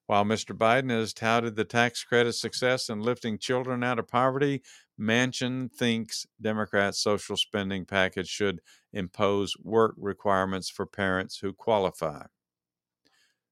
While 0.06 0.26
Mr. 0.26 0.58
Biden 0.58 0.90
has 0.90 1.14
touted 1.14 1.56
the 1.56 1.66
tax 1.66 2.04
credit 2.04 2.34
success 2.34 2.90
in 2.90 3.02
lifting 3.02 3.38
children 3.38 3.84
out 3.84 4.00
of 4.00 4.08
poverty, 4.08 4.64
Manchin 5.00 5.72
thinks 5.72 6.26
Democrats' 6.42 7.00
social 7.00 7.38
spending 7.38 7.86
package 7.86 8.28
should 8.28 8.62
impose 8.92 9.56
work 9.64 9.96
requirements 9.98 10.70
for 10.70 10.86
parents 10.86 11.38
who 11.38 11.54
qualify. 11.54 12.26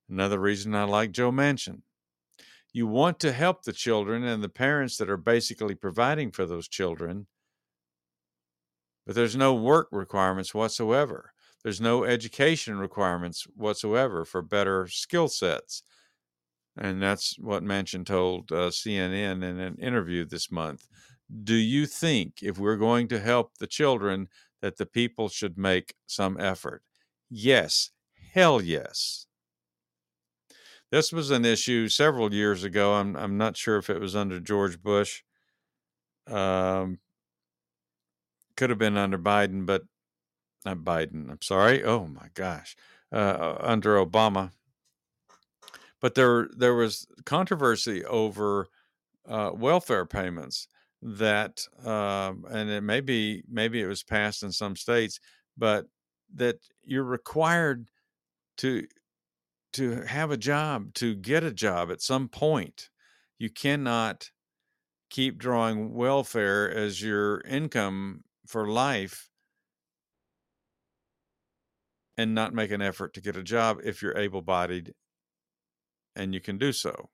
Another 0.10 0.40
reason 0.40 0.76
I 0.76 0.84
like 0.84 1.12
Joe 1.12 1.32
Manchin. 1.32 1.82
You 2.74 2.88
want 2.88 3.20
to 3.22 3.32
help 3.32 3.64
the 3.64 3.74
children 3.74 4.24
and 4.24 4.44
the 4.44 4.50
parents 4.50 4.98
that 4.98 5.10
are 5.10 5.18
basically 5.18 5.76
providing 5.76 6.32
for 6.32 6.46
those 6.46 6.68
children 6.68 7.28
but 9.08 9.16
there's 9.16 9.38
no 9.38 9.56
work 9.56 9.88
requirements 9.92 10.54
whatsoever. 10.54 11.32
There's 11.64 11.80
no 11.80 12.04
education 12.04 12.78
requirements 12.78 13.48
whatsoever 13.56 14.26
for 14.26 14.42
better 14.42 14.88
skill 14.88 15.30
sets. 15.30 15.82
And 16.78 17.02
that's 17.02 17.40
what 17.40 17.64
Manchin 17.64 18.06
told 18.06 18.52
uh, 18.52 18.70
CNN 18.70 19.44
in 19.44 19.60
an 19.60 19.78
interview 19.78 20.26
this 20.26 20.52
month. 20.52 20.88
Do 21.44 21.56
you 21.56 21.86
think 21.86 22.42
if 22.42 22.58
we're 22.58 22.78
going 22.78 23.08
to 23.10 23.20
help 23.20 23.58
the 23.58 23.68
children 23.68 24.30
that 24.62 24.78
the 24.78 24.86
people 24.86 25.30
should 25.30 25.58
make 25.58 25.96
some 26.06 26.40
effort? 26.40 26.84
Yes, 27.30 27.92
hell 28.34 28.62
yes. 28.62 29.28
This 30.90 31.12
was 31.12 31.32
an 31.32 31.44
issue 31.44 31.90
several 31.90 32.34
years 32.34 32.64
ago. 32.64 32.94
I'm, 32.94 33.16
I'm 33.18 33.38
not 33.38 33.58
sure 33.58 33.78
if 33.78 33.90
it 33.90 34.00
was 34.00 34.16
under 34.16 34.40
George 34.40 34.82
Bush. 34.82 35.24
Um, 36.28 37.00
could 38.56 38.70
have 38.70 38.80
been 38.80 38.98
under 38.98 39.18
Biden, 39.18 39.66
but 39.66 39.84
not 40.66 40.80
Biden. 40.80 41.30
I'm 41.30 41.42
sorry. 41.42 41.84
Oh 41.84 42.08
my 42.08 42.30
gosh, 42.34 42.76
uh, 43.12 43.16
uh, 43.16 43.58
under 43.62 44.04
Obama. 44.04 44.52
But 46.02 46.16
there 46.16 46.50
there 46.56 46.76
was 46.76 47.08
controversy 47.26 48.06
over 48.06 48.68
uh, 49.28 49.52
welfare 49.54 50.06
payments 50.06 50.68
that, 51.02 51.66
um, 51.86 52.46
and 52.50 52.70
it 52.70 52.82
maybe 52.82 53.44
maybe 53.48 53.82
it 53.82 53.88
was 53.88 54.04
passed 54.04 54.44
in 54.44 54.52
some 54.52 54.76
states, 54.76 55.20
but 55.58 55.88
that 56.36 56.58
you're 56.84 57.04
required 57.04 57.90
to 58.58 58.88
to 59.74 60.02
have 60.04 60.32
a 60.32 60.38
job 60.38 60.94
to 60.96 61.16
get 61.16 61.44
a 61.44 61.54
job 61.54 61.92
at 61.92 62.02
some 62.02 62.30
point. 62.30 62.90
You 63.40 63.50
cannot 63.50 64.32
keep 65.10 65.38
drawing 65.38 65.94
welfare 65.94 66.70
as 66.72 67.02
your 67.02 67.42
income 67.42 68.24
for 68.48 68.70
life 68.70 69.30
and 72.18 72.34
not 72.34 72.54
make 72.54 72.72
an 72.72 72.82
effort 72.82 73.14
to 73.14 73.22
get 73.22 73.36
a 73.36 73.44
job 73.44 73.80
if 73.84 74.02
you're 74.02 74.18
able 74.18 74.42
bodied 74.42 74.94
and 76.16 76.34
you 76.34 76.42
can 76.42 76.58
do 76.58 76.72
so. 76.74 77.10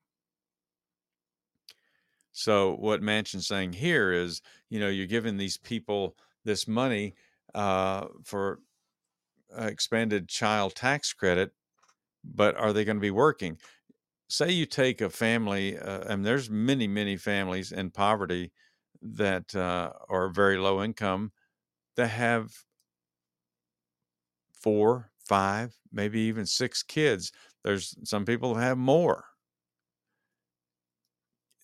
So 2.34 2.76
what 2.76 3.02
Manchin's 3.02 3.48
saying 3.48 3.74
here 3.74 4.12
is, 4.12 4.42
you 4.70 4.80
know, 4.80 4.90
you're 4.90 5.08
giving 5.08 5.38
these 5.38 5.58
people 5.58 6.18
this 6.46 6.68
money 6.68 7.16
uh, 7.56 8.08
for 8.24 8.60
expanded 9.56 10.28
child 10.28 10.76
tax 10.76 11.14
credit, 11.14 11.52
but 12.24 12.56
are 12.58 12.74
they 12.74 12.86
going 12.86 12.98
to 12.98 13.02
be 13.02 13.12
working? 13.12 13.58
Say 14.30 14.52
you 14.52 14.66
take 14.66 15.02
a 15.02 15.10
family, 15.10 15.78
uh, 15.78 16.02
and 16.12 16.26
there's 16.26 16.50
many, 16.50 16.88
many 16.88 17.18
families 17.18 17.72
in 17.72 17.92
poverty 17.92 18.52
that 19.02 19.56
uh, 19.56 19.94
are 20.10 20.30
very 20.30 20.58
low 20.58 20.84
income 20.84 21.32
that 21.98 22.10
have 22.10 22.52
four, 24.54 25.12
five, 25.20 25.76
maybe 25.92 26.20
even 26.22 26.46
six 26.46 26.84
kids. 26.84 27.32
There's 27.64 27.96
some 28.04 28.26
people 28.26 28.56
have 28.56 28.78
more. 28.78 29.26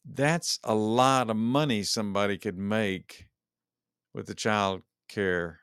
That's 0.06 0.60
a 0.64 0.74
lot 0.74 1.30
of 1.30 1.38
money 1.38 1.84
somebody 1.84 2.38
could 2.38 2.58
make 2.58 3.28
with 4.14 4.28
the 4.28 4.36
child 4.36 4.82
care 5.08 5.60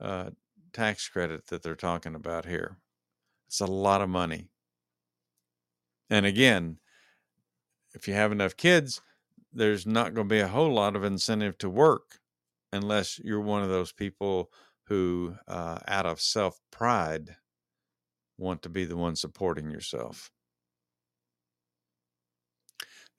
uh, 0.00 0.30
tax 0.72 1.08
credit 1.08 1.46
that 1.46 1.62
they're 1.62 1.74
talking 1.74 2.14
about 2.14 2.44
here. 2.44 2.78
It's 3.48 3.60
a 3.60 3.66
lot 3.66 4.00
of 4.00 4.08
money. 4.08 4.48
And 6.08 6.26
again, 6.26 6.78
if 7.94 8.06
you 8.06 8.14
have 8.14 8.32
enough 8.32 8.56
kids, 8.56 9.00
there's 9.52 9.86
not 9.86 10.14
going 10.14 10.28
to 10.28 10.34
be 10.34 10.40
a 10.40 10.48
whole 10.48 10.72
lot 10.72 10.96
of 10.96 11.04
incentive 11.04 11.58
to 11.58 11.68
work 11.68 12.20
unless 12.72 13.18
you're 13.18 13.40
one 13.40 13.62
of 13.62 13.68
those 13.68 13.92
people 13.92 14.50
who, 14.84 15.34
uh, 15.48 15.78
out 15.88 16.06
of 16.06 16.20
self 16.20 16.60
pride, 16.70 17.36
want 18.38 18.62
to 18.62 18.68
be 18.68 18.84
the 18.84 18.96
one 18.96 19.16
supporting 19.16 19.70
yourself. 19.70 20.30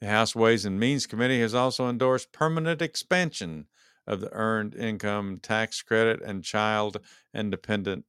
The 0.02 0.08
House 0.08 0.36
Ways 0.36 0.66
and 0.66 0.80
Means 0.80 1.06
Committee 1.06 1.41
has 1.41 1.54
also 1.54 1.88
endorsed 1.88 2.32
permanent 2.32 2.82
expansion 2.82 3.68
of 4.08 4.20
the 4.20 4.34
Earned 4.34 4.74
Income 4.74 5.41
Tax 5.43 5.84
Credit 5.84 6.24
and 6.24 6.43
Child 6.43 6.97
and 7.36 7.52
Dependent 7.52 8.06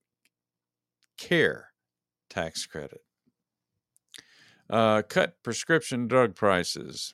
Care 1.19 1.69
Tax 2.31 2.65
Credit. 2.65 3.03
Uh, 4.71 5.03
cut 5.03 5.43
prescription 5.43 6.09
drug 6.09 6.35
prices. 6.35 7.13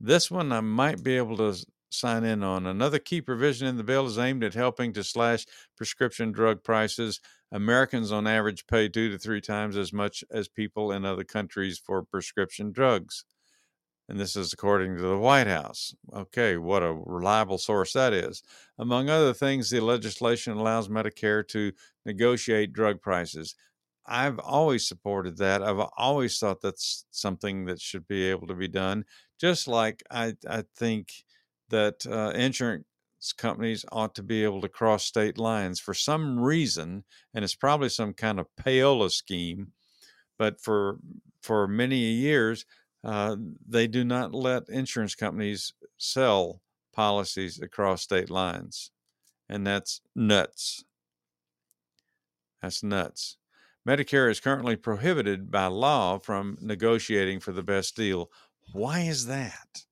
This 0.00 0.30
one 0.30 0.52
I 0.52 0.60
might 0.60 1.02
be 1.02 1.16
able 1.16 1.36
to 1.38 1.66
sign 1.90 2.22
in 2.22 2.44
on. 2.44 2.66
Another 2.66 3.00
key 3.00 3.20
provision 3.20 3.66
in 3.66 3.76
the 3.76 3.82
bill 3.82 4.06
is 4.06 4.18
aimed 4.18 4.44
at 4.44 4.54
helping 4.54 4.92
to 4.92 5.02
slash 5.02 5.44
prescription 5.76 6.30
drug 6.30 6.62
prices. 6.62 7.20
Americans, 7.50 8.12
on 8.12 8.28
average, 8.28 8.66
pay 8.68 8.88
two 8.88 9.10
to 9.10 9.18
three 9.18 9.40
times 9.40 9.76
as 9.76 9.92
much 9.92 10.22
as 10.30 10.46
people 10.46 10.92
in 10.92 11.04
other 11.04 11.24
countries 11.24 11.80
for 11.84 12.04
prescription 12.04 12.70
drugs. 12.70 13.24
And 14.08 14.20
this 14.20 14.36
is 14.36 14.52
according 14.52 14.96
to 14.96 15.02
the 15.02 15.16
White 15.16 15.46
House. 15.46 15.94
Okay, 16.12 16.58
what 16.58 16.82
a 16.82 16.92
reliable 16.92 17.56
source 17.56 17.94
that 17.94 18.12
is. 18.12 18.42
Among 18.78 19.08
other 19.08 19.32
things, 19.32 19.70
the 19.70 19.80
legislation 19.80 20.54
allows 20.54 20.88
Medicare 20.88 21.46
to 21.48 21.72
negotiate 22.04 22.72
drug 22.72 23.00
prices. 23.00 23.54
I've 24.06 24.38
always 24.38 24.86
supported 24.86 25.38
that. 25.38 25.62
I've 25.62 25.80
always 25.96 26.38
thought 26.38 26.60
that's 26.60 27.06
something 27.10 27.64
that 27.66 27.80
should 27.80 28.06
be 28.06 28.24
able 28.24 28.46
to 28.48 28.54
be 28.54 28.68
done. 28.68 29.04
Just 29.40 29.66
like 29.66 30.02
I, 30.10 30.34
I 30.48 30.64
think 30.76 31.12
that 31.70 32.06
uh, 32.06 32.32
insurance 32.34 32.84
companies 33.38 33.86
ought 33.90 34.14
to 34.16 34.22
be 34.22 34.44
able 34.44 34.60
to 34.60 34.68
cross 34.68 35.04
state 35.04 35.38
lines 35.38 35.80
for 35.80 35.94
some 35.94 36.38
reason, 36.38 37.04
and 37.32 37.42
it's 37.42 37.54
probably 37.54 37.88
some 37.88 38.12
kind 38.12 38.38
of 38.38 38.46
payola 38.62 39.10
scheme. 39.10 39.72
But 40.38 40.60
for 40.60 40.98
for 41.42 41.66
many 41.66 41.96
years, 41.96 42.66
uh, 43.04 43.36
they 43.68 43.86
do 43.86 44.02
not 44.04 44.34
let 44.34 44.68
insurance 44.68 45.14
companies 45.14 45.74
sell 45.98 46.62
policies 46.92 47.60
across 47.60 48.02
state 48.02 48.30
lines. 48.30 48.90
And 49.48 49.66
that's 49.66 50.00
nuts. 50.16 50.84
That's 52.62 52.82
nuts. 52.82 53.36
Medicare 53.86 54.30
is 54.30 54.40
currently 54.40 54.76
prohibited 54.76 55.50
by 55.50 55.66
law 55.66 56.18
from 56.18 56.56
negotiating 56.62 57.40
for 57.40 57.52
the 57.52 57.62
best 57.62 57.94
deal. 57.94 58.30
Why 58.72 59.00
is 59.00 59.26
that? 59.26 59.84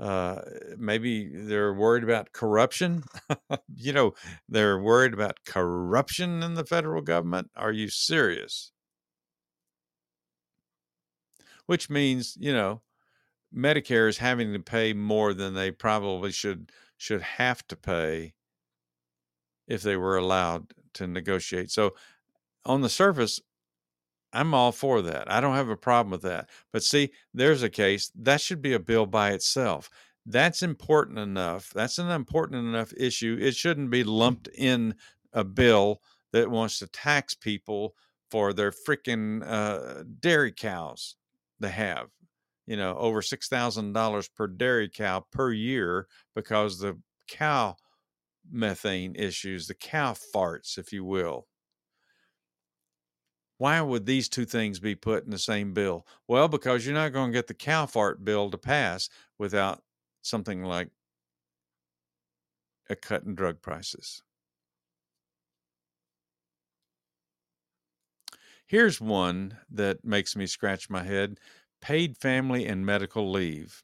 Uh, 0.00 0.40
maybe 0.78 1.30
they're 1.32 1.74
worried 1.74 2.02
about 2.02 2.32
corruption. 2.32 3.04
you 3.76 3.92
know, 3.92 4.14
they're 4.48 4.78
worried 4.78 5.12
about 5.12 5.44
corruption 5.44 6.42
in 6.42 6.54
the 6.54 6.64
federal 6.64 7.02
government. 7.02 7.50
Are 7.54 7.70
you 7.70 7.88
serious? 7.88 8.72
Which 11.66 11.90
means 11.90 12.36
you 12.40 12.52
know 12.52 12.82
Medicare 13.54 14.08
is 14.08 14.18
having 14.18 14.52
to 14.52 14.58
pay 14.60 14.92
more 14.92 15.34
than 15.34 15.54
they 15.54 15.70
probably 15.70 16.32
should 16.32 16.72
should 16.96 17.22
have 17.22 17.66
to 17.68 17.76
pay 17.76 18.34
if 19.66 19.82
they 19.82 19.96
were 19.96 20.16
allowed 20.16 20.72
to 20.94 21.06
negotiate. 21.06 21.70
So 21.70 21.94
on 22.64 22.80
the 22.80 22.88
surface, 22.88 23.40
I'm 24.32 24.54
all 24.54 24.72
for 24.72 25.02
that. 25.02 25.30
I 25.30 25.40
don't 25.40 25.56
have 25.56 25.68
a 25.68 25.76
problem 25.76 26.10
with 26.10 26.22
that. 26.22 26.48
But 26.72 26.82
see, 26.82 27.10
there's 27.34 27.62
a 27.62 27.68
case 27.68 28.10
that 28.14 28.40
should 28.40 28.62
be 28.62 28.72
a 28.72 28.78
bill 28.78 29.06
by 29.06 29.32
itself. 29.32 29.90
That's 30.24 30.62
important 30.62 31.18
enough. 31.18 31.70
That's 31.74 31.98
an 31.98 32.10
important 32.10 32.66
enough 32.66 32.92
issue. 32.96 33.36
It 33.40 33.56
shouldn't 33.56 33.90
be 33.90 34.04
lumped 34.04 34.48
in 34.48 34.94
a 35.32 35.44
bill 35.44 36.00
that 36.32 36.50
wants 36.50 36.78
to 36.78 36.86
tax 36.86 37.34
people 37.34 37.94
for 38.30 38.52
their 38.52 38.70
freaking 38.70 39.42
uh, 39.44 40.04
dairy 40.20 40.52
cows 40.52 41.16
they 41.62 41.70
have 41.70 42.08
you 42.66 42.76
know 42.76 42.96
over 42.96 43.20
$6000 43.20 44.34
per 44.34 44.46
dairy 44.46 44.88
cow 44.88 45.24
per 45.30 45.52
year 45.52 46.06
because 46.34 46.78
the 46.78 46.98
cow 47.28 47.76
methane 48.50 49.14
issues 49.16 49.66
the 49.66 49.74
cow 49.74 50.14
farts 50.34 50.78
if 50.78 50.92
you 50.92 51.04
will. 51.04 51.46
Why 53.58 53.80
would 53.80 54.06
these 54.06 54.28
two 54.28 54.44
things 54.44 54.80
be 54.80 54.96
put 54.96 55.24
in 55.24 55.30
the 55.30 55.38
same 55.38 55.72
bill? 55.72 56.06
Well 56.28 56.48
because 56.48 56.84
you're 56.84 56.94
not 56.94 57.12
going 57.12 57.30
to 57.30 57.38
get 57.38 57.46
the 57.46 57.54
cow 57.54 57.86
fart 57.86 58.24
bill 58.24 58.50
to 58.50 58.58
pass 58.58 59.08
without 59.38 59.82
something 60.22 60.64
like 60.64 60.88
a 62.90 62.96
cut 62.96 63.22
in 63.24 63.34
drug 63.34 63.62
prices 63.62 64.22
Here's 68.72 69.02
one 69.02 69.58
that 69.70 70.02
makes 70.02 70.34
me 70.34 70.46
scratch 70.46 70.88
my 70.88 71.02
head 71.02 71.38
paid 71.82 72.16
family 72.16 72.64
and 72.64 72.86
medical 72.86 73.30
leave. 73.30 73.82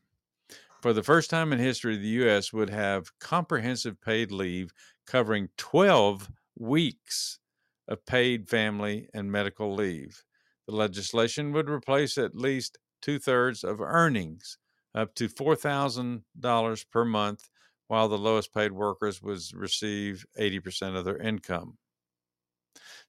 For 0.80 0.94
the 0.94 1.02
first 1.02 1.28
time 1.28 1.52
in 1.52 1.58
history, 1.58 1.98
the 1.98 2.08
U.S. 2.22 2.54
would 2.54 2.70
have 2.70 3.12
comprehensive 3.18 4.00
paid 4.00 4.32
leave 4.32 4.72
covering 5.06 5.50
12 5.58 6.30
weeks 6.58 7.38
of 7.86 8.06
paid 8.06 8.48
family 8.48 9.10
and 9.12 9.30
medical 9.30 9.74
leave. 9.74 10.24
The 10.66 10.74
legislation 10.74 11.52
would 11.52 11.68
replace 11.68 12.16
at 12.16 12.34
least 12.34 12.78
two 13.02 13.18
thirds 13.18 13.64
of 13.64 13.82
earnings, 13.82 14.56
up 14.94 15.14
to 15.16 15.28
$4,000 15.28 16.84
per 16.90 17.04
month, 17.04 17.50
while 17.88 18.08
the 18.08 18.16
lowest 18.16 18.54
paid 18.54 18.72
workers 18.72 19.20
would 19.20 19.42
receive 19.52 20.24
80% 20.40 20.96
of 20.96 21.04
their 21.04 21.18
income. 21.18 21.76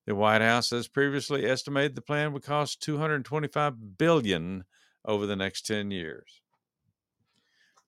The 0.10 0.16
White 0.16 0.42
House 0.42 0.72
has 0.72 0.88
previously 0.88 1.46
estimated 1.46 1.94
the 1.94 2.02
plan 2.02 2.34
would 2.34 2.42
cost 2.42 2.82
225 2.82 4.00
billion 4.00 4.64
over 5.06 5.28
the 5.28 5.36
next 5.36 5.68
10 5.68 5.92
years. 5.92 6.42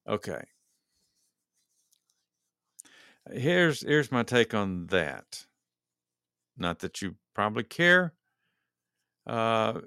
Okay. 0.07 0.43
Here's 3.33 3.81
here's 3.81 4.11
my 4.11 4.21
take 4.21 4.53
on 4.53 4.85
that. 4.87 5.47
Not 6.55 6.77
that 6.81 7.01
you 7.01 7.15
probably 7.33 7.63
care. 7.63 8.13
Uh, 9.25 9.81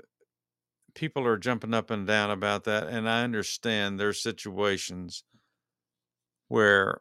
people 0.96 1.24
are 1.28 1.36
jumping 1.36 1.72
up 1.72 1.88
and 1.88 2.04
down 2.04 2.32
about 2.32 2.64
that, 2.64 2.88
and 2.88 3.08
I 3.08 3.22
understand 3.22 4.00
there's 4.00 4.20
situations 4.20 5.22
where 6.48 7.00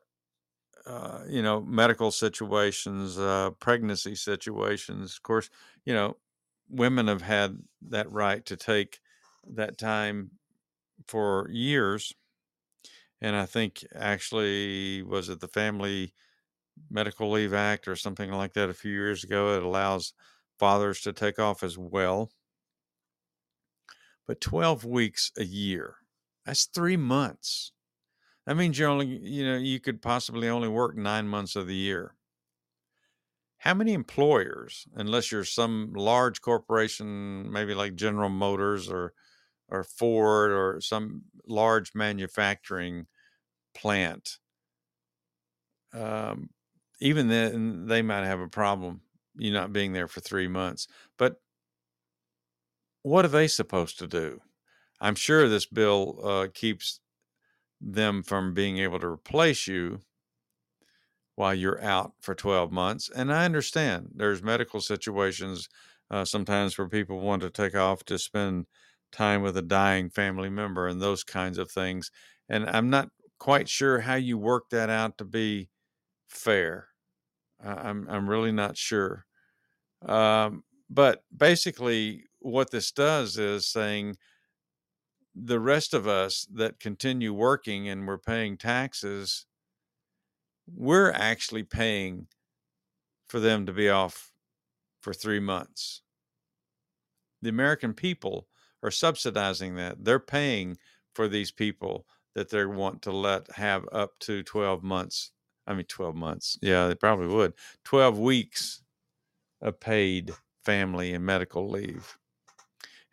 uh, 0.86 1.23
you 1.27 1.41
know, 1.41 1.61
medical 1.61 2.11
situations, 2.11 3.17
uh, 3.17 3.51
pregnancy 3.59 4.15
situations. 4.15 5.15
Of 5.15 5.23
course, 5.23 5.49
you 5.86 5.93
know, 5.93 6.17
women 6.69 7.07
have 7.07 7.21
had 7.21 7.59
that 7.89 8.11
right 8.11 8.45
to 8.45 8.57
take 8.57 8.99
that 9.47 9.77
time 9.77 10.31
for 11.07 11.49
years. 11.51 12.13
And 13.21 13.36
I 13.36 13.45
think 13.45 13.86
actually, 13.95 15.01
was 15.03 15.29
it 15.29 15.39
the 15.39 15.47
Family 15.47 16.13
Medical 16.89 17.31
Leave 17.31 17.53
Act 17.53 17.88
or 17.88 17.95
something 17.95 18.31
like 18.31 18.53
that 18.53 18.69
a 18.69 18.73
few 18.73 18.91
years 18.91 19.23
ago? 19.23 19.55
It 19.55 19.63
allows 19.63 20.13
fathers 20.59 21.01
to 21.01 21.13
take 21.13 21.39
off 21.39 21.63
as 21.63 21.77
well. 21.77 22.31
But 24.25 24.41
12 24.41 24.86
weeks 24.86 25.31
a 25.38 25.43
year, 25.43 25.97
that's 26.45 26.65
three 26.65 26.97
months. 26.97 27.71
That 28.45 28.55
means 28.55 28.77
you're 28.79 28.89
only, 28.89 29.07
you 29.07 29.45
know, 29.45 29.57
you 29.57 29.79
could 29.81 30.01
possibly 30.01 30.47
only 30.47 30.69
work 30.69 30.95
nine 30.95 31.27
months 31.27 31.55
of 31.57 31.67
the 31.67 31.75
year. 31.75 32.15
How 33.57 33.73
many 33.73 33.93
employers, 33.93 34.87
unless 34.93 35.31
you're 35.31 35.45
some 35.45 35.93
large 35.93 36.41
corporation, 36.41 37.51
maybe 37.51 37.73
like 37.73 37.95
General 37.95 38.29
Motors 38.29 38.89
or 38.89 39.13
or 39.69 39.83
Ford 39.83 40.51
or 40.51 40.81
some 40.81 41.23
large 41.47 41.95
manufacturing 41.95 43.07
plant, 43.75 44.39
um, 45.93 46.49
even 46.99 47.27
then 47.27 47.87
they 47.87 48.01
might 48.01 48.25
have 48.25 48.39
a 48.39 48.47
problem 48.47 49.01
you 49.35 49.51
not 49.51 49.73
being 49.73 49.93
there 49.93 50.07
for 50.07 50.21
three 50.21 50.47
months. 50.47 50.87
But 51.17 51.41
what 53.01 53.25
are 53.25 53.29
they 53.29 53.47
supposed 53.47 53.99
to 53.99 54.07
do? 54.07 54.41
I'm 55.01 55.15
sure 55.15 55.49
this 55.49 55.65
bill 55.65 56.19
uh, 56.23 56.47
keeps 56.53 57.01
them 57.84 58.23
from 58.23 58.53
being 58.53 58.77
able 58.79 58.99
to 58.99 59.07
replace 59.07 59.67
you 59.67 60.01
while 61.36 61.53
you're 61.53 61.81
out 61.81 62.13
for 62.21 62.36
12 62.36 62.71
months. 62.71 63.09
And 63.09 63.34
I 63.34 63.45
understand 63.45 64.11
there's 64.15 64.43
medical 64.43 64.81
situations 64.81 65.67
uh, 66.11 66.25
sometimes 66.25 66.77
where 66.77 66.88
people 66.88 67.19
want 67.19 67.41
to 67.41 67.49
take 67.49 67.75
off 67.75 68.03
to 68.05 68.19
spend 68.19 68.67
time 69.11 69.41
with 69.41 69.57
a 69.57 69.61
dying 69.61 70.09
family 70.09 70.49
member 70.49 70.88
and 70.88 71.01
those 71.01 71.23
kinds 71.23 71.57
of 71.57 71.71
things. 71.71 72.11
And 72.49 72.69
I'm 72.69 72.89
not 72.89 73.09
quite 73.39 73.67
sure 73.67 73.99
how 73.99 74.15
you 74.15 74.38
work 74.38 74.69
that 74.69 74.89
out 74.89 75.17
to 75.17 75.25
be 75.25 75.69
fair. 76.29 76.89
I'm 77.63 78.09
I'm 78.09 78.29
really 78.29 78.51
not 78.51 78.77
sure. 78.77 79.25
Um, 80.01 80.63
but 80.89 81.23
basically, 81.36 82.25
what 82.39 82.71
this 82.71 82.91
does 82.91 83.38
is 83.38 83.67
saying 83.67 84.17
the 85.36 85.59
rest 85.59 85.93
of 85.93 86.07
us 86.07 86.47
that 86.53 86.79
continue 86.79 87.34
working 87.34 87.88
and 87.89 88.07
we're 88.07 88.17
paying 88.17 88.57
taxes, 88.57 89.45
we're 90.67 91.11
actually 91.11 91.63
paying 91.63 92.27
for 93.27 93.39
them 93.39 93.65
to 93.65 93.73
be 93.73 93.89
off 93.89 94.31
for 95.01 95.13
three 95.13 95.39
months. 95.39 96.01
The 97.41 97.49
American 97.49 97.93
people 97.93 98.47
are 98.84 98.91
subsidizing 98.91 99.75
that. 99.75 100.05
They're 100.05 100.19
paying 100.19 100.77
for 101.13 101.27
these 101.27 101.51
people 101.51 102.05
that 102.36 102.49
they 102.49 102.65
want 102.65 103.01
to 103.03 103.11
let 103.11 103.51
have 103.51 103.86
up 103.91 104.17
to 104.21 104.43
12 104.43 104.84
months. 104.84 105.31
I 105.65 105.73
mean, 105.73 105.86
12 105.86 106.15
months. 106.15 106.57
Yeah, 106.61 106.88
they 106.88 106.95
probably 106.95 107.27
would. 107.27 107.53
12 107.86 108.19
weeks 108.19 108.81
of 109.61 109.79
paid 109.79 110.31
family 110.65 111.13
and 111.13 111.25
medical 111.25 111.69
leave. 111.69 112.17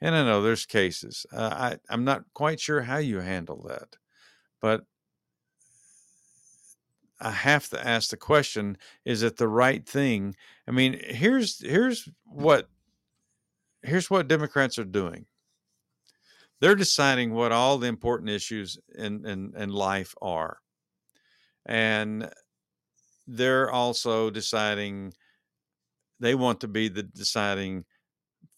And 0.00 0.14
I 0.14 0.24
know 0.24 0.42
there's 0.42 0.66
cases. 0.66 1.26
Uh, 1.32 1.50
I, 1.52 1.76
I'm 1.90 2.04
not 2.04 2.24
quite 2.32 2.60
sure 2.60 2.82
how 2.82 2.98
you 2.98 3.20
handle 3.20 3.62
that, 3.68 3.96
but 4.60 4.84
I 7.20 7.30
have 7.30 7.68
to 7.70 7.86
ask 7.86 8.10
the 8.10 8.16
question: 8.16 8.78
Is 9.04 9.22
it 9.22 9.36
the 9.36 9.48
right 9.48 9.86
thing? 9.86 10.36
I 10.66 10.70
mean, 10.70 10.98
here's 11.04 11.60
here's 11.60 12.08
what 12.24 12.68
here's 13.82 14.10
what 14.10 14.28
Democrats 14.28 14.78
are 14.78 14.84
doing. 14.84 15.26
They're 16.60 16.74
deciding 16.74 17.32
what 17.32 17.52
all 17.52 17.78
the 17.78 17.88
important 17.88 18.30
issues 18.30 18.78
in 18.94 19.26
in, 19.26 19.54
in 19.56 19.70
life 19.70 20.14
are, 20.22 20.58
and 21.66 22.30
they're 23.26 23.70
also 23.70 24.30
deciding 24.30 25.14
they 26.20 26.34
want 26.34 26.60
to 26.60 26.68
be 26.68 26.88
the 26.88 27.02
deciding 27.02 27.84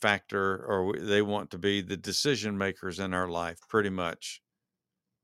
factor 0.02 0.64
or 0.66 0.98
they 0.98 1.22
want 1.22 1.50
to 1.52 1.58
be 1.58 1.80
the 1.80 1.96
decision 1.96 2.58
makers 2.58 2.98
in 2.98 3.14
our 3.14 3.28
life 3.28 3.60
pretty 3.68 3.90
much. 3.90 4.42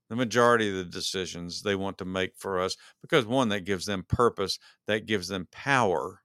The 0.09 0.15
majority 0.15 0.69
of 0.69 0.75
the 0.75 0.85
decisions 0.85 1.61
they 1.61 1.75
want 1.75 1.99
to 1.99 2.05
make 2.05 2.35
for 2.35 2.59
us 2.59 2.75
because 3.01 3.25
one 3.25 3.49
that 3.49 3.65
gives 3.65 3.85
them 3.85 4.03
purpose 4.03 4.57
that 4.87 5.05
gives 5.05 5.27
them 5.27 5.47
power 5.51 6.23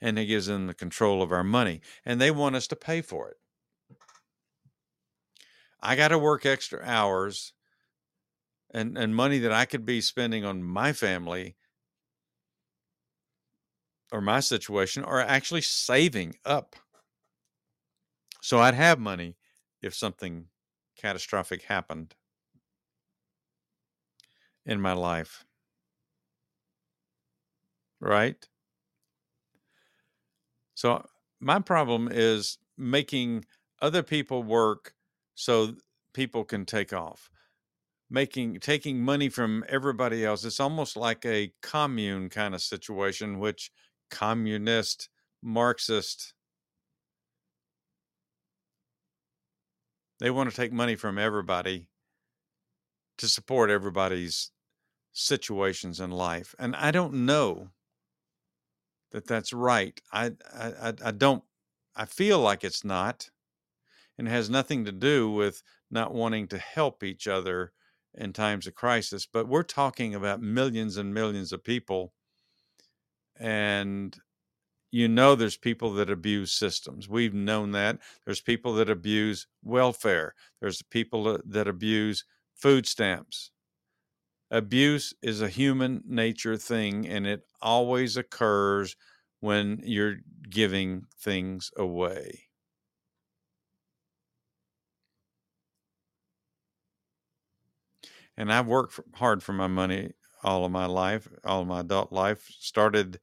and 0.00 0.18
it 0.18 0.26
gives 0.26 0.46
them 0.46 0.68
the 0.68 0.74
control 0.74 1.22
of 1.22 1.32
our 1.32 1.44
money 1.44 1.82
and 2.04 2.20
they 2.20 2.30
want 2.30 2.56
us 2.56 2.66
to 2.68 2.76
pay 2.76 3.02
for 3.02 3.28
it. 3.28 3.36
I 5.80 5.96
got 5.96 6.08
to 6.08 6.18
work 6.18 6.46
extra 6.46 6.82
hours 6.82 7.52
and 8.70 8.98
and 8.98 9.14
money 9.14 9.38
that 9.38 9.52
i 9.52 9.64
could 9.64 9.84
be 9.84 10.00
spending 10.00 10.44
on 10.44 10.62
my 10.62 10.92
family 10.92 11.56
or 14.12 14.20
my 14.20 14.40
situation 14.40 15.04
are 15.04 15.20
actually 15.20 15.62
saving 15.62 16.34
up. 16.44 16.76
So 18.40 18.58
I'd 18.58 18.74
have 18.74 18.98
money 18.98 19.36
if 19.82 19.94
something 19.94 20.46
catastrophic 20.96 21.62
happened 21.62 22.14
in 24.64 24.80
my 24.80 24.92
life. 24.92 25.44
Right? 28.00 28.46
So 30.74 31.06
my 31.40 31.58
problem 31.60 32.08
is 32.10 32.58
making 32.76 33.44
other 33.80 34.02
people 34.02 34.42
work 34.42 34.94
so 35.34 35.74
people 36.14 36.44
can 36.44 36.64
take 36.64 36.92
off 36.92 37.30
making 38.10 38.60
taking 38.60 39.00
money 39.00 39.28
from 39.28 39.64
everybody 39.68 40.24
else 40.24 40.44
it's 40.44 40.60
almost 40.60 40.96
like 40.96 41.24
a 41.26 41.52
commune 41.60 42.28
kind 42.28 42.54
of 42.54 42.62
situation 42.62 43.38
which 43.38 43.70
communist, 44.10 45.08
Marxist. 45.42 46.34
They 50.18 50.30
want 50.30 50.50
to 50.50 50.56
take 50.56 50.72
money 50.72 50.96
from 50.96 51.18
everybody 51.18 51.88
to 53.18 53.28
support 53.28 53.70
everybody's 53.70 54.50
situations 55.12 56.00
in 56.00 56.10
life. 56.10 56.54
And 56.58 56.76
I 56.76 56.90
don't 56.90 57.26
know 57.26 57.68
that 59.12 59.26
that's 59.26 59.52
right. 59.52 59.98
I, 60.12 60.32
I, 60.54 60.92
I 61.04 61.10
don't, 61.10 61.42
I 61.94 62.04
feel 62.04 62.38
like 62.38 62.64
it's 62.64 62.84
not. 62.84 63.30
And 64.18 64.26
it 64.26 64.30
has 64.30 64.50
nothing 64.50 64.84
to 64.86 64.92
do 64.92 65.30
with 65.30 65.62
not 65.90 66.14
wanting 66.14 66.48
to 66.48 66.58
help 66.58 67.02
each 67.02 67.28
other 67.28 67.72
in 68.14 68.32
times 68.32 68.66
of 68.66 68.74
crisis. 68.74 69.26
But 69.30 69.48
we're 69.48 69.62
talking 69.62 70.14
about 70.14 70.40
millions 70.40 70.96
and 70.96 71.12
millions 71.12 71.52
of 71.52 71.64
people 71.64 72.12
and 73.40 74.16
you 74.92 75.08
know 75.08 75.34
there's 75.34 75.56
people 75.58 75.92
that 75.94 76.10
abuse 76.10 76.52
systems. 76.52 77.08
We've 77.08 77.34
known 77.34 77.72
that. 77.72 77.98
There's 78.24 78.40
people 78.40 78.74
that 78.76 78.90
abuse 78.90 79.46
welfare. 79.62 80.34
There's 80.60 80.82
people 80.82 81.38
that 81.46 81.68
abuse 81.68 82.24
food 82.54 82.86
stamps. 82.86 83.50
Abuse 84.50 85.14
is 85.22 85.40
a 85.40 85.48
human 85.48 86.02
nature 86.04 86.56
thing 86.56 87.06
and 87.06 87.26
it 87.26 87.46
always 87.62 88.16
occurs 88.16 88.96
when 89.40 89.80
you're 89.84 90.16
giving 90.50 91.04
things 91.20 91.70
away. 91.76 92.48
And 98.36 98.52
i've 98.52 98.66
worked 98.66 99.00
hard 99.14 99.42
for 99.42 99.52
my 99.52 99.66
money 99.66 100.12
all 100.46 100.64
of 100.64 100.72
my 100.72 100.86
life, 100.86 101.28
all 101.44 101.62
of 101.62 101.68
my 101.68 101.80
adult 101.80 102.12
life. 102.12 102.48
Started 102.58 103.20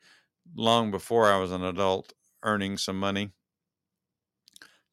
long 0.56 0.92
before 0.92 1.32
I 1.32 1.40
was 1.40 1.52
an 1.52 1.64
adult 1.64 2.14
earning 2.44 2.78
some 2.78 3.00
money 3.00 3.32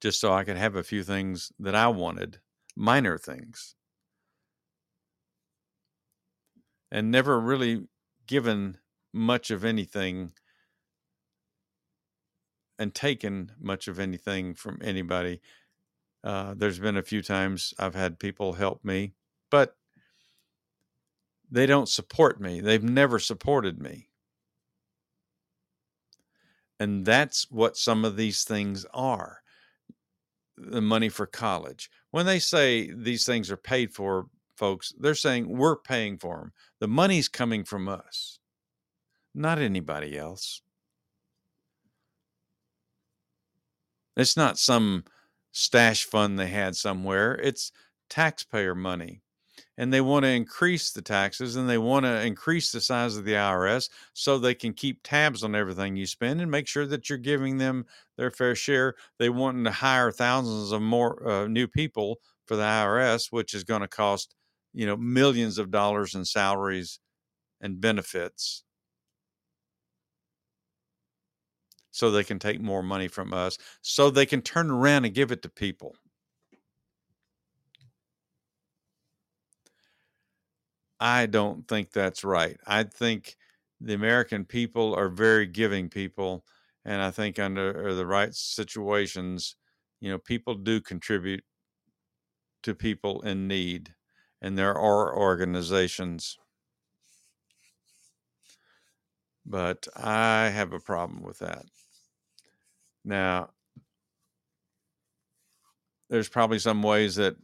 just 0.01 0.20
so 0.20 0.33
I 0.33 0.45
could 0.45 0.57
have 0.57 0.76
a 0.76 0.83
few 0.83 1.03
things 1.03 1.53
that 1.59 1.74
I 1.74 1.89
wanted, 1.89 2.41
minor 2.74 3.18
things. 3.18 3.74
And 6.91 7.11
never 7.11 7.39
really 7.39 7.87
given 8.26 8.78
much 9.12 9.51
of 9.51 9.64
anything 9.64 10.33
and 12.78 12.95
taken 12.95 13.53
much 13.61 13.89
of 13.89 14.01
anything 14.01 14.55
from 14.55 14.78
anybody. 14.83 15.41
Uh, 16.24 16.55
there's 16.57 16.78
been 16.78 16.97
a 16.97 17.03
few 17.03 17.22
times 17.22 17.74
I've 17.78 17.95
had 17.95 18.18
people 18.18 18.55
help 18.55 18.85
me, 18.85 19.14
but 19.51 19.76
they 21.51 21.67
don't 21.67 21.89
support 21.89 22.41
me. 22.41 22.61
They've 22.61 22.83
never 22.83 23.19
supported 23.19 23.81
me. 23.81 24.09
And 26.79 27.05
that's 27.05 27.51
what 27.51 27.77
some 27.77 28.05
of 28.05 28.17
these 28.17 28.45
things 28.45 28.87
are 28.95 29.43
the 30.57 30.81
money 30.81 31.09
for 31.09 31.27
college. 31.27 31.91
When 32.11 32.27
they 32.27 32.39
say 32.39 32.91
these 32.93 33.27
things 33.27 33.51
are 33.51 33.57
paid 33.57 33.93
for, 33.93 34.27
folks, 34.57 34.93
they're 34.99 35.15
saying 35.15 35.49
we're 35.49 35.77
paying 35.77 36.19
for 36.19 36.39
them. 36.39 36.53
The 36.79 36.89
money's 36.89 37.29
coming 37.29 37.65
from 37.65 37.89
us, 37.89 38.39
not 39.35 39.59
anybody 39.59 40.19
else. 40.19 40.63
It's 44.17 44.37
not 44.37 44.59
some 44.59 45.05
stash 45.53 46.05
fund 46.05 46.39
they 46.39 46.49
had 46.49 46.77
somewhere, 46.77 47.35
it's 47.35 47.73
taxpayer 48.09 48.75
money 48.75 49.23
and 49.81 49.91
they 49.91 50.03
want 50.03 50.24
to 50.24 50.28
increase 50.28 50.91
the 50.91 51.01
taxes 51.01 51.57
and 51.57 51.66
they 51.66 51.78
want 51.78 52.05
to 52.05 52.20
increase 52.20 52.70
the 52.70 52.83
size 52.83 53.16
of 53.16 53.24
the 53.24 53.33
IRS 53.33 53.89
so 54.12 54.37
they 54.37 54.55
can 54.55 54.74
keep 54.74 55.01
tabs 55.03 55.43
on 55.43 55.55
everything 55.55 55.97
you 55.97 56.05
spend 56.05 56.39
and 56.43 56.51
make 56.51 56.68
sure 56.68 56.85
that 56.87 57.09
you're 57.09 57.16
giving 57.16 57.57
them 57.57 57.87
their 58.18 58.31
fair 58.31 58.55
share. 58.55 58.95
They 59.18 59.31
want 59.31 59.64
to 59.64 59.70
hire 59.70 60.12
thousands 60.12 60.72
of 60.72 60.83
more 60.83 61.26
uh, 61.26 61.49
new 61.49 61.66
people 61.66 62.20
for 62.45 62.57
the 62.57 62.62
IRS, 62.62 63.28
which 63.33 63.55
is 63.55 63.64
going 63.64 63.81
to 63.81 63.89
cost 63.89 64.35
you 64.74 64.85
know 64.85 64.99
millions 64.99 65.57
of 65.57 65.70
dollars 65.70 66.14
in 66.14 66.26
salaries 66.26 67.01
and 67.62 67.81
benefits. 67.81 68.64
so 71.91 72.11
they 72.11 72.24
can 72.24 72.39
take 72.39 72.61
more 72.61 72.83
money 72.83 73.09
from 73.09 73.33
us, 73.33 73.59
so 73.83 74.11
they 74.11 74.26
can 74.26 74.43
turn 74.43 74.70
around 74.70 75.05
and 75.05 75.14
give 75.14 75.33
it 75.33 75.43
to 75.43 75.49
people. 75.49 75.97
I 81.01 81.27
don't 81.27 81.67
think 81.67 81.93
that's 81.93 82.25
right. 82.25 82.59
I 82.67 82.85
think 82.85 83.37
the 83.81 83.95
American 83.95 84.45
people 84.45 84.95
are 84.95 85.09
very 85.09 85.47
giving 85.47 85.89
people, 85.89 86.45
and 86.85 87.01
I 87.01 87.11
think 87.11 87.39
under 87.39 87.95
the 87.95 88.07
right 88.07 88.35
situations, 88.35 89.57
you 90.01 90.11
know, 90.11 90.19
people 90.19 90.55
do 90.55 90.81
contribute 90.81 91.43
to 92.63 92.75
people 92.75 93.23
in 93.23 93.49
need, 93.49 93.95
and 94.43 94.59
there 94.59 94.77
are 94.77 95.17
organizations. 95.17 96.39
But 99.47 99.89
I 99.97 100.49
have 100.51 100.73
a 100.73 100.81
problem 100.81 101.23
with 101.23 101.39
that. 101.39 101.65
Now, 103.05 103.51
there's 106.11 106.29
probably 106.29 106.59
some 106.59 106.83
ways 106.83 107.17
that 107.17 107.37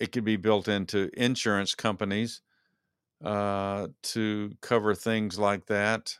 it 0.00 0.12
could 0.12 0.24
be 0.24 0.36
built 0.36 0.68
into 0.68 1.10
insurance 1.14 1.74
companies 1.74 2.40
uh, 3.24 3.88
to 4.02 4.52
cover 4.60 4.94
things 4.94 5.38
like 5.38 5.66
that. 5.66 6.16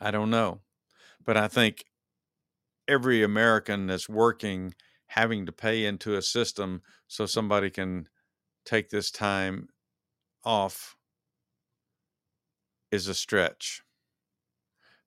I 0.00 0.10
don't 0.10 0.30
know. 0.30 0.60
But 1.24 1.36
I 1.36 1.48
think 1.48 1.84
every 2.88 3.22
American 3.22 3.86
that's 3.86 4.08
working 4.08 4.74
having 5.06 5.46
to 5.46 5.52
pay 5.52 5.84
into 5.84 6.16
a 6.16 6.22
system 6.22 6.82
so 7.06 7.26
somebody 7.26 7.70
can 7.70 8.08
take 8.64 8.90
this 8.90 9.10
time 9.10 9.68
off 10.44 10.96
is 12.90 13.08
a 13.08 13.14
stretch. 13.14 13.82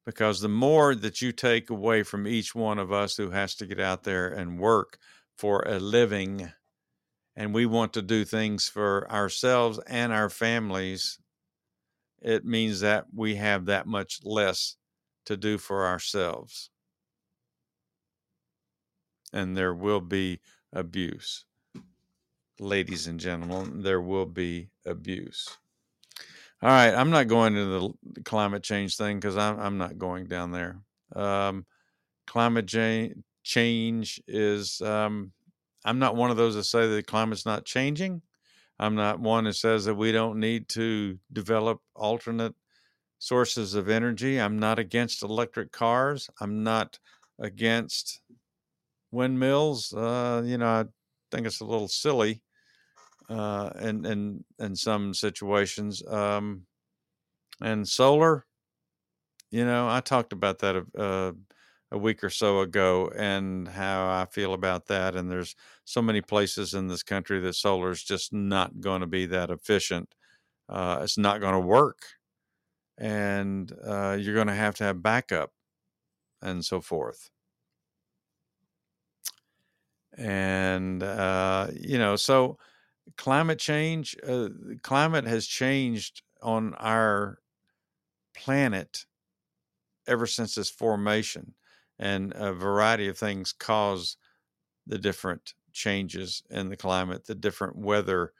Because 0.05 0.39
the 0.39 0.49
more 0.49 0.93
that 0.93 1.21
you 1.21 1.31
take 1.31 1.69
away 1.69 2.03
from 2.03 2.27
each 2.27 2.53
one 2.53 2.77
of 2.77 2.91
us 2.91 3.17
who 3.17 3.31
has 3.31 3.55
to 3.55 3.65
get 3.65 3.79
out 3.79 4.03
there 4.03 4.27
and 4.27 4.59
work 4.59 4.99
for 5.35 5.61
a 5.61 5.79
living, 5.79 6.51
and 7.36 7.53
we 7.53 7.65
want 7.65 7.93
to 7.93 8.01
do 8.01 8.23
things 8.23 8.67
for 8.67 9.09
ourselves 9.11 9.79
and 9.88 10.13
our 10.13 10.29
families, 10.29 11.19
it 12.21 12.45
means 12.45 12.79
that 12.79 13.05
we 13.13 13.36
have 13.36 13.65
that 13.65 13.88
much 13.88 14.19
less 14.23 14.77
to 15.25 15.36
do 15.36 15.57
for 15.57 15.86
ourselves. 15.86 16.69
And 19.33 19.55
there 19.55 19.73
will 19.73 20.01
be 20.01 20.39
abuse. 20.71 21.45
Ladies 22.59 23.07
and 23.07 23.19
gentlemen, 23.19 23.81
there 23.81 23.99
will 23.99 24.25
be 24.25 24.69
abuse. 24.86 25.57
All 26.61 26.69
right, 26.69 26.93
I'm 26.93 27.09
not 27.09 27.27
going 27.27 27.55
into 27.55 27.95
the 28.13 28.23
climate 28.23 28.63
change 28.63 28.95
thing 28.95 29.19
because 29.19 29.36
I'm, 29.36 29.59
I'm 29.59 29.77
not 29.77 29.97
going 29.97 30.27
down 30.27 30.51
there. 30.51 30.79
Um, 31.13 31.65
climate 32.25 32.67
change 33.43 34.21
is 34.27 34.81
um, 34.81 35.31
I'm 35.86 35.99
not 35.99 36.15
one 36.15 36.31
of 36.31 36.38
those 36.38 36.55
that 36.55 36.63
say 36.65 36.88
that 36.88 36.95
the 36.95 37.03
climate's 37.03 37.45
not 37.45 37.63
changing. 37.63 38.23
I'm 38.79 38.95
not 38.95 39.19
one 39.19 39.45
that 39.45 39.53
says 39.53 39.86
that 39.86 39.95
we 39.95 40.11
don't 40.11 40.39
need 40.39 40.67
to 40.69 41.17
develop 41.31 41.79
alternate 41.95 42.55
sources 43.19 43.75
of 43.75 43.88
energy. 43.88 44.41
I'm 44.41 44.59
not 44.59 44.79
against 44.79 45.23
electric 45.23 45.71
cars. 45.71 46.29
I'm 46.41 46.63
not 46.63 46.99
against 47.39 48.19
windmills. 49.11 49.93
Uh, 49.93 50.41
you 50.43 50.57
know, 50.57 50.67
I 50.67 50.86
think 51.31 51.47
it's 51.47 51.61
a 51.61 51.65
little 51.65 51.88
silly 51.88 52.41
uh, 53.29 53.69
in 53.79 54.05
in 54.05 54.43
in 54.59 54.75
some 54.75 55.13
situations. 55.13 56.05
Um, 56.07 56.63
and 57.61 57.88
solar, 57.88 58.45
you 59.51 59.63
know, 59.63 59.88
I 59.88 60.01
talked 60.01 60.33
about 60.33 60.59
that 60.59 60.86
uh, 60.97 61.31
a 61.95 61.97
week 61.97 62.23
or 62.23 62.29
so 62.29 62.59
ago 62.59 63.09
and 63.15 63.69
how 63.69 64.09
I 64.09 64.25
feel 64.29 64.53
about 64.53 64.87
that. 64.87 65.15
And 65.15 65.31
there's 65.31 65.55
so 65.85 66.01
many 66.01 66.21
places 66.21 66.73
in 66.73 66.89
this 66.89 67.03
country 67.03 67.39
that 67.39 67.53
solar 67.53 67.89
is 67.91 68.03
just 68.03 68.33
not 68.33 68.81
going 68.81 68.99
to 68.99 69.07
be 69.07 69.25
that 69.27 69.49
efficient. 69.49 70.13
Uh, 70.67 70.99
it's 71.01 71.17
not 71.17 71.39
going 71.39 71.53
to 71.53 71.59
work. 71.59 71.99
And 72.97 73.71
uh, 73.85 74.17
you're 74.19 74.35
going 74.35 74.47
to 74.47 74.53
have 74.53 74.75
to 74.75 74.83
have 74.83 75.01
backup 75.01 75.51
and 76.41 76.63
so 76.63 76.81
forth. 76.81 77.29
And, 80.17 81.01
uh, 81.01 81.67
you 81.73 81.97
know, 81.97 82.17
so 82.17 82.57
climate 83.17 83.59
change, 83.59 84.17
uh, 84.27 84.49
climate 84.81 85.25
has 85.25 85.47
changed 85.47 86.23
on 86.41 86.73
our 86.75 87.39
planet 88.35 89.05
ever 90.07 90.27
since 90.27 90.57
its 90.57 90.69
formation 90.69 91.53
and 91.99 92.33
a 92.35 92.53
variety 92.53 93.07
of 93.07 93.17
things 93.17 93.53
cause 93.53 94.17
the 94.87 94.97
different 94.97 95.53
changes 95.73 96.43
in 96.49 96.69
the 96.69 96.77
climate, 96.77 97.25
the 97.25 97.35
different 97.35 97.77
weather 97.77 98.33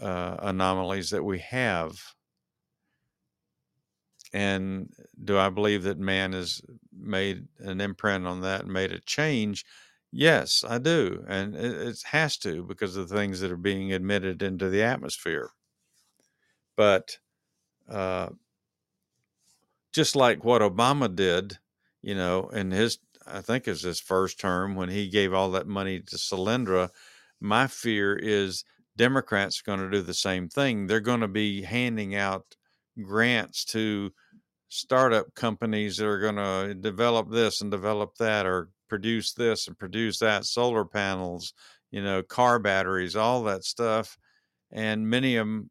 uh, 0.00 0.36
anomalies 0.40 1.10
that 1.10 1.24
we 1.24 1.38
have. 1.38 1.98
And 4.32 4.92
do 5.22 5.38
I 5.38 5.48
believe 5.48 5.84
that 5.84 5.98
man 5.98 6.32
has 6.32 6.60
made 6.92 7.46
an 7.58 7.80
imprint 7.80 8.26
on 8.26 8.40
that 8.42 8.62
and 8.62 8.72
made 8.72 8.92
a 8.92 9.00
change? 9.00 9.64
Yes, 10.10 10.64
I 10.66 10.78
do. 10.78 11.24
And 11.28 11.54
it, 11.54 11.88
it 11.88 12.02
has 12.06 12.36
to 12.38 12.64
because 12.64 12.96
of 12.96 13.08
the 13.08 13.16
things 13.16 13.40
that 13.40 13.52
are 13.52 13.56
being 13.56 13.92
admitted 13.92 14.42
into 14.42 14.68
the 14.68 14.82
atmosphere. 14.82 15.50
But 16.76 17.18
uh, 17.88 18.30
just 19.92 20.16
like 20.16 20.44
what 20.44 20.62
Obama 20.62 21.14
did 21.14 21.58
you 22.06 22.14
know, 22.14 22.46
in 22.50 22.70
his, 22.70 23.00
I 23.26 23.40
think 23.40 23.66
is 23.66 23.82
his 23.82 23.98
first 23.98 24.38
term 24.38 24.76
when 24.76 24.88
he 24.88 25.08
gave 25.08 25.34
all 25.34 25.50
that 25.50 25.66
money 25.66 25.98
to 25.98 26.16
Solyndra. 26.16 26.90
My 27.40 27.66
fear 27.66 28.14
is 28.14 28.62
Democrats 28.96 29.60
are 29.60 29.64
going 29.66 29.80
to 29.80 29.90
do 29.90 30.02
the 30.02 30.14
same 30.14 30.48
thing. 30.48 30.86
They're 30.86 31.00
going 31.00 31.22
to 31.22 31.28
be 31.28 31.62
handing 31.62 32.14
out 32.14 32.44
grants 33.02 33.64
to 33.66 34.12
startup 34.68 35.34
companies 35.34 35.96
that 35.96 36.06
are 36.06 36.20
going 36.20 36.36
to 36.36 36.74
develop 36.74 37.28
this 37.28 37.60
and 37.60 37.72
develop 37.72 38.14
that 38.18 38.46
or 38.46 38.68
produce 38.88 39.32
this 39.32 39.66
and 39.66 39.76
produce 39.76 40.20
that 40.20 40.44
solar 40.44 40.84
panels 40.84 41.52
you 41.90 42.02
know 42.02 42.22
car 42.22 42.58
batteries 42.58 43.14
all 43.14 43.44
that 43.44 43.62
stuff 43.64 44.18
and 44.72 45.08
many 45.08 45.36
of 45.36 45.46
them 45.46 45.70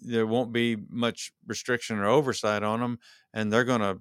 there 0.00 0.26
won't 0.26 0.52
be 0.52 0.76
much 0.88 1.32
restriction 1.46 1.98
or 1.98 2.06
oversight 2.06 2.62
on 2.62 2.80
them 2.80 2.98
and 3.34 3.52
they're 3.52 3.64
going 3.64 3.80
to 3.80 3.98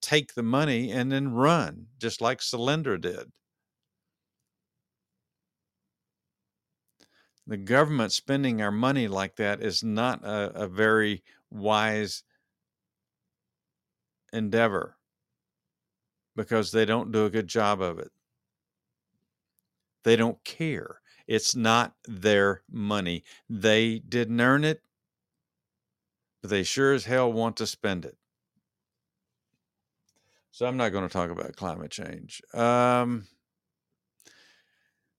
take 0.00 0.34
the 0.34 0.42
money 0.42 0.90
and 0.90 1.10
then 1.10 1.32
run, 1.32 1.88
just 1.98 2.20
like 2.20 2.40
Solyndra 2.40 3.00
did. 3.00 3.32
The 7.46 7.56
government 7.56 8.12
spending 8.12 8.60
our 8.60 8.70
money 8.70 9.08
like 9.08 9.36
that 9.36 9.62
is 9.62 9.82
not 9.82 10.22
a, 10.22 10.64
a 10.64 10.68
very 10.68 11.24
wise 11.50 12.22
endeavor 14.32 14.98
because 16.36 16.72
they 16.72 16.84
don't 16.84 17.10
do 17.10 17.24
a 17.24 17.30
good 17.30 17.48
job 17.48 17.80
of 17.80 17.98
it. 17.98 18.12
They 20.04 20.14
don't 20.14 20.44
care. 20.44 21.00
It's 21.26 21.56
not 21.56 21.96
their 22.04 22.62
money. 22.70 23.24
They 23.48 23.98
didn't 23.98 24.40
earn 24.40 24.64
it, 24.64 24.82
but 26.42 26.50
they 26.50 26.62
sure 26.64 26.92
as 26.92 27.06
hell 27.06 27.32
want 27.32 27.56
to 27.56 27.66
spend 27.66 28.04
it. 28.04 28.17
So 30.50 30.66
I'm 30.66 30.76
not 30.76 30.92
going 30.92 31.06
to 31.06 31.12
talk 31.12 31.30
about 31.30 31.56
climate 31.56 31.90
change. 31.90 32.42
Um, 32.54 33.26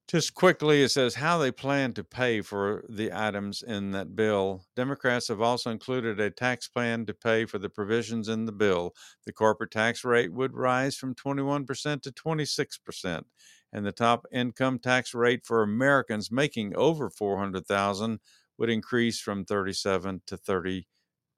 just 0.09 0.33
quickly, 0.33 0.81
it 0.81 0.89
says 0.89 1.13
how 1.15 1.37
they 1.37 1.51
plan 1.51 1.93
to 1.93 2.03
pay 2.03 2.41
for 2.41 2.83
the 2.89 3.11
items 3.13 3.61
in 3.61 3.91
that 3.91 4.15
bill. 4.15 4.65
Democrats 4.75 5.27
have 5.27 5.39
also 5.39 5.69
included 5.69 6.19
a 6.19 6.31
tax 6.31 6.67
plan 6.67 7.05
to 7.05 7.13
pay 7.13 7.45
for 7.45 7.59
the 7.59 7.69
provisions 7.69 8.27
in 8.27 8.45
the 8.45 8.51
bill. 8.51 8.95
The 9.25 9.31
corporate 9.31 9.69
tax 9.69 10.03
rate 10.03 10.33
would 10.33 10.55
rise 10.55 10.95
from 10.95 11.13
21% 11.13 12.01
to 12.01 12.11
26%, 12.11 13.25
and 13.71 13.85
the 13.85 13.91
top 13.91 14.25
income 14.31 14.79
tax 14.79 15.13
rate 15.13 15.45
for 15.45 15.61
Americans 15.61 16.31
making 16.31 16.75
over 16.75 17.11
400,000 17.11 18.19
would 18.57 18.69
increase 18.71 19.21
from 19.21 19.45
37 19.45 20.23
to 20.25 20.37
30 20.37 20.87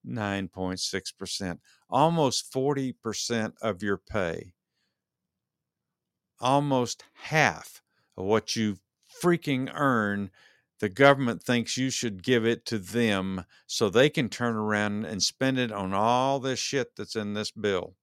9.6%, 0.08 1.60
almost 1.92 2.52
40% 2.52 3.54
of 3.62 3.84
your 3.84 3.98
pay, 3.98 4.54
almost 6.40 7.04
half 7.14 7.82
of 8.18 8.26
what 8.26 8.56
you 8.56 8.78
freaking 9.22 9.70
earn. 9.74 10.32
The 10.80 10.90
government 10.90 11.44
thinks 11.44 11.78
you 11.78 11.92
should 11.92 12.24
give 12.24 12.46
it 12.46 12.66
to 12.68 12.80
them 12.80 13.46
so 13.68 13.90
they 13.90 14.10
can 14.10 14.30
turn 14.30 14.56
around 14.56 15.06
and 15.06 15.22
spend 15.22 15.60
it 15.60 15.72
on 15.72 15.94
all 15.94 16.40
this 16.40 16.60
shit 16.60 16.96
that's 16.96 17.16
in 17.16 17.34
this 17.34 17.52
bill. 17.52 17.96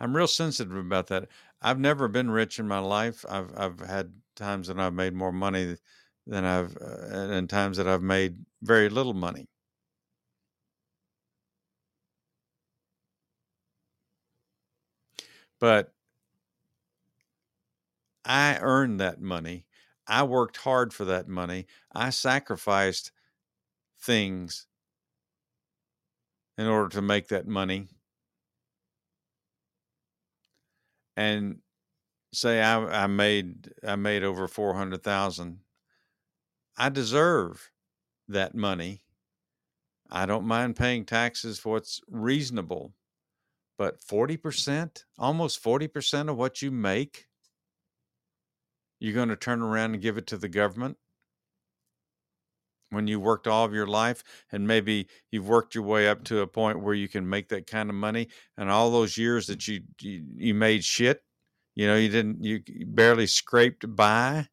I'm 0.00 0.16
real 0.16 0.26
sensitive 0.26 0.74
about 0.76 1.06
that. 1.08 1.28
I've 1.60 1.78
never 1.78 2.08
been 2.08 2.30
rich 2.30 2.58
in 2.58 2.66
my 2.66 2.80
life. 2.80 3.24
I've 3.28 3.56
I've 3.56 3.78
had 3.80 4.14
times 4.34 4.66
that 4.66 4.80
I've 4.80 4.94
made 4.94 5.14
more 5.14 5.30
money 5.32 5.76
than 6.26 6.44
I've 6.44 6.76
uh, 6.76 7.32
and 7.32 7.48
times 7.50 7.76
that 7.76 7.88
I've 7.88 8.02
made 8.02 8.36
very 8.62 8.88
little 8.88 9.14
money. 9.14 9.46
But 15.60 15.92
I 18.24 18.58
earned 18.60 19.00
that 19.00 19.20
money. 19.20 19.66
I 20.06 20.24
worked 20.24 20.58
hard 20.58 20.92
for 20.92 21.04
that 21.06 21.28
money. 21.28 21.66
I 21.92 22.10
sacrificed 22.10 23.12
things 24.00 24.66
in 26.58 26.66
order 26.66 26.88
to 26.90 27.02
make 27.02 27.28
that 27.28 27.46
money. 27.46 27.88
And 31.16 31.58
say 32.32 32.60
I, 32.62 33.04
I 33.04 33.06
made 33.06 33.72
I 33.86 33.96
made 33.96 34.24
over 34.24 34.48
four 34.48 34.74
hundred 34.74 35.02
thousand 35.02 35.60
I 36.76 36.88
deserve 36.88 37.70
that 38.28 38.54
money. 38.54 39.02
I 40.10 40.26
don't 40.26 40.46
mind 40.46 40.76
paying 40.76 41.04
taxes 41.04 41.58
for 41.58 41.72
what's 41.72 42.00
reasonable, 42.08 42.92
but 43.78 44.00
40%, 44.00 45.04
almost 45.18 45.62
40% 45.62 46.28
of 46.28 46.36
what 46.36 46.62
you 46.62 46.70
make, 46.70 47.26
you're 49.00 49.14
going 49.14 49.30
to 49.30 49.36
turn 49.36 49.62
around 49.62 49.94
and 49.94 50.02
give 50.02 50.18
it 50.18 50.26
to 50.28 50.36
the 50.36 50.48
government 50.48 50.96
when 52.92 53.06
you 53.06 53.18
worked 53.18 53.48
all 53.48 53.64
of 53.64 53.74
your 53.74 53.86
life 53.86 54.22
and 54.52 54.66
maybe 54.66 55.08
you've 55.30 55.48
worked 55.48 55.74
your 55.74 55.84
way 55.84 56.08
up 56.08 56.22
to 56.24 56.40
a 56.40 56.46
point 56.46 56.80
where 56.80 56.94
you 56.94 57.08
can 57.08 57.28
make 57.28 57.48
that 57.48 57.66
kind 57.66 57.88
of 57.88 57.96
money 57.96 58.28
and 58.58 58.70
all 58.70 58.90
those 58.90 59.16
years 59.16 59.46
that 59.46 59.66
you 59.66 59.80
you, 60.00 60.22
you 60.36 60.54
made 60.54 60.84
shit 60.84 61.22
you 61.74 61.86
know 61.86 61.96
you 61.96 62.08
didn't 62.08 62.44
you 62.44 62.62
barely 62.86 63.26
scraped 63.26 63.96
by 63.96 64.46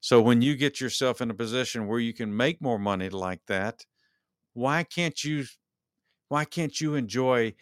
so 0.00 0.20
when 0.20 0.42
you 0.42 0.56
get 0.56 0.80
yourself 0.80 1.20
in 1.20 1.30
a 1.30 1.34
position 1.34 1.86
where 1.86 2.00
you 2.00 2.12
can 2.14 2.34
make 2.36 2.60
more 2.60 2.78
money 2.78 3.08
like 3.08 3.40
that 3.46 3.84
why 4.54 4.82
can't 4.82 5.24
you 5.24 5.44
why 6.28 6.44
can't 6.44 6.80
you 6.80 6.94
enjoy 6.94 7.54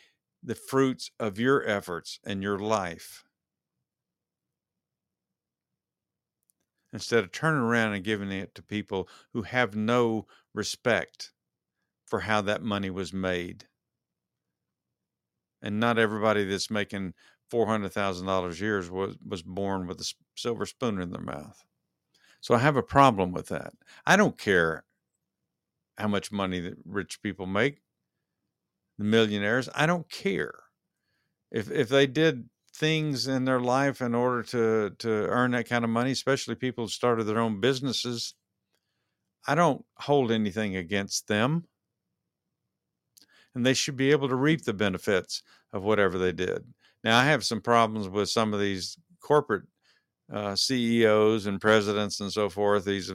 the 0.42 0.54
fruits 0.54 1.10
of 1.20 1.38
your 1.38 1.66
efforts 1.66 2.20
and 2.24 2.42
your 2.42 2.58
life 2.58 3.24
instead 6.92 7.24
of 7.24 7.32
turning 7.32 7.60
around 7.62 7.94
and 7.94 8.04
giving 8.04 8.30
it 8.30 8.54
to 8.54 8.62
people 8.62 9.08
who 9.32 9.42
have 9.42 9.74
no 9.74 10.26
respect 10.54 11.32
for 12.06 12.20
how 12.20 12.40
that 12.42 12.62
money 12.62 12.90
was 12.90 13.12
made. 13.12 13.68
And 15.62 15.78
not 15.78 15.98
everybody 15.98 16.44
that's 16.44 16.68
making 16.68 17.14
four 17.48 17.66
hundred 17.66 17.90
thousand 17.92 18.26
dollars 18.26 18.60
a 18.60 18.64
year 18.64 18.90
was 18.90 19.16
was 19.24 19.42
born 19.44 19.86
with 19.86 20.00
a 20.00 20.14
silver 20.36 20.66
spoon 20.66 21.00
in 21.00 21.10
their 21.10 21.20
mouth. 21.22 21.64
So 22.40 22.54
I 22.54 22.58
have 22.58 22.76
a 22.76 22.82
problem 22.82 23.32
with 23.32 23.48
that. 23.48 23.72
I 24.06 24.16
don't 24.16 24.38
care 24.38 24.84
how 25.96 26.08
much 26.08 26.30
money 26.30 26.60
that 26.60 26.78
rich 26.84 27.20
people 27.22 27.46
make, 27.46 27.80
the 28.98 29.04
millionaires. 29.04 29.68
I 29.74 29.86
don't 29.86 30.08
care 30.08 30.54
if 31.50 31.70
if 31.70 31.88
they 31.88 32.06
did 32.06 32.48
things 32.72 33.26
in 33.26 33.44
their 33.44 33.60
life 33.60 34.00
in 34.00 34.14
order 34.14 34.42
to 34.44 34.90
to 34.98 35.08
earn 35.08 35.52
that 35.52 35.68
kind 35.68 35.84
of 35.84 35.90
money, 35.90 36.12
especially 36.12 36.54
people 36.54 36.84
who 36.84 36.88
started 36.88 37.24
their 37.24 37.40
own 37.40 37.60
businesses. 37.60 38.34
I 39.46 39.54
don't 39.54 39.84
hold 39.96 40.30
anything 40.30 40.76
against 40.76 41.26
them. 41.26 41.64
And 43.54 43.64
they 43.64 43.74
should 43.74 43.96
be 43.96 44.10
able 44.10 44.28
to 44.28 44.36
reap 44.36 44.64
the 44.64 44.74
benefits 44.74 45.42
of 45.72 45.82
whatever 45.82 46.18
they 46.18 46.32
did. 46.32 46.74
Now, 47.02 47.18
I 47.18 47.24
have 47.24 47.44
some 47.44 47.60
problems 47.60 48.08
with 48.08 48.28
some 48.28 48.52
of 48.52 48.60
these 48.60 48.96
corporate 49.20 49.64
uh, 50.32 50.54
CEOs 50.54 51.46
and 51.46 51.60
presidents 51.60 52.20
and 52.20 52.32
so 52.32 52.48
forth. 52.48 52.84
These 52.84 53.12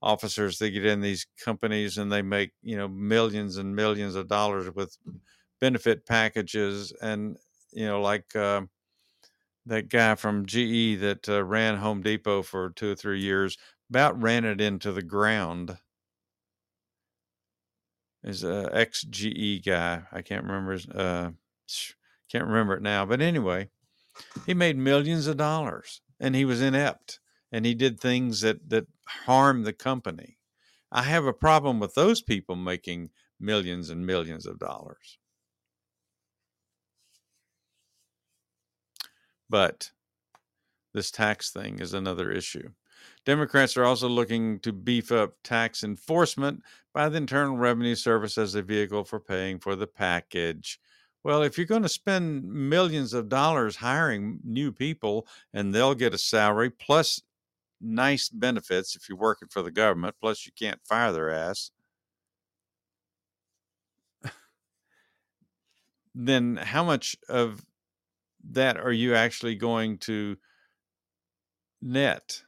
officers 0.00 0.58
they 0.58 0.70
get 0.70 0.86
in 0.86 1.00
these 1.00 1.26
companies 1.42 1.98
and 1.98 2.10
they 2.10 2.22
make 2.22 2.52
you 2.62 2.76
know 2.76 2.88
millions 2.88 3.56
and 3.56 3.74
millions 3.74 4.14
of 4.14 4.28
dollars 4.28 4.72
with 4.74 4.96
benefit 5.60 6.06
packages 6.06 6.92
and 7.02 7.36
you 7.72 7.84
know 7.84 8.00
like 8.00 8.34
uh, 8.36 8.60
that 9.66 9.88
guy 9.88 10.14
from 10.14 10.46
GE 10.46 11.00
that 11.00 11.26
uh, 11.28 11.42
ran 11.44 11.76
Home 11.76 12.02
Depot 12.02 12.42
for 12.42 12.70
two 12.70 12.92
or 12.92 12.94
three 12.94 13.20
years 13.20 13.58
about 13.90 14.20
ran 14.20 14.44
it 14.44 14.60
into 14.60 14.92
the 14.92 15.02
ground. 15.02 15.76
Is 18.24 18.42
a 18.44 18.68
ex 18.72 19.02
GE 19.02 19.64
guy. 19.64 20.02
I 20.12 20.22
can't 20.22 20.44
remember 20.44 20.72
his. 20.72 20.88
Uh, 20.88 21.30
can't 22.30 22.46
remember 22.46 22.74
it 22.74 22.82
now. 22.82 23.06
But 23.06 23.20
anyway, 23.20 23.70
he 24.44 24.54
made 24.54 24.76
millions 24.76 25.26
of 25.26 25.36
dollars, 25.36 26.00
and 26.20 26.34
he 26.34 26.44
was 26.44 26.60
inept, 26.60 27.20
and 27.52 27.64
he 27.64 27.74
did 27.74 28.00
things 28.00 28.40
that 28.42 28.68
that 28.70 28.86
harmed 29.06 29.64
the 29.64 29.72
company. 29.72 30.38
I 30.90 31.02
have 31.02 31.26
a 31.26 31.32
problem 31.32 31.80
with 31.80 31.94
those 31.94 32.22
people 32.22 32.56
making 32.56 33.10
millions 33.40 33.90
and 33.90 34.06
millions 34.06 34.46
of 34.46 34.58
dollars. 34.58 35.18
But 39.50 39.92
this 40.94 41.10
tax 41.10 41.50
thing 41.50 41.78
is 41.78 41.94
another 41.94 42.30
issue. 42.30 42.70
Democrats 43.24 43.76
are 43.76 43.84
also 43.84 44.08
looking 44.08 44.58
to 44.60 44.72
beef 44.72 45.12
up 45.12 45.34
tax 45.44 45.84
enforcement 45.84 46.62
by 46.92 47.08
the 47.08 47.18
Internal 47.18 47.56
Revenue 47.56 47.94
Service 47.94 48.38
as 48.38 48.54
a 48.54 48.62
vehicle 48.62 49.04
for 49.04 49.20
paying 49.20 49.58
for 49.58 49.76
the 49.76 49.86
package. 49.86 50.80
Well, 51.24 51.42
if 51.42 51.56
you're 51.58 51.66
going 51.66 51.82
to 51.82 51.88
spend 51.88 52.44
millions 52.44 53.12
of 53.12 53.28
dollars 53.28 53.76
hiring 53.76 54.40
new 54.44 54.72
people 54.72 55.26
and 55.52 55.74
they'll 55.74 55.94
get 55.94 56.14
a 56.14 56.18
salary 56.18 56.70
plus 56.70 57.22
nice 57.80 58.28
benefits 58.28 58.96
if 58.96 59.08
you're 59.08 59.18
working 59.18 59.48
for 59.48 59.62
the 59.62 59.70
government, 59.72 60.16
plus 60.20 60.46
you 60.46 60.52
can't 60.58 60.80
fire 60.86 61.12
their 61.12 61.30
ass, 61.30 61.70
then 66.14 66.56
how 66.56 66.84
much 66.84 67.16
of 67.28 67.64
that 68.50 68.78
are 68.78 68.92
you 68.92 69.14
actually 69.14 69.54
going 69.54 69.98
to 69.98 70.36
net? 71.82 72.44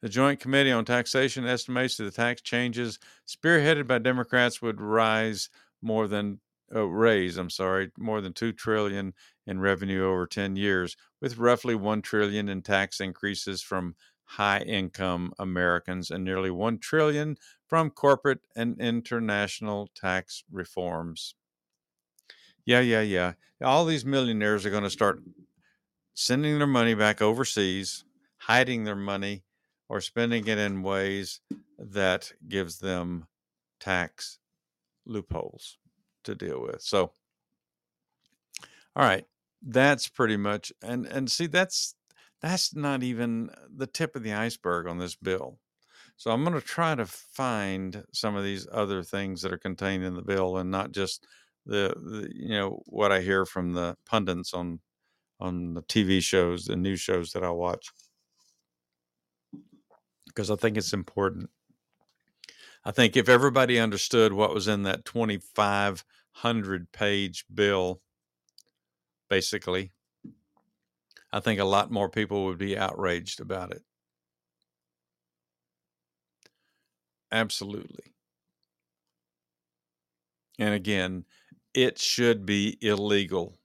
The 0.00 0.08
Joint 0.08 0.38
Committee 0.38 0.70
on 0.70 0.84
Taxation 0.84 1.44
estimates 1.44 1.96
that 1.96 2.04
the 2.04 2.10
tax 2.10 2.40
changes 2.40 2.98
spearheaded 3.26 3.86
by 3.86 3.98
Democrats 3.98 4.62
would 4.62 4.80
rise 4.80 5.50
more 5.82 6.06
than 6.06 6.40
uh, 6.74 6.84
raise, 6.84 7.36
I'm 7.36 7.50
sorry, 7.50 7.90
more 7.98 8.20
than 8.20 8.32
2 8.32 8.52
trillion 8.52 9.14
in 9.46 9.60
revenue 9.60 10.04
over 10.04 10.26
10 10.26 10.56
years 10.56 10.96
with 11.20 11.38
roughly 11.38 11.74
1 11.74 12.02
trillion 12.02 12.48
in 12.48 12.62
tax 12.62 13.00
increases 13.00 13.62
from 13.62 13.96
high 14.24 14.60
income 14.60 15.32
Americans 15.38 16.10
and 16.10 16.24
nearly 16.24 16.50
1 16.50 16.78
trillion 16.78 17.36
from 17.66 17.90
corporate 17.90 18.40
and 18.54 18.80
international 18.80 19.88
tax 19.94 20.44
reforms. 20.50 21.34
Yeah, 22.64 22.80
yeah, 22.80 23.00
yeah. 23.00 23.32
All 23.62 23.84
these 23.84 24.04
millionaires 24.04 24.64
are 24.66 24.70
going 24.70 24.82
to 24.84 24.90
start 24.90 25.22
sending 26.14 26.58
their 26.58 26.66
money 26.66 26.94
back 26.94 27.22
overseas, 27.22 28.04
hiding 28.36 28.84
their 28.84 28.96
money 28.96 29.44
or 29.88 30.00
spending 30.00 30.46
it 30.46 30.58
in 30.58 30.82
ways 30.82 31.40
that 31.78 32.32
gives 32.48 32.78
them 32.78 33.26
tax 33.80 34.38
loopholes 35.06 35.78
to 36.24 36.34
deal 36.34 36.60
with. 36.60 36.82
So 36.82 37.12
all 38.96 39.04
right, 39.04 39.24
that's 39.62 40.08
pretty 40.08 40.36
much 40.36 40.72
and 40.82 41.06
and 41.06 41.30
see 41.30 41.46
that's 41.46 41.94
that's 42.40 42.74
not 42.74 43.02
even 43.02 43.50
the 43.74 43.86
tip 43.86 44.14
of 44.16 44.22
the 44.22 44.32
iceberg 44.32 44.86
on 44.86 44.98
this 44.98 45.16
bill. 45.16 45.58
So 46.16 46.32
I'm 46.32 46.42
going 46.44 46.54
to 46.54 46.66
try 46.66 46.94
to 46.96 47.06
find 47.06 48.04
some 48.12 48.34
of 48.36 48.42
these 48.42 48.66
other 48.72 49.04
things 49.04 49.42
that 49.42 49.52
are 49.52 49.58
contained 49.58 50.04
in 50.04 50.14
the 50.14 50.22
bill 50.22 50.56
and 50.56 50.70
not 50.70 50.90
just 50.92 51.26
the, 51.64 51.94
the 51.96 52.28
you 52.34 52.50
know 52.50 52.82
what 52.86 53.12
I 53.12 53.20
hear 53.20 53.46
from 53.46 53.72
the 53.72 53.96
pundits 54.04 54.52
on 54.54 54.80
on 55.40 55.74
the 55.74 55.82
TV 55.82 56.20
shows, 56.22 56.64
the 56.64 56.76
news 56.76 57.00
shows 57.00 57.32
that 57.32 57.44
I 57.44 57.50
watch. 57.50 57.92
Because 60.38 60.52
I 60.52 60.54
think 60.54 60.76
it's 60.76 60.92
important. 60.92 61.50
I 62.84 62.92
think 62.92 63.16
if 63.16 63.28
everybody 63.28 63.80
understood 63.80 64.32
what 64.32 64.54
was 64.54 64.68
in 64.68 64.84
that 64.84 65.04
2500 65.04 66.92
page 66.92 67.44
bill 67.52 68.00
basically 69.28 69.90
I 71.32 71.40
think 71.40 71.58
a 71.58 71.64
lot 71.64 71.90
more 71.90 72.08
people 72.08 72.44
would 72.44 72.56
be 72.56 72.78
outraged 72.78 73.40
about 73.40 73.72
it. 73.72 73.82
Absolutely. 77.32 78.14
And 80.56 80.72
again, 80.72 81.24
it 81.74 81.98
should 81.98 82.46
be 82.46 82.78
illegal. 82.80 83.58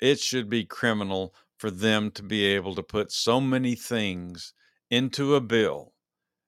It 0.00 0.20
should 0.20 0.50
be 0.50 0.66
criminal 0.66 1.34
for 1.56 1.70
them 1.70 2.10
to 2.10 2.22
be 2.22 2.44
able 2.44 2.74
to 2.74 2.82
put 2.82 3.10
so 3.10 3.40
many 3.40 3.74
things 3.74 4.52
into 4.90 5.34
a 5.34 5.40
bill 5.40 5.92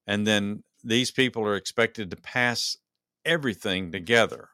and 0.08 0.26
then 0.26 0.64
these 0.82 1.10
people 1.10 1.42
are 1.42 1.54
expected 1.54 2.10
to 2.10 2.16
pass 2.16 2.78
everything 3.24 3.92
together. 3.92 4.48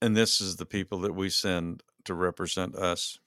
And 0.00 0.16
this 0.16 0.40
is 0.40 0.56
the 0.56 0.66
people 0.66 1.00
that 1.00 1.14
we 1.14 1.30
send 1.30 1.82
to 2.04 2.14
represent 2.14 2.76
us. 2.76 3.18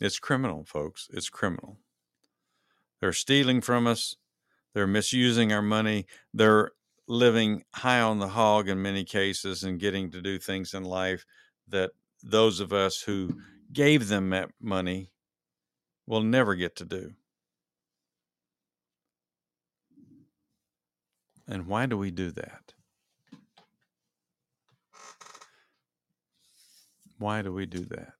It's 0.00 0.18
criminal, 0.18 0.64
folks. 0.64 1.08
It's 1.12 1.28
criminal. 1.28 1.78
They're 3.00 3.12
stealing 3.12 3.60
from 3.60 3.86
us. 3.86 4.16
They're 4.74 4.86
misusing 4.88 5.52
our 5.52 5.62
money. 5.62 6.06
They're 6.32 6.72
living 7.06 7.64
high 7.74 8.00
on 8.00 8.18
the 8.18 8.28
hog 8.28 8.68
in 8.68 8.80
many 8.80 9.04
cases 9.04 9.62
and 9.62 9.80
getting 9.80 10.10
to 10.10 10.22
do 10.22 10.38
things 10.38 10.74
in 10.74 10.84
life 10.84 11.24
that 11.68 11.90
those 12.22 12.60
of 12.60 12.72
us 12.72 13.00
who 13.02 13.30
gave 13.72 14.08
them 14.08 14.30
that 14.30 14.50
money 14.60 15.10
will 16.06 16.22
never 16.22 16.54
get 16.54 16.76
to 16.76 16.84
do. 16.84 17.12
And 21.46 21.66
why 21.66 21.86
do 21.86 21.98
we 21.98 22.10
do 22.10 22.30
that? 22.32 22.72
Why 27.18 27.42
do 27.42 27.52
we 27.52 27.66
do 27.66 27.84
that? 27.86 28.14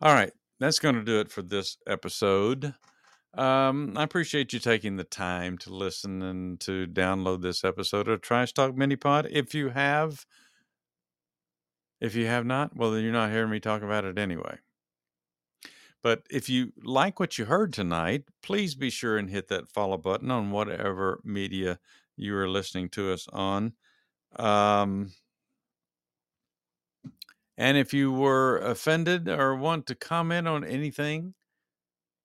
All 0.00 0.14
right, 0.14 0.32
that's 0.58 0.78
going 0.78 0.94
to 0.94 1.04
do 1.04 1.20
it 1.20 1.30
for 1.30 1.42
this 1.42 1.76
episode. 1.86 2.74
Um, 3.38 3.92
I 3.96 4.02
appreciate 4.02 4.52
you 4.52 4.58
taking 4.58 4.96
the 4.96 5.04
time 5.04 5.58
to 5.58 5.72
listen 5.72 6.22
and 6.22 6.58
to 6.60 6.88
download 6.88 7.40
this 7.40 7.62
episode 7.62 8.08
of 8.08 8.20
Trice 8.20 8.50
Talk 8.50 8.76
Mini 8.76 8.96
Pod. 8.96 9.28
If 9.30 9.54
you 9.54 9.68
have, 9.68 10.26
if 12.00 12.16
you 12.16 12.26
have 12.26 12.44
not, 12.44 12.74
well, 12.76 12.90
then 12.90 13.04
you're 13.04 13.12
not 13.12 13.30
hearing 13.30 13.50
me 13.50 13.60
talk 13.60 13.82
about 13.82 14.04
it 14.04 14.18
anyway. 14.18 14.58
But 16.02 16.22
if 16.28 16.48
you 16.48 16.72
like 16.82 17.20
what 17.20 17.38
you 17.38 17.44
heard 17.44 17.72
tonight, 17.72 18.24
please 18.42 18.74
be 18.74 18.90
sure 18.90 19.18
and 19.18 19.30
hit 19.30 19.46
that 19.48 19.68
follow 19.68 19.98
button 19.98 20.32
on 20.32 20.50
whatever 20.50 21.20
media 21.22 21.78
you 22.16 22.34
are 22.34 22.48
listening 22.48 22.88
to 22.90 23.12
us 23.12 23.28
on. 23.32 23.74
Um, 24.34 25.12
and 27.56 27.78
if 27.78 27.94
you 27.94 28.10
were 28.10 28.58
offended 28.58 29.28
or 29.28 29.54
want 29.54 29.86
to 29.86 29.94
comment 29.94 30.48
on 30.48 30.64
anything, 30.64 31.34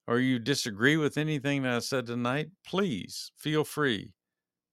or 0.07 0.19
you 0.19 0.39
disagree 0.39 0.97
with 0.97 1.17
anything 1.17 1.63
that 1.63 1.73
I 1.73 1.79
said 1.79 2.05
tonight, 2.05 2.51
please 2.65 3.31
feel 3.37 3.63
free 3.63 4.13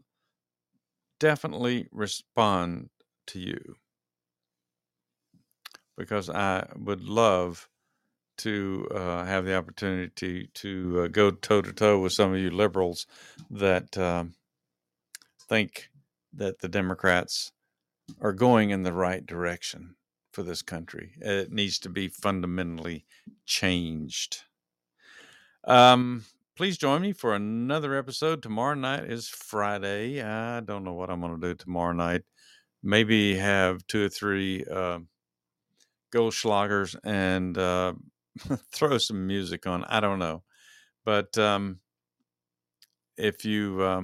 definitely 1.21 1.87
respond 1.91 2.89
to 3.27 3.39
you 3.39 3.75
because 5.95 6.31
I 6.31 6.67
would 6.75 7.03
love 7.03 7.69
to 8.39 8.87
uh, 8.89 9.23
have 9.23 9.45
the 9.45 9.55
opportunity 9.55 10.49
to 10.55 11.03
uh, 11.03 11.07
go 11.07 11.29
toe 11.29 11.61
to 11.61 11.71
toe 11.71 11.99
with 11.99 12.11
some 12.11 12.33
of 12.33 12.39
you 12.39 12.49
liberals 12.49 13.05
that 13.51 13.95
um, 13.99 14.33
think 15.47 15.91
that 16.33 16.59
the 16.59 16.67
Democrats 16.67 17.51
are 18.19 18.33
going 18.33 18.71
in 18.71 18.81
the 18.81 18.93
right 18.93 19.23
direction 19.23 19.93
for 20.33 20.41
this 20.41 20.63
country. 20.63 21.11
It 21.21 21.51
needs 21.51 21.77
to 21.79 21.89
be 21.89 22.07
fundamentally 22.07 23.05
changed. 23.45 24.41
Um, 25.65 26.25
please 26.55 26.77
join 26.77 27.01
me 27.01 27.13
for 27.13 27.33
another 27.33 27.95
episode. 27.95 28.43
Tomorrow 28.43 28.75
night 28.75 29.05
is 29.05 29.27
Friday. 29.27 30.21
I 30.21 30.59
don't 30.59 30.83
know 30.83 30.93
what 30.93 31.09
I'm 31.09 31.21
going 31.21 31.39
to 31.39 31.47
do 31.47 31.53
tomorrow 31.53 31.93
night. 31.93 32.23
Maybe 32.83 33.35
have 33.35 33.85
two 33.87 34.05
or 34.05 34.09
three 34.09 34.65
uh, 34.65 34.99
Goldschlagers 36.13 36.95
and 37.03 37.57
uh, 37.57 37.93
throw 38.73 38.97
some 38.97 39.27
music 39.27 39.65
on. 39.67 39.83
I 39.85 39.99
don't 39.99 40.19
know. 40.19 40.43
But 41.05 41.37
um, 41.37 41.79
if 43.17 43.45
you, 43.45 43.81
uh, 43.81 44.01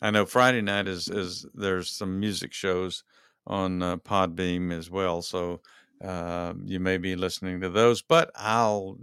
I 0.00 0.10
know 0.10 0.26
Friday 0.26 0.62
night 0.62 0.88
is, 0.88 1.08
is 1.08 1.46
there's 1.54 1.90
some 1.90 2.20
music 2.20 2.52
shows 2.52 3.04
on 3.46 3.82
uh, 3.82 3.96
Podbean 3.96 4.72
as 4.72 4.90
well. 4.90 5.22
So 5.22 5.60
uh, 6.04 6.52
you 6.64 6.78
may 6.80 6.98
be 6.98 7.16
listening 7.16 7.60
to 7.60 7.70
those, 7.70 8.02
but 8.02 8.30
I'll 8.34 8.98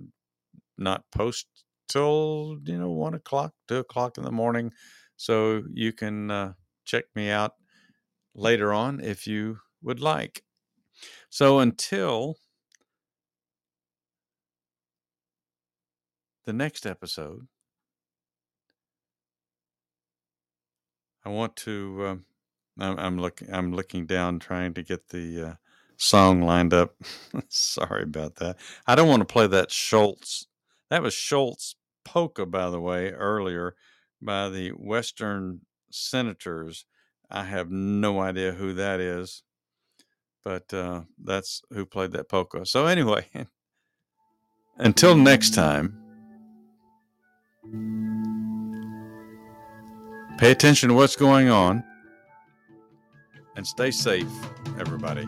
not 0.77 1.03
post 1.11 1.47
till 1.89 2.57
you 2.63 2.77
know 2.77 2.91
one 2.91 3.15
o'clock, 3.15 3.53
two 3.67 3.77
o'clock 3.77 4.17
in 4.17 4.23
the 4.23 4.31
morning. 4.31 4.71
So 5.17 5.63
you 5.73 5.91
can 5.91 6.31
uh, 6.31 6.53
check 6.85 7.05
me 7.15 7.29
out 7.29 7.53
later 8.33 8.71
on 8.71 9.01
if 9.01 9.27
you 9.27 9.57
would 9.81 9.99
like. 9.99 10.43
So 11.29 11.59
until 11.59 12.35
the 16.45 16.53
next 16.53 16.85
episode, 16.85 17.47
I 21.25 21.29
want 21.29 21.55
to. 21.57 22.05
Uh, 22.05 22.15
I'm, 22.81 22.97
I'm, 22.97 23.17
looking. 23.19 23.53
I'm 23.53 23.73
looking 23.73 24.05
down, 24.05 24.39
trying 24.39 24.73
to 24.75 24.83
get 24.83 25.09
the 25.09 25.49
uh, 25.49 25.53
song 25.97 26.41
lined 26.41 26.73
up. 26.73 26.95
Sorry 27.49 28.03
about 28.03 28.35
that. 28.37 28.57
I 28.87 28.95
don't 28.95 29.09
want 29.09 29.21
to 29.21 29.31
play 29.31 29.47
that 29.47 29.69
Schultz. 29.69 30.47
That 30.89 31.03
was 31.03 31.13
Schultz 31.13 31.75
polka, 32.11 32.45
by 32.45 32.69
the 32.69 32.79
way, 32.79 33.11
earlier 33.11 33.75
by 34.19 34.49
the 34.49 34.69
Western 34.69 35.61
Senators. 35.91 36.85
I 37.29 37.43
have 37.43 37.69
no 37.69 38.19
idea 38.19 38.53
who 38.53 38.73
that 38.73 38.99
is, 38.99 39.43
but 40.43 40.73
uh, 40.73 41.01
that's 41.23 41.61
who 41.71 41.85
played 41.85 42.11
that 42.13 42.27
polka. 42.27 42.65
So, 42.65 42.87
anyway, 42.87 43.27
until 44.77 45.15
next 45.15 45.53
time, 45.53 45.95
pay 50.39 50.49
attention 50.49 50.89
to 50.89 50.95
what's 50.95 51.15
going 51.15 51.49
on 51.49 51.83
and 53.55 53.67
stay 53.67 53.91
safe, 53.91 54.31
everybody. 54.79 55.27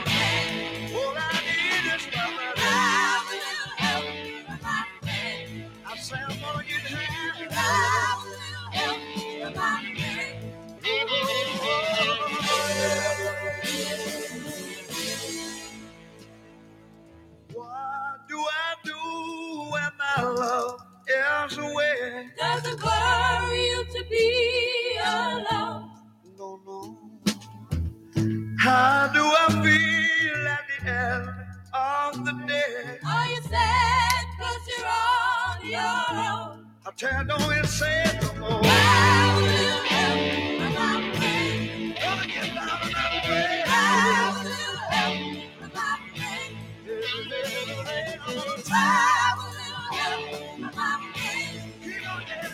How 28.61 29.09
do 29.13 29.23
I 29.25 29.47
feel 29.63 30.47
at 30.47 30.65
the 30.69 30.91
end 30.91 31.29
of 31.73 32.25
the 32.25 32.33
day? 32.47 32.99
Are 33.07 33.27
you 33.27 33.41
sad 33.43 34.25
because 34.37 34.67
you're 34.69 34.87
on 34.87 35.65
your 35.65 36.31
own? 36.31 36.67
I 36.85 36.91
tell 36.95 37.25
no 37.25 37.37
one 37.37 37.65
say 37.65 38.03
no 38.21 38.33
more. 38.39 38.63
How 38.63 39.41
will 39.41 39.83
help 39.89 40.75
my 40.75 41.11
pain? 41.15 41.95
Gonna 42.03 42.27
get 42.27 42.45
you 42.45 42.61
help 42.61 42.93
my 42.93 43.21
pain? 43.23 43.57
You 43.57 43.65
help 44.93 45.73
my 45.73 45.97
pain? 51.15 51.73
Keep 51.83 52.11
on 52.11 52.21
getting. 52.27 52.51